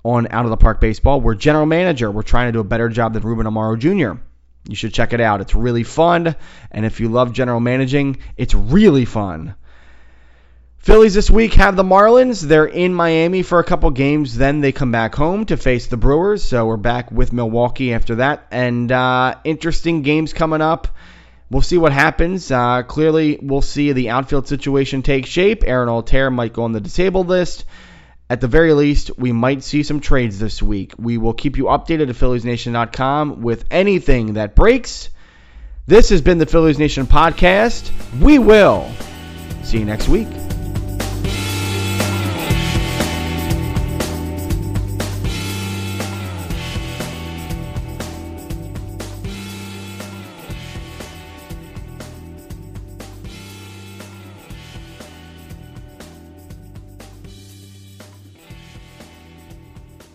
on 0.04 0.28
Out 0.30 0.44
of 0.44 0.50
the 0.50 0.56
Park 0.56 0.80
Baseball. 0.80 1.20
We're 1.20 1.34
general 1.34 1.66
manager. 1.66 2.10
We're 2.10 2.22
trying 2.22 2.48
to 2.48 2.52
do 2.52 2.60
a 2.60 2.64
better 2.64 2.88
job 2.90 3.14
than 3.14 3.22
Ruben 3.22 3.46
Amaro 3.46 3.78
Jr. 3.78 4.20
You 4.68 4.76
should 4.76 4.94
check 4.94 5.12
it 5.12 5.20
out. 5.20 5.40
It's 5.40 5.54
really 5.54 5.82
fun. 5.82 6.36
And 6.70 6.86
if 6.86 7.00
you 7.00 7.08
love 7.08 7.32
general 7.32 7.60
managing, 7.60 8.18
it's 8.36 8.54
really 8.54 9.04
fun. 9.04 9.54
Phillies 10.78 11.14
this 11.14 11.30
week 11.30 11.54
have 11.54 11.76
the 11.76 11.84
Marlins. 11.84 12.40
They're 12.40 12.66
in 12.66 12.92
Miami 12.92 13.42
for 13.42 13.60
a 13.60 13.64
couple 13.64 13.90
games. 13.90 14.36
Then 14.36 14.60
they 14.60 14.72
come 14.72 14.90
back 14.90 15.14
home 15.14 15.44
to 15.46 15.56
face 15.56 15.86
the 15.86 15.96
Brewers. 15.96 16.42
So 16.42 16.66
we're 16.66 16.76
back 16.76 17.12
with 17.12 17.32
Milwaukee 17.32 17.94
after 17.94 18.16
that. 18.16 18.46
And 18.50 18.90
uh, 18.90 19.36
interesting 19.44 20.02
games 20.02 20.32
coming 20.32 20.60
up. 20.60 20.88
We'll 21.50 21.62
see 21.62 21.78
what 21.78 21.92
happens. 21.92 22.50
Uh, 22.50 22.82
clearly, 22.82 23.38
we'll 23.40 23.62
see 23.62 23.92
the 23.92 24.10
outfield 24.10 24.48
situation 24.48 25.02
take 25.02 25.26
shape. 25.26 25.62
Aaron 25.66 25.88
Altherr 25.88 26.32
might 26.32 26.52
go 26.52 26.64
on 26.64 26.72
the 26.72 26.80
disabled 26.80 27.28
list. 27.28 27.64
At 28.30 28.40
the 28.40 28.48
very 28.48 28.72
least, 28.72 29.10
we 29.18 29.32
might 29.32 29.62
see 29.62 29.82
some 29.82 30.00
trades 30.00 30.38
this 30.38 30.62
week. 30.62 30.94
We 30.98 31.18
will 31.18 31.34
keep 31.34 31.58
you 31.58 31.64
updated 31.64 32.08
at 32.08 32.16
PhilliesNation.com 32.16 33.42
with 33.42 33.64
anything 33.70 34.34
that 34.34 34.54
breaks. 34.54 35.10
This 35.86 36.10
has 36.10 36.22
been 36.22 36.38
the 36.38 36.46
Phillies 36.46 36.78
Nation 36.78 37.06
podcast. 37.06 37.90
We 38.20 38.38
will 38.38 38.90
see 39.62 39.78
you 39.78 39.84
next 39.84 40.08
week. 40.08 40.28